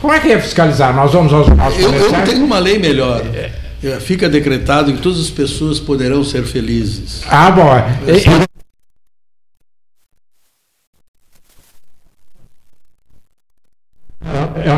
Como 0.00 0.12
é 0.12 0.18
que 0.18 0.28
ia 0.28 0.40
fiscalizar? 0.40 0.94
Nós 0.94 1.12
vamos 1.12 1.32
aos, 1.32 1.48
aos 1.48 1.78
eu, 1.78 1.92
eu 1.92 2.12
tenho 2.24 2.44
uma 2.44 2.58
lei 2.58 2.78
melhor. 2.78 3.22
É, 3.34 3.98
fica 4.00 4.28
decretado 4.28 4.92
que 4.92 5.00
todas 5.00 5.18
as 5.18 5.30
pessoas 5.30 5.80
poderão 5.80 6.22
ser 6.22 6.44
felizes. 6.44 7.22
Ah, 7.28 7.50
bom. 7.50 7.68
E, 8.06 8.10
eu 8.10 8.51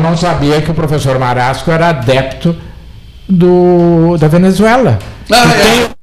não 0.01 0.15
sabia 0.17 0.61
que 0.61 0.71
o 0.71 0.73
professor 0.73 1.17
Marasco 1.19 1.71
era 1.71 1.89
adepto 1.89 2.55
do, 3.27 4.17
da 4.17 4.27
Venezuela. 4.27 4.99
Ah, 5.31 5.53
é. 5.55 5.95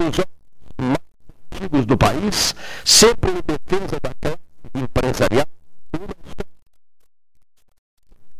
um 0.00 0.10
dos 0.10 0.18
mais 0.78 0.98
antigos 1.52 1.86
do 1.86 1.96
país, 1.96 2.54
sempre 2.84 3.30
em 3.30 3.34
defesa 3.34 3.98
da 4.02 4.14
classe 4.20 4.38
empresarial 4.74 5.46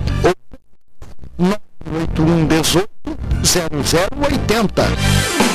ou 1.91 2.07
981 2.07 2.47
18 2.47 2.87
0080. 3.43 5.50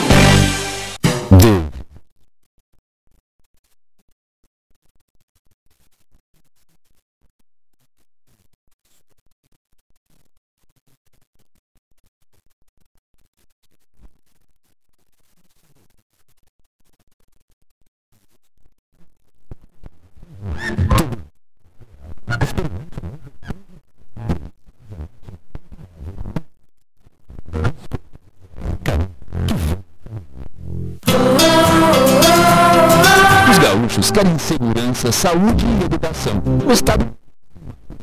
Os 33.96 34.06
gaúchos 34.06 34.10
querem 34.10 34.38
segurança, 34.38 35.10
saúde 35.10 35.64
e 35.64 35.84
educação. 35.84 36.42
O 36.66 36.72
Estado 36.72 37.06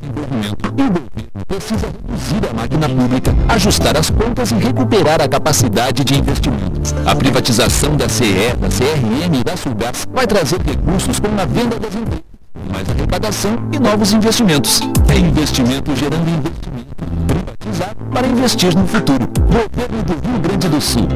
desenvolvimento 0.00 0.66
e 0.66 0.70
governo 0.70 1.46
precisa 1.46 1.86
reduzir 1.86 2.50
a 2.50 2.52
máquina 2.52 2.88
pública, 2.88 3.34
ajustar 3.48 3.96
as 3.96 4.10
contas 4.10 4.50
e 4.50 4.54
recuperar 4.54 5.20
a 5.22 5.28
capacidade 5.28 6.02
de 6.02 6.18
investimentos. 6.18 6.92
A 7.06 7.14
privatização 7.14 7.96
da 7.96 8.08
CE, 8.08 8.54
da 8.58 8.68
CRM 8.68 9.40
e 9.40 9.44
da 9.44 9.56
Sulgás 9.56 10.04
vai 10.12 10.26
trazer 10.26 10.60
recursos 10.62 11.20
com 11.20 11.28
a 11.40 11.44
venda 11.44 11.78
das 11.78 11.94
empresas, 11.94 12.24
mais 12.72 12.88
arrecadação 12.88 13.56
e 13.72 13.78
novos 13.78 14.12
investimentos. 14.12 14.80
É 15.08 15.18
investimento 15.18 15.94
gerando 15.94 16.28
investimento. 16.28 16.94
Privatizar 17.26 17.94
para 18.12 18.26
investir 18.26 18.74
no 18.74 18.86
futuro. 18.86 19.28
Governo 19.46 20.02
do 20.02 20.28
Rio 20.28 20.40
Grande 20.40 20.68
do 20.68 20.80
Sul. 20.80 21.06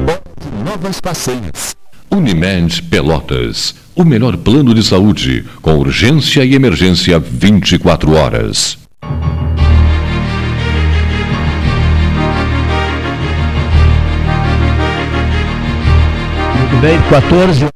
Novas 0.63 0.99
façanhas. 1.03 1.75
Unimed 2.11 2.81
Pelotas. 2.83 3.75
O 3.99 4.05
melhor 4.05 4.37
plano 4.37 4.73
de 4.73 4.81
saúde, 4.81 5.43
com 5.61 5.77
urgência 5.77 6.45
e 6.45 6.55
emergência 6.55 7.19
24 7.19 8.13
horas. 8.13 8.77
Muito 16.55 16.81
bem, 16.81 16.97
14. 17.09 17.67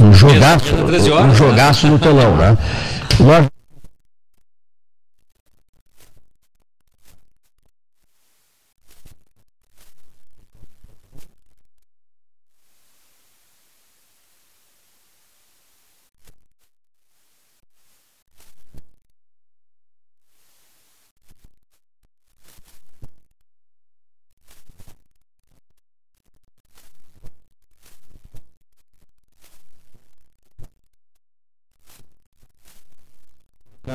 Um 0.00 0.12
jogaço, 0.12 0.74
Era 0.74 0.86
13 0.86 1.10
horas, 1.10 1.24
um 1.26 1.28
né? 1.28 1.34
jogaço 1.34 1.86
no 1.88 1.98
telão, 1.98 2.36
né? 2.36 2.56
Nós- 3.20 3.48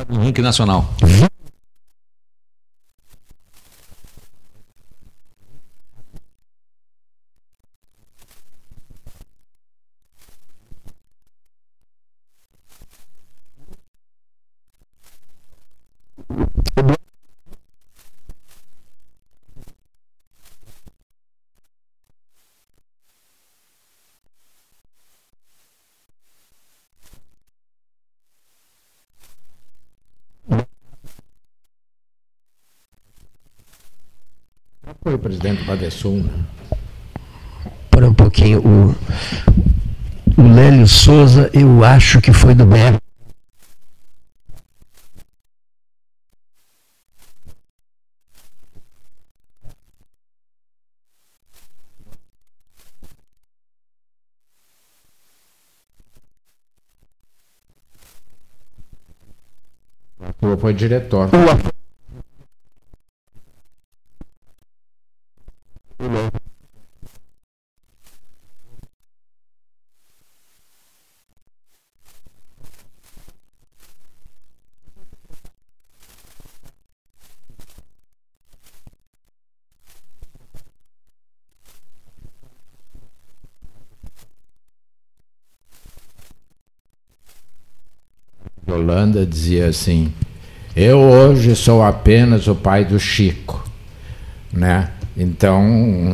No 0.10 0.20
ranking 0.24 0.33
nacional. 0.44 0.88
Foi 35.04 35.16
o 35.16 35.20
Badesul, 35.94 36.24
né? 36.24 36.34
Para 37.90 38.08
um 38.08 38.14
pouquinho, 38.14 38.60
o, 38.60 38.96
o 40.42 40.54
Lélio 40.54 40.88
Souza, 40.88 41.50
eu 41.54 41.84
acho 41.84 42.20
que 42.20 42.34
foi 42.34 42.56
do 42.56 42.66
BR. 42.66 42.98
Foi 60.60 60.74
diretor. 60.74 61.30
Holanda 89.14 89.26
dizia 89.26 89.68
assim: 89.68 90.12
Eu 90.76 91.00
hoje 91.00 91.56
sou 91.56 91.84
apenas 91.84 92.48
o 92.48 92.56
pai 92.56 92.84
do 92.84 93.00
Chico, 93.00 93.64
né? 94.52 94.90
Então, 95.16 95.64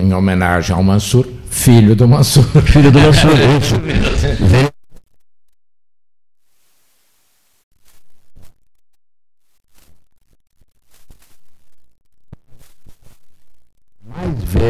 em 0.02 0.14
homenagem 0.14 0.76
ao 0.76 0.84
Mansur, 0.84 1.26
filho 1.50 1.96
do 1.96 2.08
Mansur. 2.08 2.44
Filho 2.64 2.92
do 2.92 3.00
Mansur, 3.00 3.32
isso. 3.62 4.69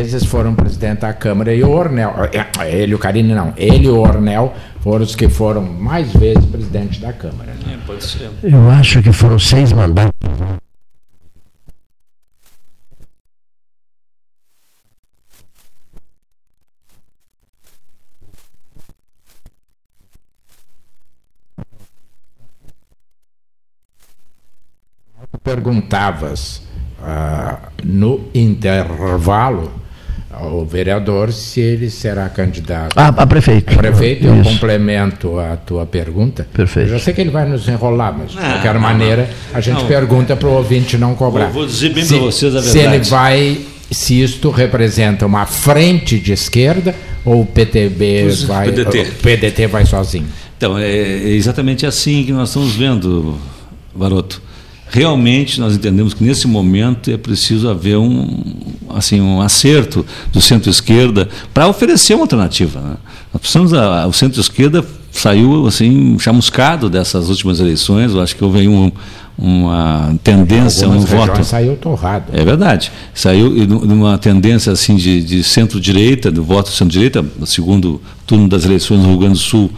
Menezes 0.10 0.26
foram 0.26 0.56
presidente 0.56 1.02
da 1.02 1.14
Câmara 1.14 1.54
e 1.54 1.62
o 1.62 1.70
Ornel, 1.70 2.16
é, 2.34 2.64
é, 2.64 2.76
ele, 2.76 2.96
o 2.96 2.98
Carini 2.98 3.32
não, 3.32 3.54
ele 3.56 3.86
e 3.86 3.90
o 3.90 4.00
Ornel 4.00 4.56
foram 4.80 5.06
os 5.06 5.16
que 5.16 5.30
foram 5.30 5.62
mais 5.62 6.12
vezes 6.14 6.44
presidente 6.46 7.00
da 7.00 7.14
Câmara. 7.14 7.54
Né? 7.54 7.76
É, 7.76 7.86
pode 7.86 8.04
ser. 8.04 8.32
Eu 8.42 8.72
acho 8.72 9.04
que 9.04 9.12
foram 9.12 9.38
seis 9.38 9.72
mandatos. 9.72 10.12
Perguntavas. 25.44 26.64
Ah, 27.02 27.60
no 27.84 28.28
intervalo 28.34 29.79
ao 30.32 30.64
vereador 30.66 31.32
se 31.34 31.60
ele 31.60 31.90
será 31.90 32.30
candidato 32.30 32.98
a, 32.98 33.08
a 33.08 33.26
prefeito. 33.28 33.74
a 33.74 33.78
prefeito. 33.78 34.26
Eu 34.28 34.42
Isso. 34.42 34.50
complemento 34.52 35.40
a 35.40 35.56
tua 35.58 35.86
pergunta. 35.86 36.48
Perfeito. 36.54 36.90
Eu 36.90 36.98
já 36.98 37.04
sei 37.04 37.14
que 37.14 37.22
ele 37.22 37.32
vai 37.32 37.48
nos 37.48 37.68
enrolar, 37.68 38.16
mas 38.18 38.32
de 38.32 38.38
Não, 38.38 38.44
qualquer 38.44 38.74
não, 38.76 38.82
maneira 38.82 39.30
a 39.54 39.60
gente 39.60 39.80
Não. 39.80 39.88
pergunta 39.88 40.36
para 40.36 40.48
o 40.48 40.52
ouvinte 40.54 40.98
não 40.98 41.16
cobrar. 41.16 41.46
Vou- 41.46 41.54
vou 41.54 41.66
dizer 41.66 41.90
bem 41.94 42.06
pra 42.06 42.18
vocês 42.18 42.56
a 42.56 42.62
Se 42.62 42.78
ele 42.78 42.88
verdade. 42.90 43.10
vai, 43.10 43.58
se 43.92 44.22
isto 44.22 44.50
representa 44.52 45.26
uma 45.26 45.46
frente 45.48 46.20
de 46.20 46.32
esquerda 46.32 46.94
ou 47.26 47.42
o 47.42 47.46
PTB 47.46 48.26
Os- 48.26 48.44
vai, 48.44 48.68
PDT. 48.72 49.00
o 49.02 49.22
PDT 49.24 49.68
vai 49.68 49.86
sozinho. 49.86 50.28
Então, 50.58 50.78
é, 50.78 50.88
é 50.92 51.30
exatamente 51.30 51.86
assim 51.86 52.24
que 52.24 52.32
nós 52.32 52.50
estamos 52.50 52.76
vendo, 52.76 53.38
Varoto. 53.96 54.42
Realmente 54.90 55.60
nós 55.60 55.76
entendemos 55.76 56.14
que 56.14 56.24
nesse 56.24 56.48
momento 56.48 57.12
é 57.12 57.18
preciso 57.18 57.70
haver 57.70 57.98
um, 57.98 58.44
assim, 58.96 59.22
um 59.22 59.40
acerto 59.42 60.06
do 60.34 60.42
centro-esquerda 60.42 61.30
para 61.54 61.68
oferecer 61.68 62.16
uma 62.16 62.24
alternativa. 62.24 62.80
né? 62.82 62.96
Nós 63.34 63.40
precisamos, 63.42 63.74
a- 63.74 64.08
o 64.08 64.14
centro-esquerda 64.14 64.84
saiu 65.12 65.68
assim 65.68 66.18
chamuscado 66.20 66.90
dessas 66.90 67.30
últimas 67.30 67.60
eleições, 67.60 68.14
eu 68.14 68.22
acho 68.22 68.36
que 68.36 68.44
houve 68.44 68.68
um, 68.68 68.92
uma 69.38 70.14
tendência, 70.24 70.88
um 70.90 71.00
voto. 71.00 71.44
saiu 71.44 71.76
torrado. 71.78 72.26
É 72.34 72.44
verdade. 72.44 72.92
Saiu 73.14 73.50
numa 73.68 74.18
tendência 74.18 74.72
assim 74.74 74.96
de, 74.96 75.24
de 75.24 75.44
centro-direita, 75.44 76.30
do 76.32 76.44
voto 76.44 76.70
centro-direita, 76.70 77.24
no 77.40 77.46
segundo 77.48 78.02
turno 78.28 78.48
das 78.50 78.66
eleições 78.66 79.00
no 79.02 79.10
Rio 79.10 79.18
Grande 79.18 79.34
do 79.36 79.40
Sul, 79.40 79.72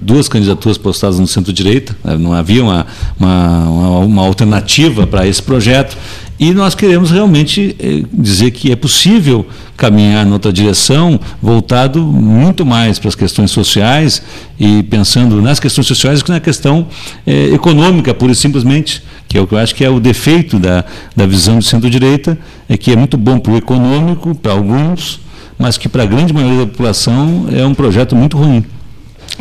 duas 0.00 0.28
candidaturas 0.28 0.78
postadas 0.78 1.18
no 1.18 1.26
centro-direita, 1.26 1.96
né? 2.04 2.16
não 2.16 2.32
havia 2.32 2.62
uma, 2.62 2.86
uma, 3.18 3.68
uma, 4.00 4.22
alternativa 4.22 5.06
para 5.06 5.26
esse 5.26 5.42
projeto. 5.42 5.96
E 6.38 6.52
nós 6.52 6.72
queremos 6.72 7.10
realmente 7.10 7.74
eh, 7.80 8.04
dizer 8.12 8.52
que 8.52 8.70
é 8.70 8.76
possível 8.76 9.44
caminhar 9.76 10.24
em 10.24 10.32
outra 10.32 10.52
direção, 10.52 11.18
voltado 11.42 12.00
muito 12.00 12.64
mais 12.64 12.96
para 12.96 13.08
as 13.08 13.16
questões 13.16 13.50
sociais 13.50 14.22
e 14.58 14.84
pensando 14.84 15.42
nas 15.42 15.58
questões 15.58 15.88
sociais 15.88 16.22
que 16.22 16.30
na 16.30 16.38
questão 16.38 16.86
eh, 17.26 17.50
econômica, 17.52 18.14
pura 18.14 18.30
e 18.30 18.36
simplesmente, 18.36 19.02
que 19.26 19.36
é 19.36 19.40
o 19.40 19.48
que 19.48 19.54
eu 19.54 19.58
acho 19.58 19.74
que 19.74 19.84
é 19.84 19.90
o 19.90 19.98
defeito 19.98 20.60
da, 20.60 20.84
da 21.16 21.26
visão 21.26 21.58
de 21.58 21.64
centro-direita, 21.64 22.38
é 22.68 22.76
que 22.76 22.92
é 22.92 22.96
muito 22.96 23.16
bom 23.16 23.40
para 23.40 23.52
o 23.54 23.56
econômico, 23.56 24.32
para 24.36 24.52
alguns, 24.52 25.18
mas 25.58 25.76
que 25.76 25.88
para 25.88 26.04
a 26.04 26.06
grande 26.06 26.32
maioria 26.32 26.60
da 26.60 26.66
população 26.66 27.48
é 27.50 27.66
um 27.66 27.74
projeto 27.74 28.14
muito 28.14 28.38
ruim. 28.38 28.64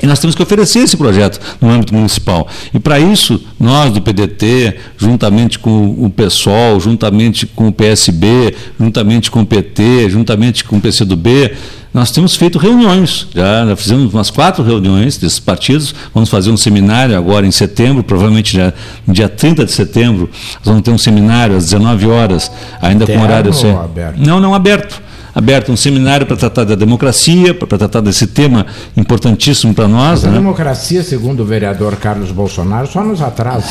E 0.02 0.06
nós 0.06 0.20
temos 0.20 0.36
que 0.36 0.44
oferecer 0.44 0.80
esse 0.80 0.96
projeto 0.96 1.40
no 1.60 1.70
âmbito 1.70 1.94
municipal. 1.94 2.48
E 2.74 2.80
para 2.80 3.00
isso, 3.00 3.42
nós 3.60 3.92
do 3.92 4.02
PDT, 4.02 4.76
juntamente 4.98 5.58
com 5.58 5.90
o 6.06 6.10
PSOL, 6.10 6.80
juntamente 6.80 7.46
com 7.48 7.68
o 7.68 7.72
PSB, 7.72 8.56
juntamente 8.80 9.32
com 9.32 9.42
o 9.42 9.46
PT, 9.46 10.10
juntamente 10.10 10.64
com 10.64 10.78
o 10.78 10.82
PCdoB, 10.82 11.52
nós 11.94 12.12
temos 12.12 12.36
feito 12.36 12.60
reuniões. 12.60 13.28
Já, 13.34 13.66
já 13.66 13.76
fizemos 13.76 14.14
umas 14.14 14.30
quatro 14.30 14.64
reuniões 14.64 15.18
desses 15.18 15.40
partidos. 15.40 15.96
Vamos 16.14 16.30
fazer 16.30 16.52
um 16.52 16.58
seminário 16.58 17.18
agora 17.18 17.48
em 17.48 17.52
setembro, 17.52 18.04
provavelmente 18.04 18.56
já 18.56 18.72
no 19.06 19.14
dia 19.16 19.28
30 19.28 19.66
de 19.66 19.72
setembro. 19.72 20.30
Nós 20.58 20.66
vamos 20.66 20.84
ter 20.84 20.92
um 20.92 20.98
seminário 20.98 21.56
às 21.56 21.66
19 21.66 22.08
horas, 22.08 22.52
ainda 22.80 23.04
Interno 23.04 23.22
com 23.22 23.28
horário. 23.28 23.52
ou 23.52 23.82
aberto? 23.82 24.18
Não, 24.20 24.40
não 24.40 24.54
aberto. 24.54 25.07
Aberto 25.38 25.72
um 25.72 25.78
seminário 25.78 26.26
para 26.26 26.36
tratar 26.36 26.64
da 26.64 26.74
democracia, 26.74 27.54
para 27.54 27.78
tratar 27.78 28.02
desse 28.02 28.26
tema 28.26 28.66
importantíssimo 28.98 29.72
para 29.72 29.88
nós. 29.88 30.24
Mas 30.24 30.26
a 30.26 30.28
Né? 30.30 30.38
democracia, 30.40 31.04
segundo 31.04 31.42
o 31.44 31.46
vereador 31.46 31.96
Carlos 31.98 32.32
Bolsonaro, 32.32 32.88
só 32.88 33.04
nos 33.04 33.22
atrasa. 33.22 33.68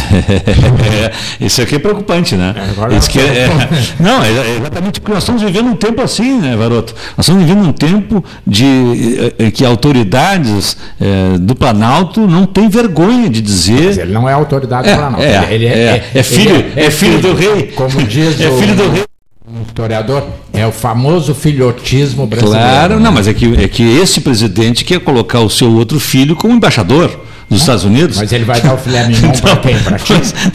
Isso 1.40 1.60
aqui 1.60 1.74
é 1.74 1.78
preocupante, 1.80 2.36
né? 2.36 2.54
Agora 2.70 2.94
Isso 2.94 3.10
que 3.10 3.18
é- 3.18 3.48
nós 3.48 3.62
é- 3.64 3.68
não, 3.98 4.22
é 4.22 4.28
é 4.28 4.56
exatamente 4.60 5.00
porque 5.00 5.12
nós 5.12 5.24
estamos 5.24 5.42
vivendo 5.42 5.66
um 5.66 5.74
tempo 5.74 6.00
assim, 6.02 6.38
né, 6.40 6.54
Varoto? 6.56 6.94
Nós 7.16 7.26
estamos 7.26 7.42
vivendo 7.44 7.66
um 7.66 7.72
tempo 7.72 8.24
de 8.46 9.50
que 9.52 9.64
autoridades 9.64 10.76
eh, 11.00 11.36
do 11.40 11.56
Planalto 11.56 12.28
não 12.28 12.46
têm 12.46 12.68
vergonha 12.68 13.28
de 13.28 13.40
Mas 13.42 13.50
dizer. 13.50 13.98
ele 14.02 14.12
não 14.12 14.28
é 14.28 14.32
autoridade 14.32 14.88
É, 14.88 14.94
para 14.96 15.10
não. 15.10 15.18
é, 15.18 15.48
ele, 15.52 15.66
é, 15.66 16.10
é 16.14 16.22
filho- 16.22 16.64
é 16.76 16.90
filho 16.92 17.18
do 17.18 17.34
rei. 17.34 17.72
Como 17.74 18.02
diz 18.04 18.40
É 18.40 18.48
o 18.48 18.56
filho 18.58 18.76
do 18.76 18.88
rei. 18.90 19.02
Um 19.48 19.62
historiador, 19.62 20.26
é 20.52 20.66
o 20.66 20.72
famoso 20.72 21.32
filhotismo 21.32 22.26
brasileiro. 22.26 22.68
Claro, 22.68 23.00
não, 23.00 23.12
mas 23.12 23.28
é 23.28 23.34
que, 23.34 23.54
é 23.54 23.68
que 23.68 23.82
esse 23.98 24.20
presidente 24.20 24.84
quer 24.84 24.98
colocar 24.98 25.40
o 25.40 25.48
seu 25.48 25.72
outro 25.72 26.00
filho 26.00 26.34
como 26.34 26.52
embaixador 26.52 27.20
dos 27.48 27.60
Estados 27.60 27.84
Unidos. 27.84 28.16
Mas 28.16 28.32
ele 28.32 28.44
vai 28.44 28.60
dar 28.60 28.74
o 28.74 28.78
filé 28.78 29.06
mignon 29.06 29.30
para 29.40 29.56
quem? 29.56 29.78
Para? 29.78 29.98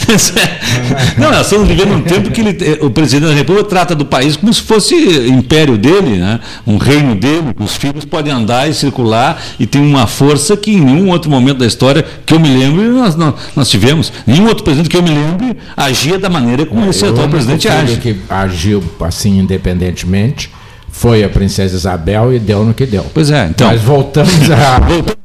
Mas- 0.07 0.33
Não, 1.17 1.31
nós 1.31 1.41
estamos 1.45 1.67
vivendo 1.67 1.93
um 1.93 2.01
tempo 2.01 2.29
que 2.31 2.41
ele, 2.41 2.79
o 2.81 2.89
presidente 2.89 3.29
da 3.29 3.33
República 3.35 3.67
trata 3.69 3.95
do 3.95 4.05
país 4.05 4.35
como 4.35 4.53
se 4.53 4.61
fosse 4.61 4.95
império 5.27 5.77
dele, 5.77 6.17
né? 6.17 6.39
um 6.67 6.77
reino 6.77 7.15
dele, 7.15 7.53
os 7.59 7.75
filhos 7.75 8.03
podem 8.03 8.31
andar 8.33 8.69
e 8.69 8.73
circular 8.73 9.41
e 9.59 9.65
tem 9.65 9.81
uma 9.81 10.05
força 10.05 10.57
que 10.57 10.71
em 10.71 10.81
nenhum 10.81 11.09
outro 11.09 11.29
momento 11.29 11.59
da 11.59 11.65
história 11.65 12.05
que 12.25 12.33
eu 12.33 12.39
me 12.39 12.49
lembre 12.49 12.87
nós, 12.89 13.15
nós, 13.15 13.33
nós 13.55 13.69
tivemos. 13.69 14.11
Nenhum 14.27 14.47
outro 14.47 14.63
presidente 14.63 14.89
que 14.89 14.97
eu 14.97 15.03
me 15.03 15.11
lembre 15.11 15.57
agia 15.75 16.19
da 16.19 16.29
maneira 16.29 16.65
como 16.65 16.89
esse 16.89 17.05
atual 17.05 17.29
presidente 17.29 17.67
age. 17.67 17.97
que 17.97 18.17
agiu 18.29 18.83
assim 19.01 19.39
independentemente 19.39 20.49
foi 20.91 21.23
a 21.23 21.29
princesa 21.29 21.75
Isabel 21.75 22.33
e 22.33 22.39
deu 22.39 22.65
no 22.65 22.73
que 22.73 22.85
deu. 22.85 23.05
Pois 23.13 23.31
é, 23.31 23.47
então. 23.49 23.67
Mas 23.67 23.81
voltamos 23.81 24.33
a 24.51 25.11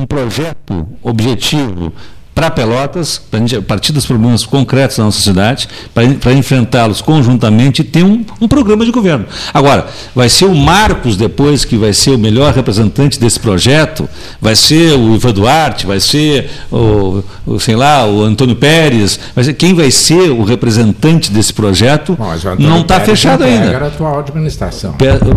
um 0.00 0.06
projeto 0.06 0.86
objetivo 1.02 1.92
para 2.40 2.50
Pelotas, 2.50 3.18
para 3.18 3.40
a 3.58 3.62
partir 3.62 3.92
dos 3.92 4.06
problemas 4.06 4.46
concretos 4.46 4.96
da 4.96 5.04
nossa 5.04 5.20
cidade, 5.20 5.68
para 5.92 6.32
enfrentá-los 6.32 7.02
conjuntamente 7.02 7.82
e 7.82 7.84
ter 7.84 8.02
um, 8.02 8.24
um 8.40 8.48
programa 8.48 8.82
de 8.82 8.90
governo. 8.90 9.26
Agora, 9.52 9.86
vai 10.14 10.30
ser 10.30 10.46
o 10.46 10.54
Marcos 10.54 11.18
depois 11.18 11.66
que 11.66 11.76
vai 11.76 11.92
ser 11.92 12.12
o 12.12 12.18
melhor 12.18 12.54
representante 12.54 13.20
desse 13.20 13.38
projeto, 13.38 14.08
vai 14.40 14.56
ser 14.56 14.94
o 14.94 15.14
Ivan 15.16 15.32
Duarte, 15.32 15.86
vai 15.86 16.00
ser 16.00 16.48
o, 16.72 17.22
o, 17.46 17.60
sei 17.60 17.76
lá, 17.76 18.06
o 18.06 18.22
Antônio 18.22 18.56
Pérez, 18.56 19.20
vai 19.34 19.44
ser 19.44 19.52
quem 19.52 19.74
vai 19.74 19.90
ser 19.90 20.30
o 20.30 20.42
representante 20.42 21.30
desse 21.30 21.52
projeto 21.52 22.16
Bom, 22.18 22.32
não 22.58 22.80
está 22.80 23.00
fechado 23.00 23.44
ainda. 23.44 23.76
a 23.76 23.86
atual 23.86 24.20
administração. 24.20 24.94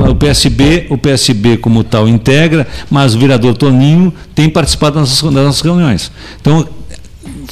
O 0.10 0.16
PSB, 0.16 0.88
o 0.90 0.98
PSB 0.98 1.58
como 1.58 1.84
tal 1.84 2.08
integra, 2.08 2.66
mas 2.90 3.14
o 3.14 3.20
vereador 3.20 3.58
Toninho 3.58 4.14
tem 4.34 4.50
participado 4.50 5.02
das 5.02 5.10
nossas, 5.10 5.34
das 5.34 5.46
nossas 5.46 5.62
reuniões. 5.62 6.10
Então, 6.40 6.66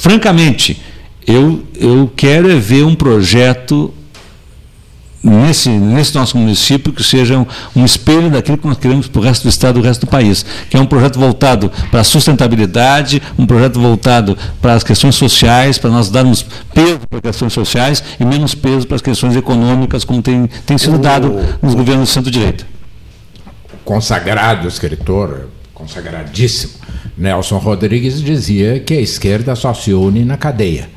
francamente, 0.02 0.82
eu, 1.24 1.62
eu 1.78 2.10
quero 2.16 2.50
é 2.50 2.56
ver 2.56 2.82
um 2.82 2.92
projeto 2.92 3.94
nesse, 5.22 5.68
nesse 5.68 6.12
nosso 6.16 6.36
município 6.36 6.92
que 6.92 7.04
seja 7.04 7.38
um, 7.38 7.46
um 7.76 7.84
espelho 7.84 8.28
daquilo 8.28 8.58
que 8.58 8.66
nós 8.66 8.76
queremos 8.78 9.06
para 9.06 9.20
o 9.20 9.22
resto 9.22 9.44
do 9.44 9.48
estado 9.48 9.78
e 9.78 9.80
o 9.80 9.84
resto 9.84 10.04
do 10.04 10.10
país, 10.10 10.44
que 10.68 10.76
é 10.76 10.80
um 10.80 10.86
projeto 10.86 11.20
voltado 11.20 11.70
para 11.88 12.00
a 12.00 12.04
sustentabilidade, 12.04 13.22
um 13.38 13.46
projeto 13.46 13.78
voltado 13.78 14.36
para 14.60 14.72
as 14.74 14.82
questões 14.82 15.14
sociais, 15.14 15.78
para 15.78 15.90
nós 15.90 16.10
darmos 16.10 16.44
peso 16.74 16.98
para 17.08 17.18
as 17.18 17.22
questões 17.22 17.52
sociais 17.52 18.02
e 18.18 18.24
menos 18.24 18.56
peso 18.56 18.84
para 18.84 18.96
as 18.96 19.02
questões 19.02 19.36
econômicas, 19.36 20.02
como 20.02 20.20
tem, 20.20 20.50
tem 20.66 20.76
sido 20.78 20.98
dado 20.98 21.32
nos 21.62 21.76
governos 21.76 22.08
do 22.08 22.12
centro-direita. 22.12 22.66
consagrado 23.84 24.66
escritor, 24.66 25.48
consagradíssimo, 25.72 26.81
Nelson 27.22 27.58
Rodrigues 27.58 28.20
dizia 28.20 28.80
que 28.80 28.94
a 28.94 29.00
esquerda 29.00 29.54
só 29.54 29.72
se 29.72 29.94
une 29.94 30.24
na 30.24 30.36
cadeia. 30.36 30.90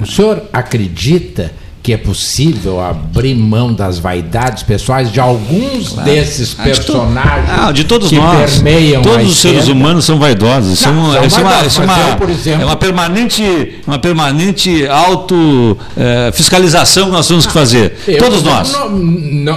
O 0.00 0.06
senhor 0.06 0.46
acredita 0.52 1.50
que 1.84 1.92
é 1.92 1.98
possível 1.98 2.80
abrir 2.80 3.34
mão 3.34 3.70
das 3.70 3.98
vaidades 3.98 4.62
pessoais 4.62 5.12
de 5.12 5.20
alguns 5.20 5.92
desses 5.92 6.56
Ah, 6.58 6.62
personagens 6.62 7.50
Ah, 7.50 7.72
de 7.72 7.84
todos 7.84 8.08
que 8.08 8.16
nós. 8.16 8.54
permeiam 8.54 9.02
Todos 9.02 9.28
os 9.28 9.36
seres 9.36 9.68
humanos 9.68 10.06
são 10.06 10.18
vaidosos. 10.18 10.80
Não, 10.80 11.14
é, 11.14 11.20
uma, 11.20 11.28
são 11.28 11.40
é 11.40 11.44
uma- 11.44 11.52
é 11.52 11.84
uma- 11.84 12.08
eu, 12.12 12.16
por 12.16 12.30
exemplo- 12.30 12.62
é 12.62 12.64
uma 12.64 12.76
permanente, 12.76 13.82
uma 13.86 13.98
permanente 13.98 14.86
auto 14.88 15.76
eh, 15.94 16.30
fiscalização 16.32 17.04
que 17.04 17.12
nós 17.12 17.28
temos 17.28 17.46
que 17.46 17.52
fazer. 17.52 17.98
Eu 18.08 18.16
todos 18.18 18.42
não- 18.42 18.52
nós. 18.54 18.72
não- 18.72 18.88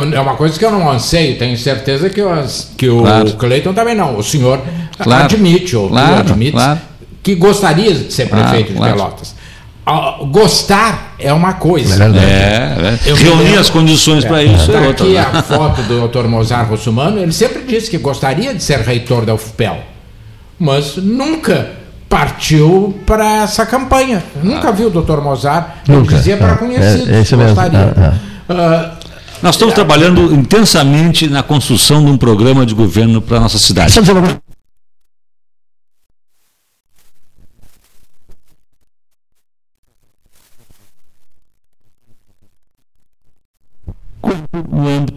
não- 0.06 0.14
é 0.14 0.20
uma 0.20 0.36
coisa 0.36 0.60
que 0.60 0.66
eu 0.66 0.72
não 0.72 0.92
anseio, 0.92 1.38
tenho 1.38 1.58
certeza 1.58 2.10
que, 2.10 2.20
as- 2.20 2.70
que 2.78 2.90
o 2.90 3.04
Claro. 3.04 3.34
Cleiton 3.36 3.72
também 3.74 3.96
não. 3.96 4.18
O 4.18 4.22
senhor 4.24 4.60
Claro. 5.00 5.24
admite, 5.24 5.78
ou 5.78 5.88
Claro, 5.88 6.16
admite, 6.20 6.52
claro. 6.52 6.80
que 7.24 7.36
gostaria 7.36 7.94
de 7.94 8.12
ser 8.14 8.28
Claro, 8.28 8.44
prefeito 8.50 8.74
de 8.74 8.78
claro. 8.80 8.94
Pelotas. 8.96 9.34
Ah, 9.86 10.18
gostar 10.30 11.07
é 11.20 11.34
uma 11.34 11.54
coisa. 11.54 11.96
É 11.96 11.98
verdade. 11.98 12.26
É, 12.26 12.98
é. 13.10 13.14
Reunir 13.14 13.58
as 13.58 13.70
condições 13.70 14.24
para 14.24 14.44
isso 14.44 14.72
Está 14.72 14.84
é 14.84 14.88
outra. 14.88 15.06
aqui 15.06 15.18
a 15.18 15.42
foto 15.44 15.82
do 15.84 16.08
Dr. 16.08 16.28
Mozart 16.28 16.70
Russumano, 16.70 17.20
ele 17.20 17.32
sempre 17.32 17.64
disse 17.64 17.90
que 17.90 17.98
gostaria 17.98 18.54
de 18.54 18.62
ser 18.64 18.80
reitor 18.80 19.26
da 19.26 19.34
UFPEL, 19.34 19.78
mas 20.60 20.98
nunca 20.98 21.72
partiu 22.08 22.98
para 23.06 23.44
essa 23.44 23.66
campanha. 23.66 24.24
Nunca 24.42 24.72
viu 24.72 24.88
o 24.88 24.90
Dr. 24.90 25.20
Mozart, 25.22 25.68
Nunca, 25.88 26.16
dizia 26.16 26.38
para 26.38 26.54
é, 26.54 26.56
conhecidos 26.56 27.10
é, 27.10 27.18
é 27.18 27.22
isso 27.22 27.30
que 27.30 27.44
mesmo, 27.44 27.56
gostaria. 27.56 27.80
é, 27.80 28.02
é. 28.02 28.14
Ah, 28.50 28.92
Nós 29.42 29.56
estamos 29.56 29.74
trabalhando 29.74 30.34
intensamente 30.34 31.28
na 31.28 31.44
construção 31.44 32.04
de 32.04 32.10
um 32.10 32.18
programa 32.18 32.66
de 32.66 32.74
governo 32.74 33.22
para 33.22 33.38
a 33.38 33.40
nossa 33.42 33.60
cidade. 33.60 33.94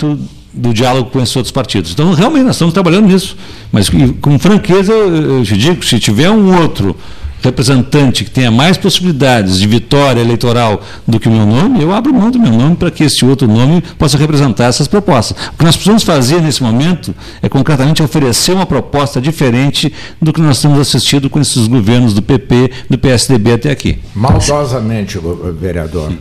No 0.06 0.12
âmbito 0.12 0.40
do 0.52 0.74
diálogo 0.74 1.10
com 1.10 1.20
esses 1.20 1.34
outros 1.36 1.52
partidos. 1.52 1.92
Então, 1.92 2.12
realmente, 2.12 2.44
nós 2.44 2.56
estamos 2.56 2.74
trabalhando 2.74 3.06
nisso. 3.06 3.36
Mas, 3.70 3.88
com 4.20 4.38
franqueza, 4.38 4.92
eu 4.92 5.44
te 5.44 5.56
digo, 5.56 5.84
se 5.84 5.98
tiver 5.98 6.30
um 6.30 6.60
outro 6.60 6.96
representante 7.42 8.24
que 8.24 8.30
tenha 8.30 8.50
mais 8.50 8.76
possibilidades 8.76 9.58
de 9.58 9.66
vitória 9.66 10.20
eleitoral 10.20 10.82
do 11.06 11.18
que 11.18 11.28
o 11.28 11.32
meu 11.32 11.46
nome, 11.46 11.80
eu 11.80 11.90
abro 11.92 12.12
mão 12.12 12.30
do 12.30 12.38
meu 12.38 12.52
nome 12.52 12.76
para 12.76 12.90
que 12.90 13.04
esse 13.04 13.24
outro 13.24 13.48
nome 13.48 13.82
possa 13.98 14.18
representar 14.18 14.66
essas 14.66 14.86
propostas. 14.86 15.36
O 15.54 15.56
que 15.56 15.64
nós 15.64 15.74
precisamos 15.74 16.02
fazer 16.02 16.42
nesse 16.42 16.62
momento 16.62 17.14
é 17.40 17.48
concretamente 17.48 18.02
oferecer 18.02 18.52
uma 18.52 18.66
proposta 18.66 19.20
diferente 19.20 19.90
do 20.20 20.32
que 20.32 20.40
nós 20.40 20.60
temos 20.60 20.78
assistido 20.78 21.30
com 21.30 21.40
esses 21.40 21.66
governos 21.66 22.12
do 22.12 22.20
PP, 22.20 22.72
do 22.90 22.98
PSDB 22.98 23.52
até 23.52 23.70
aqui. 23.70 23.98
Maldosamente, 24.14 25.18
vereador. 25.58 26.12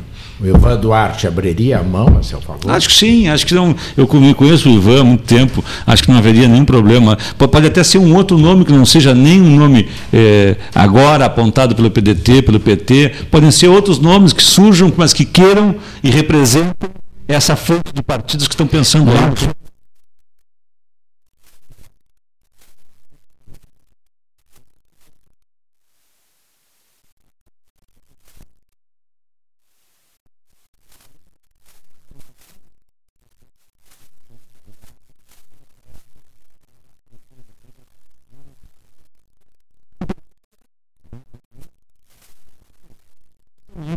O 0.41 0.47
Ivan 0.47 0.77
Duarte 0.77 1.27
abriria 1.27 1.79
a 1.79 1.83
mão 1.83 2.17
a 2.17 2.23
seu 2.23 2.39
favor? 2.39 2.71
Acho 2.71 2.87
que 2.87 2.93
sim, 2.93 3.27
acho 3.27 3.45
que 3.45 3.53
não. 3.53 3.75
Eu 3.97 4.07
conheço 4.07 4.69
o 4.69 4.73
Ivan 4.73 5.01
há 5.01 5.03
muito 5.03 5.23
tempo, 5.23 5.63
acho 5.85 6.03
que 6.03 6.09
não 6.09 6.17
haveria 6.17 6.47
nenhum 6.47 6.63
problema. 6.63 7.17
Pode 7.37 7.67
até 7.67 7.83
ser 7.83 7.97
um 7.97 8.15
outro 8.15 8.37
nome 8.37 8.63
que 8.63 8.71
não 8.71 8.85
seja 8.85 9.13
nem 9.13 9.41
um 9.41 9.57
nome 9.57 9.89
é, 10.13 10.55
agora 10.73 11.25
apontado 11.25 11.75
pelo 11.75 11.91
PDT, 11.91 12.41
pelo 12.43 12.59
PT. 12.59 13.11
Podem 13.29 13.51
ser 13.51 13.67
outros 13.67 13.99
nomes 13.99 14.31
que 14.31 14.41
surjam, 14.41 14.93
mas 14.95 15.11
que 15.11 15.25
queiram 15.25 15.75
e 16.01 16.09
representem 16.09 16.89
essa 17.27 17.57
fonte 17.57 17.93
de 17.93 18.01
partidos 18.01 18.47
que 18.47 18.53
estão 18.53 18.65
pensando 18.65 19.11
lá. 19.11 19.33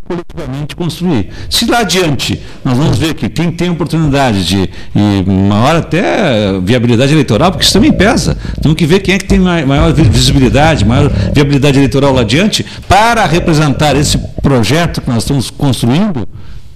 Coletivamente 0.07 0.77
construir. 0.77 1.31
Se 1.49 1.65
lá 1.67 1.81
adiante 1.81 2.41
nós 2.65 2.77
vamos 2.77 2.99
ver 2.99 3.15
que 3.15 3.29
quem 3.29 3.51
tem 3.51 3.71
oportunidade 3.71 4.45
de, 4.45 4.71
e 4.95 5.31
maior 5.31 5.77
até 5.77 6.59
viabilidade 6.61 7.13
eleitoral, 7.13 7.51
porque 7.51 7.65
isso 7.65 7.73
também 7.73 7.93
pesa, 7.93 8.37
temos 8.61 8.77
que 8.77 8.87
ver 8.87 9.01
quem 9.01 9.15
é 9.15 9.19
que 9.19 9.27
tem 9.27 9.39
maior 9.39 9.93
visibilidade, 9.93 10.85
maior 10.85 11.11
viabilidade 11.33 11.79
eleitoral 11.79 12.13
lá 12.13 12.23
adiante, 12.23 12.65
para 12.89 13.25
representar 13.27 13.97
esse 13.97 14.19
projeto 14.43 15.01
que 15.01 15.09
nós 15.09 15.23
estamos 15.23 15.51
construindo. 15.51 16.29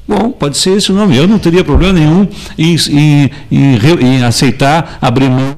Bom, 0.08 0.30
pode 0.30 0.56
ser 0.56 0.76
esse 0.76 0.92
o 0.92 0.94
nome. 0.94 1.16
Eu 1.16 1.26
não 1.26 1.38
teria 1.38 1.64
problema 1.64 1.92
nenhum 1.92 2.28
em, 2.56 2.76
em, 2.90 3.30
em, 3.50 3.78
em 4.00 4.22
aceitar 4.22 4.98
abrir 5.02 5.28
mão 5.28 5.56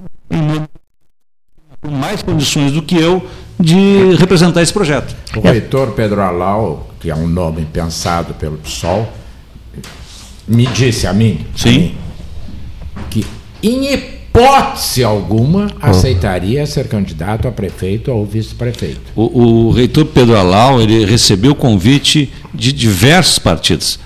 com 1.81 1.91
mais 1.91 2.23
condições 2.23 2.73
do 2.73 2.83
que 2.83 2.97
eu 2.97 3.25
de 3.59 4.15
representar 4.19 4.63
esse 4.63 4.73
projeto. 4.73 5.15
O 5.37 5.41
reitor 5.41 5.93
Pedro 5.93 6.21
Alau, 6.21 6.88
que 7.01 7.11
é 7.11 7.15
um 7.15 7.27
nome 7.27 7.65
pensado 7.65 8.35
pelo 8.35 8.57
PSOL, 8.59 9.13
me 10.47 10.67
disse 10.67 11.07
a 11.07 11.13
mim, 11.13 11.47
Sim. 11.55 11.69
A 11.69 11.73
mim 11.73 11.99
que 13.11 13.27
em 13.63 13.93
hipótese 13.93 15.03
alguma 15.03 15.69
aceitaria 15.81 16.65
ser 16.67 16.89
candidato 16.89 17.49
a 17.49 17.53
prefeito 17.53 18.11
ou 18.11 18.25
vice-prefeito. 18.25 19.01
O, 19.17 19.67
o, 19.67 19.71
reitor 19.71 20.07
Pedro 20.07 20.37
Alau 20.37 20.81
ele 20.81 21.05
recebeu 21.05 21.55
convite 21.55 22.33
de 22.55 22.73
diversos 22.73 23.39
partidos. 23.39 23.99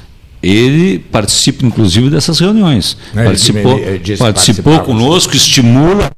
Ele 0.43 0.99
participa, 0.99 1.65
inclusive, 1.65 2.11
dessas 2.11 2.41
reuniões. 2.41 2.97
Ele 3.15 3.25
participou, 3.25 3.81
participou 4.19 4.81
conosco, 4.81 5.37
estimula 5.37 6.11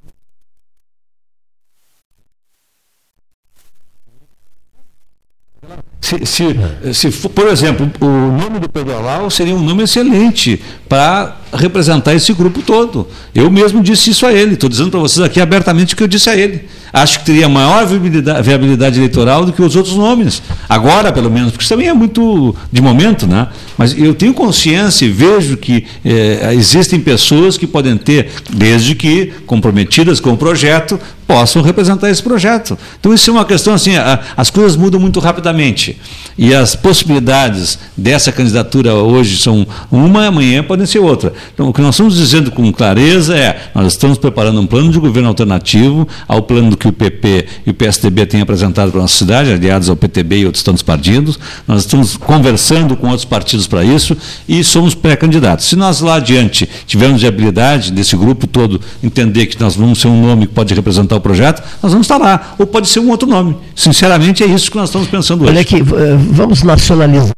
Se, 6.24 6.54
se, 6.92 7.10
se 7.10 7.28
por 7.28 7.48
exemplo, 7.48 7.90
o 8.00 8.06
nome 8.06 8.58
do 8.60 8.68
Pedro 8.68 8.96
Alau 8.96 9.30
seria 9.30 9.54
um 9.54 9.62
nome 9.62 9.84
excelente 9.84 10.60
para 10.88 11.36
representar 11.52 12.14
esse 12.14 12.32
grupo 12.32 12.62
todo. 12.62 13.06
Eu 13.34 13.50
mesmo 13.50 13.82
disse 13.82 14.10
isso 14.10 14.26
a 14.26 14.32
ele, 14.32 14.54
estou 14.54 14.68
dizendo 14.68 14.90
para 14.90 15.00
vocês 15.00 15.24
aqui 15.24 15.40
abertamente 15.40 15.94
o 15.94 15.96
que 15.96 16.02
eu 16.02 16.08
disse 16.08 16.28
a 16.28 16.36
ele. 16.36 16.64
Acho 16.92 17.18
que 17.18 17.24
teria 17.24 17.48
maior 17.48 17.84
viabilidade, 17.86 18.42
viabilidade, 18.42 18.98
eleitoral 18.98 19.44
do 19.44 19.52
que 19.52 19.60
os 19.60 19.74
outros 19.74 19.96
nomes. 19.96 20.40
Agora, 20.68 21.12
pelo 21.12 21.28
menos, 21.28 21.50
porque 21.50 21.64
isso 21.64 21.74
também 21.74 21.88
é 21.88 21.92
muito 21.92 22.54
de 22.70 22.80
momento, 22.80 23.26
né? 23.26 23.48
Mas 23.76 23.98
eu 23.98 24.14
tenho 24.14 24.32
consciência 24.32 25.04
e 25.04 25.08
vejo 25.08 25.56
que 25.56 25.86
é, 26.04 26.54
existem 26.54 27.00
pessoas 27.00 27.58
que 27.58 27.66
podem 27.66 27.96
ter, 27.96 28.30
desde 28.48 28.94
que 28.94 29.32
comprometidas 29.44 30.20
com 30.20 30.34
o 30.34 30.36
projeto, 30.36 31.00
possam 31.26 31.62
representar 31.62 32.10
esse 32.10 32.22
projeto. 32.22 32.78
Então 32.98 33.12
isso 33.12 33.30
é 33.30 33.32
uma 33.32 33.44
questão 33.44 33.74
assim, 33.74 33.96
a, 33.96 34.20
as 34.36 34.50
coisas 34.50 34.76
mudam 34.76 35.00
muito 35.00 35.20
rapidamente 35.20 35.98
e 36.36 36.54
as 36.54 36.74
possibilidades 36.74 37.78
dessa 37.96 38.32
candidatura 38.32 38.94
hoje 38.94 39.36
são 39.36 39.66
uma, 39.90 40.26
amanhã 40.26 40.62
podem 40.62 40.86
ser 40.86 40.98
outra. 40.98 41.32
Então 41.52 41.68
o 41.68 41.72
que 41.72 41.80
nós 41.80 41.94
estamos 41.94 42.16
dizendo 42.16 42.50
com 42.50 42.72
clareza 42.72 43.36
é, 43.36 43.70
nós 43.74 43.92
estamos 43.92 44.18
preparando 44.18 44.60
um 44.60 44.66
plano 44.66 44.90
de 44.90 44.98
governo 44.98 45.28
alternativo 45.28 46.06
ao 46.26 46.42
plano 46.42 46.76
que 46.76 46.88
o 46.88 46.92
PP 46.92 47.46
e 47.66 47.70
o 47.70 47.74
PSDB 47.74 48.26
têm 48.26 48.40
apresentado 48.40 48.90
para 48.90 49.00
a 49.00 49.02
nossa 49.02 49.16
cidade, 49.16 49.52
aliados 49.52 49.88
ao 49.88 49.96
PTB 49.96 50.38
e 50.38 50.46
outros 50.46 50.62
tantos 50.62 50.82
partidos. 50.82 51.38
Nós 51.66 51.80
estamos 51.80 52.16
conversando 52.16 52.96
com 52.96 53.08
outros 53.08 53.24
partidos 53.24 53.66
para 53.66 53.84
isso 53.84 54.16
e 54.48 54.62
somos 54.62 54.94
pré-candidatos. 54.94 55.66
Se 55.66 55.76
nós 55.76 56.00
lá 56.00 56.16
adiante 56.16 56.68
tivermos 56.86 57.22
viabilidade 57.22 57.92
desse 57.92 58.16
grupo 58.16 58.46
todo 58.46 58.80
entender 59.02 59.46
que 59.46 59.60
nós 59.60 59.76
vamos 59.76 60.00
ser 60.00 60.08
um 60.08 60.20
nome 60.20 60.46
que 60.46 60.52
pode 60.52 60.74
representar 60.74 61.13
o 61.16 61.20
projeto, 61.20 61.62
nós 61.82 61.92
vamos 61.92 62.06
estar 62.06 62.18
lá. 62.18 62.54
Ou 62.58 62.66
pode 62.66 62.88
ser 62.88 63.00
um 63.00 63.10
outro 63.10 63.28
nome. 63.28 63.56
Sinceramente, 63.74 64.42
é 64.42 64.46
isso 64.46 64.70
que 64.70 64.76
nós 64.76 64.88
estamos 64.88 65.08
pensando 65.08 65.42
hoje. 65.42 65.50
Olha 65.50 65.60
aqui, 65.60 65.76
eh, 65.76 66.16
vamos 66.30 66.62
nacionalizar. 66.62 67.34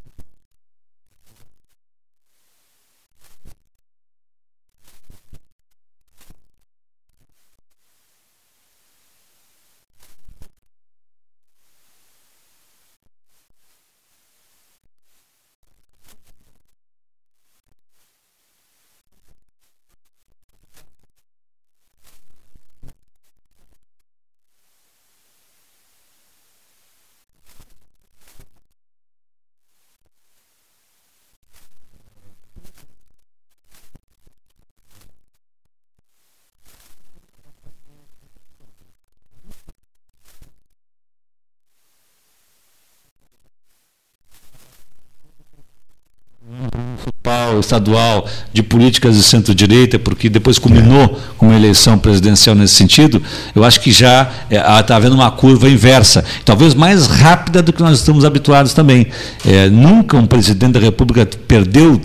municipal, 47.27 47.55
estadual, 47.67 48.27
de 48.53 48.63
políticas 48.63 49.17
de 49.17 49.23
centro-direita, 49.23 49.99
porque 49.99 50.29
depois 50.29 50.59
culminou 50.59 51.21
com 51.37 51.47
uma 51.47 51.57
eleição 51.57 51.99
presidencial 51.99 52.55
nesse 52.55 52.75
sentido, 52.75 53.23
eu 53.55 53.65
acho 53.65 53.81
que 53.81 53.93
já 53.93 54.31
está 54.51 54.95
é, 54.95 54.97
havendo 54.97 55.15
uma 55.15 55.31
curva 55.31 55.69
inversa, 55.69 56.25
talvez 56.45 56.75
mais 56.75 57.07
rápida 57.07 57.63
do 57.63 57.73
que 57.73 57.83
nós 57.83 57.99
estamos 57.99 58.25
habituados 58.25 58.73
também. 58.73 59.07
É, 59.47 59.69
nunca 59.69 60.17
um 60.17 60.27
presidente 60.27 60.73
da 60.73 60.81
República 60.81 61.29
perdeu 61.47 62.01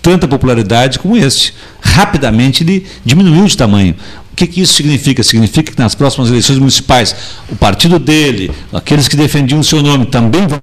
tanta 0.00 0.28
popularidade 0.28 0.98
como 0.98 1.16
este. 1.16 1.54
Rapidamente 1.80 2.62
ele 2.62 2.86
diminuiu 3.04 3.46
de 3.46 3.56
tamanho. 3.56 3.94
O 4.32 4.36
que, 4.36 4.46
que 4.46 4.60
isso 4.60 4.74
significa? 4.74 5.22
Significa 5.22 5.72
que 5.72 5.78
nas 5.78 5.94
próximas 5.94 6.28
eleições 6.28 6.58
municipais, 6.58 7.14
o 7.50 7.56
partido 7.56 7.98
dele, 7.98 8.52
aqueles 8.72 9.08
que 9.08 9.16
defendiam 9.16 9.60
o 9.60 9.64
seu 9.64 9.82
nome, 9.82 10.06
também 10.06 10.46
vão 10.46 10.60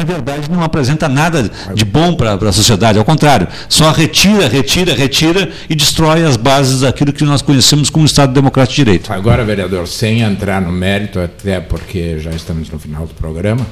na 0.00 0.04
verdade, 0.04 0.50
não 0.50 0.62
apresenta 0.62 1.08
nada 1.08 1.50
de 1.74 1.84
bom 1.84 2.14
para 2.14 2.32
a 2.32 2.52
sociedade, 2.52 2.98
ao 2.98 3.04
contrário, 3.04 3.46
só 3.68 3.90
retira, 3.92 4.48
retira, 4.48 4.94
retira 4.94 5.50
e 5.68 5.74
destrói 5.74 6.24
as 6.24 6.36
bases 6.36 6.80
daquilo 6.80 7.12
que 7.12 7.24
nós 7.24 7.42
conhecemos 7.42 7.90
como 7.90 8.06
Estado 8.06 8.32
Democrático 8.32 8.76
de 8.76 8.84
Direito. 8.84 9.12
Agora, 9.12 9.44
vereador, 9.44 9.86
sem 9.86 10.22
entrar 10.22 10.60
no 10.62 10.72
mérito, 10.72 11.20
até 11.20 11.60
porque 11.60 12.18
já 12.18 12.30
estamos 12.30 12.70
no 12.70 12.78
final 12.78 13.06
do 13.06 13.14
programa, 13.14 13.66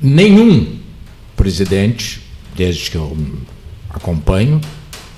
nenhum 0.00 0.78
presidente, 1.34 2.22
desde 2.54 2.90
que 2.90 2.96
eu 2.96 3.16
acompanho, 3.88 4.60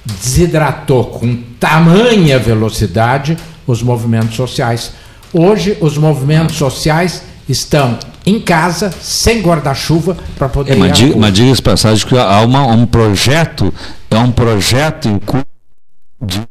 desidratou 0.04 1.06
com 1.06 1.36
tamanha 1.59 2.38
velocidade 2.38 3.36
os 3.66 3.82
movimentos 3.82 4.36
sociais. 4.36 4.92
Hoje, 5.32 5.76
os 5.80 5.98
movimentos 5.98 6.56
sociais 6.56 7.22
estão 7.48 7.98
em 8.24 8.40
casa, 8.40 8.90
sem 9.01 9.43
guarda-chuva, 9.43 10.16
para 10.36 10.48
poder. 10.48 10.73
É, 10.73 10.77
mas, 10.77 10.97
diga, 10.97 11.16
mas 11.16 11.32
diga 11.32 11.52
essa 11.52 11.62
passagem 11.62 12.06
que 12.06 12.16
há 12.16 12.40
uma, 12.40 12.66
um 12.66 12.86
projeto, 12.86 13.73
é 14.10 14.19
um 14.19 14.31
projeto 14.32 15.09
em 15.09 15.19
curso 15.19 15.47
de 16.20 16.43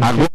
Agora, 0.00 0.28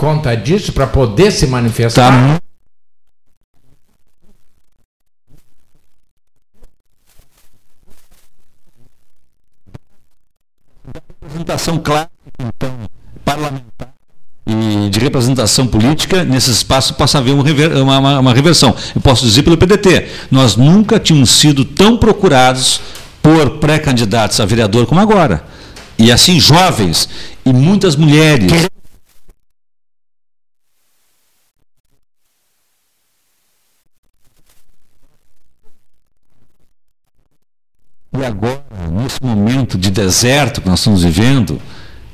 conta 0.00 0.34
disso 0.34 0.72
para 0.72 0.86
poder 0.86 1.30
se 1.30 1.46
manifestar. 1.46 2.10
Tá. 2.10 2.40
Representação 11.20 11.78
clássica, 11.78 12.10
então, 12.40 12.74
parlamentar 13.22 13.90
e 14.46 14.88
de 14.88 14.98
representação 14.98 15.66
política, 15.66 16.24
nesse 16.24 16.50
espaço 16.50 16.94
possa 16.94 17.18
haver 17.18 17.32
uma, 17.32 17.98
uma, 17.98 18.20
uma 18.20 18.34
reversão. 18.34 18.74
Eu 18.96 19.02
posso 19.02 19.24
dizer 19.24 19.42
pelo 19.42 19.58
PDT, 19.58 20.08
nós 20.30 20.56
nunca 20.56 20.98
tínhamos 20.98 21.30
sido 21.30 21.62
tão 21.62 21.98
procurados 21.98 22.80
por 23.22 23.58
pré-candidatos 23.58 24.40
a 24.40 24.46
vereador 24.46 24.86
como 24.86 24.98
agora. 25.00 25.44
E 25.98 26.10
assim, 26.10 26.40
jovens 26.40 27.06
e 27.44 27.52
muitas 27.52 27.94
mulheres. 27.94 28.70
E 38.20 38.24
agora, 38.24 38.64
nesse 38.90 39.22
momento 39.22 39.78
de 39.78 39.88
deserto 40.10 40.60
que 40.60 40.68
nós 40.68 40.80
estamos 40.80 41.04
vivendo, 41.04 41.60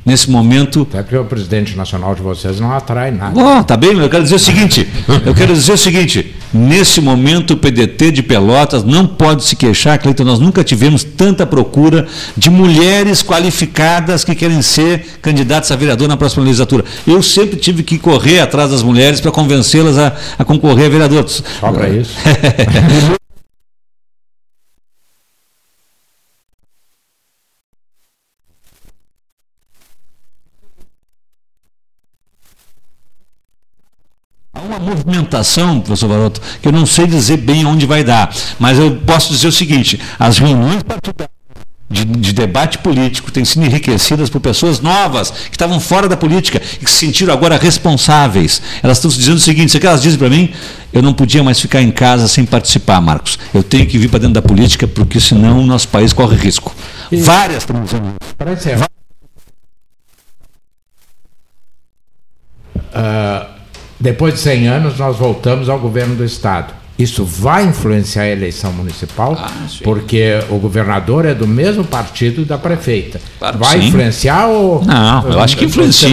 nesse 0.05 0.31
momento. 0.31 0.82
Até 0.82 1.02
porque 1.02 1.16
o 1.16 1.24
presidente 1.24 1.74
nacional 1.74 2.14
de 2.14 2.20
vocês 2.20 2.60
não 2.60 2.70
atrai 2.70 3.10
nada. 3.10 3.40
Oh, 3.40 3.64
tá 3.64 3.74
bem, 3.74 3.98
eu 3.98 4.09
quero 4.10 4.23
dizer 4.23 4.35
o 4.35 4.39
seguinte: 4.39 4.86
eu 5.24 5.35
quero 5.35 5.55
dizer 5.55 5.73
o 5.73 5.78
seguinte, 5.78 6.36
nesse 6.52 7.01
momento 7.01 7.55
o 7.55 7.56
PDT 7.56 8.12
de 8.12 8.23
Pelotas 8.23 8.85
não 8.85 9.06
pode 9.06 9.44
se 9.44 9.56
queixar, 9.56 9.98
Cleiton, 9.98 10.24
nós 10.24 10.39
nunca 10.39 10.62
tivemos 10.62 11.02
tanta 11.02 11.47
procura 11.47 12.06
de 12.36 12.51
mulheres 12.51 13.23
qualificadas 13.23 14.24
que 14.24 14.35
querem 14.35 14.60
ser 14.60 15.18
candidatas 15.23 15.73
a 15.73 15.77
vereador 15.77 16.06
na 16.06 16.18
próxima 16.18 16.44
legislatura. 16.44 16.85
Eu 17.06 17.23
sempre 17.23 17.56
tive 17.56 17.82
que 17.82 17.98
correr 17.98 18.40
atrás 18.40 18.70
das 18.70 18.82
mulheres 18.82 19.23
para 19.23 19.32
convencê-las 19.32 19.97
a, 19.97 20.12
a, 20.39 20.44
concorrer 20.44 20.86
a 20.86 20.90
vereador. 20.90 21.27
Só 21.27 21.73
para 21.73 21.89
isso. 21.89 22.14
uma 34.66 34.74
movimentação, 34.86 35.80
professor 35.80 36.08
Varoto, 36.08 36.40
que 36.62 36.68
eu 36.68 36.72
não 36.72 36.86
sei 36.86 37.06
dizer 37.06 37.38
bem 37.38 37.64
onde 37.64 37.86
vai 37.86 38.04
dar, 38.04 38.34
mas 38.58 38.78
eu 38.78 38.96
posso 39.06 39.32
dizer 39.32 39.48
o 39.48 39.52
seguinte: 39.52 40.00
as 40.18 40.38
reuniões 40.38 40.82
partidárias 40.82 41.36
de, 41.88 42.04
de, 42.04 42.32
debate 42.32 42.78
político 42.78 43.30
têm 43.30 43.44
sido 43.44 43.64
enriquecidas 43.64 44.28
por 44.28 44.40
pessoas 44.40 44.80
novas 44.80 45.30
que 45.30 45.54
estavam 45.54 45.78
fora 45.78 46.08
da 46.08 46.16
política 46.16 46.60
e 46.80 46.84
que 46.84 46.90
se 46.90 47.06
sentiram 47.06 47.32
agora 47.32 47.56
responsáveis. 47.56 48.60
Elas 48.82 48.98
estão 48.98 49.10
se 49.10 49.18
dizendo 49.18 49.36
o 49.36 49.40
seguinte: 49.40 49.68
isso 49.68 49.78
que 49.78 49.86
elas 49.86 50.02
dizem 50.02 50.18
para 50.18 50.28
mim, 50.28 50.52
eu 50.92 51.00
não 51.02 51.12
podia 51.12 51.42
mais 51.44 51.60
ficar 51.60 51.82
em 51.82 51.90
casa 51.90 52.26
sem 52.26 52.44
participar, 52.44 53.00
Marcos. 53.00 53.38
Eu 53.54 53.62
tenho 53.62 53.86
que 53.86 53.98
vir 53.98 54.08
para 54.08 54.18
dentro 54.18 54.34
da 54.34 54.42
política 54.42 54.86
porque 54.86 55.20
senão 55.20 55.60
o 55.60 55.66
nosso 55.66 55.88
país 55.88 56.12
corre 56.12 56.36
risco. 56.36 56.74
E... 57.10 57.16
Várias 57.16 57.58
estão 57.58 57.84
isso. 57.84 57.96
Uh, 62.96 63.45
depois 63.98 64.35
de 64.35 64.40
100 64.40 64.68
anos, 64.68 64.98
nós 64.98 65.16
voltamos 65.16 65.68
ao 65.68 65.78
governo 65.78 66.14
do 66.14 66.24
Estado. 66.24 66.73
Isso 66.98 67.27
vai 67.27 67.66
influenciar 67.66 68.23
a 68.23 68.31
eleição 68.31 68.73
municipal, 68.73 69.36
ah, 69.39 69.51
porque 69.85 70.39
o 70.48 70.56
governador 70.56 71.27
é 71.27 71.35
do 71.35 71.47
mesmo 71.47 71.85
partido 71.85 72.43
da 72.47 72.56
prefeita. 72.56 73.20
Claro, 73.39 73.59
vai 73.59 73.78
sim. 73.78 73.89
influenciar 73.89 74.47
ou. 74.47 74.82
Não, 74.82 75.28
eu 75.28 75.40
acho 75.40 75.59
que 75.59 75.66
influencia. 75.66 76.09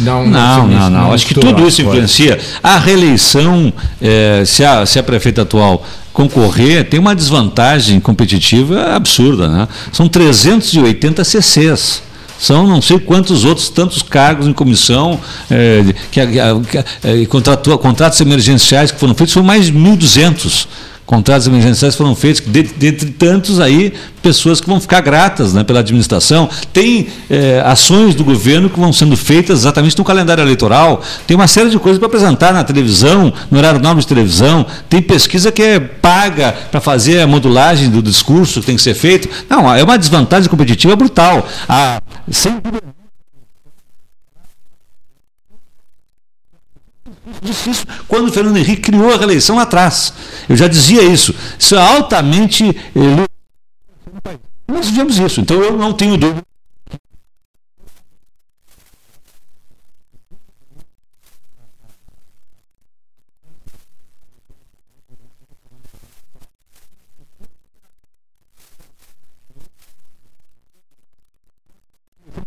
Não, 0.00 0.24
não, 0.24 0.68
não, 0.68 0.90
não, 0.90 1.12
Acho 1.12 1.26
que 1.26 1.34
tudo 1.34 1.66
isso 1.66 1.82
influencia. 1.82 2.38
A 2.62 2.78
reeleição, 2.78 3.72
é, 4.00 4.44
se, 4.46 4.64
a, 4.64 4.86
se 4.86 5.00
a 5.00 5.02
prefeita 5.02 5.42
atual 5.42 5.84
concorrer, 6.12 6.84
tem 6.84 7.00
uma 7.00 7.16
desvantagem 7.16 7.98
competitiva 7.98 8.94
absurda. 8.94 9.48
Né? 9.48 9.68
São 9.92 10.08
380 10.08 11.24
CCs. 11.24 12.02
São 12.38 12.66
não 12.66 12.80
sei 12.80 12.98
quantos 12.98 13.44
outros 13.44 13.68
tantos 13.68 14.02
cargos 14.02 14.46
em 14.46 14.52
comissão, 14.52 15.20
é, 15.50 15.82
que, 16.10 16.20
que, 16.26 17.26
que, 17.26 17.78
contratos 17.78 18.20
emergenciais 18.20 18.92
que 18.92 18.98
foram 18.98 19.14
feitos, 19.14 19.34
foram 19.34 19.46
mais 19.46 19.66
de 19.66 19.72
1.200 19.72 20.66
contratos 21.08 21.46
emergenciais 21.46 21.94
foram 21.94 22.14
feitos, 22.14 22.42
dentre 22.46 23.08
tantos 23.12 23.60
aí, 23.60 23.94
pessoas 24.22 24.60
que 24.60 24.68
vão 24.68 24.78
ficar 24.78 25.00
gratas 25.00 25.54
né, 25.54 25.64
pela 25.64 25.80
administração. 25.80 26.50
Tem 26.70 27.08
é, 27.30 27.62
ações 27.64 28.14
do 28.14 28.22
governo 28.22 28.68
que 28.68 28.78
vão 28.78 28.92
sendo 28.92 29.16
feitas 29.16 29.60
exatamente 29.60 29.96
no 29.96 30.04
calendário 30.04 30.42
eleitoral. 30.42 31.00
Tem 31.26 31.34
uma 31.34 31.46
série 31.46 31.70
de 31.70 31.78
coisas 31.78 31.98
para 31.98 32.08
apresentar 32.08 32.52
na 32.52 32.62
televisão, 32.62 33.32
no 33.50 33.56
horário 33.56 33.80
nobre 33.80 34.02
de 34.02 34.06
televisão. 34.06 34.66
Tem 34.86 35.00
pesquisa 35.00 35.50
que 35.50 35.62
é 35.62 35.80
paga 35.80 36.54
para 36.70 36.78
fazer 36.78 37.22
a 37.22 37.26
modulagem 37.26 37.88
do 37.88 38.02
discurso 38.02 38.60
que 38.60 38.66
tem 38.66 38.76
que 38.76 38.82
ser 38.82 38.94
feito. 38.94 39.30
Não, 39.48 39.74
é 39.74 39.82
uma 39.82 39.96
desvantagem 39.96 40.50
competitiva 40.50 40.94
brutal. 40.94 41.48
Ah, 41.66 42.02
sem 42.30 42.52
quando 48.06 48.28
o 48.28 48.32
Fernando 48.32 48.56
Henrique 48.56 48.90
criou 48.90 49.12
a 49.12 49.16
reeleição 49.16 49.58
atrás. 49.58 50.12
Eu 50.48 50.56
já 50.56 50.68
dizia 50.68 51.02
isso. 51.02 51.34
Isso 51.58 51.74
é 51.74 51.80
altamente. 51.80 52.64
Eh, 52.94 53.28
nós 54.70 54.88
vivemos 54.88 55.18
isso, 55.18 55.40
então 55.40 55.62
eu 55.62 55.76
não 55.76 55.92
tenho 55.92 56.16
dúvida. 56.16 56.47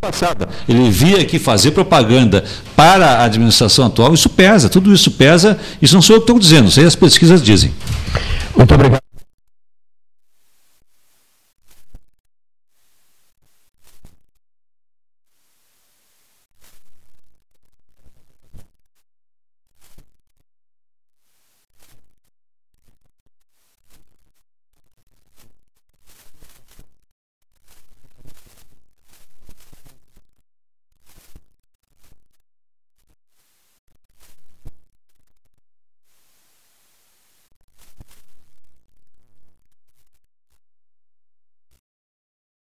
Passada. 0.01 0.49
Ele 0.67 0.89
via 0.89 1.23
que 1.23 1.37
fazer 1.37 1.71
propaganda 1.71 2.43
para 2.75 3.05
a 3.05 3.25
administração 3.25 3.85
atual, 3.85 4.13
isso 4.13 4.29
pesa, 4.29 4.67
tudo 4.67 4.91
isso 4.91 5.11
pesa, 5.11 5.59
isso 5.79 5.93
não 5.93 6.01
sou 6.01 6.15
eu 6.15 6.19
que 6.19 6.23
estou 6.23 6.39
dizendo, 6.39 6.67
isso 6.67 6.79
aí 6.79 6.85
as 6.85 6.95
pesquisas 6.95 7.41
dizem. 7.41 7.71
Muito 8.57 8.73
obrigado. 8.73 9.10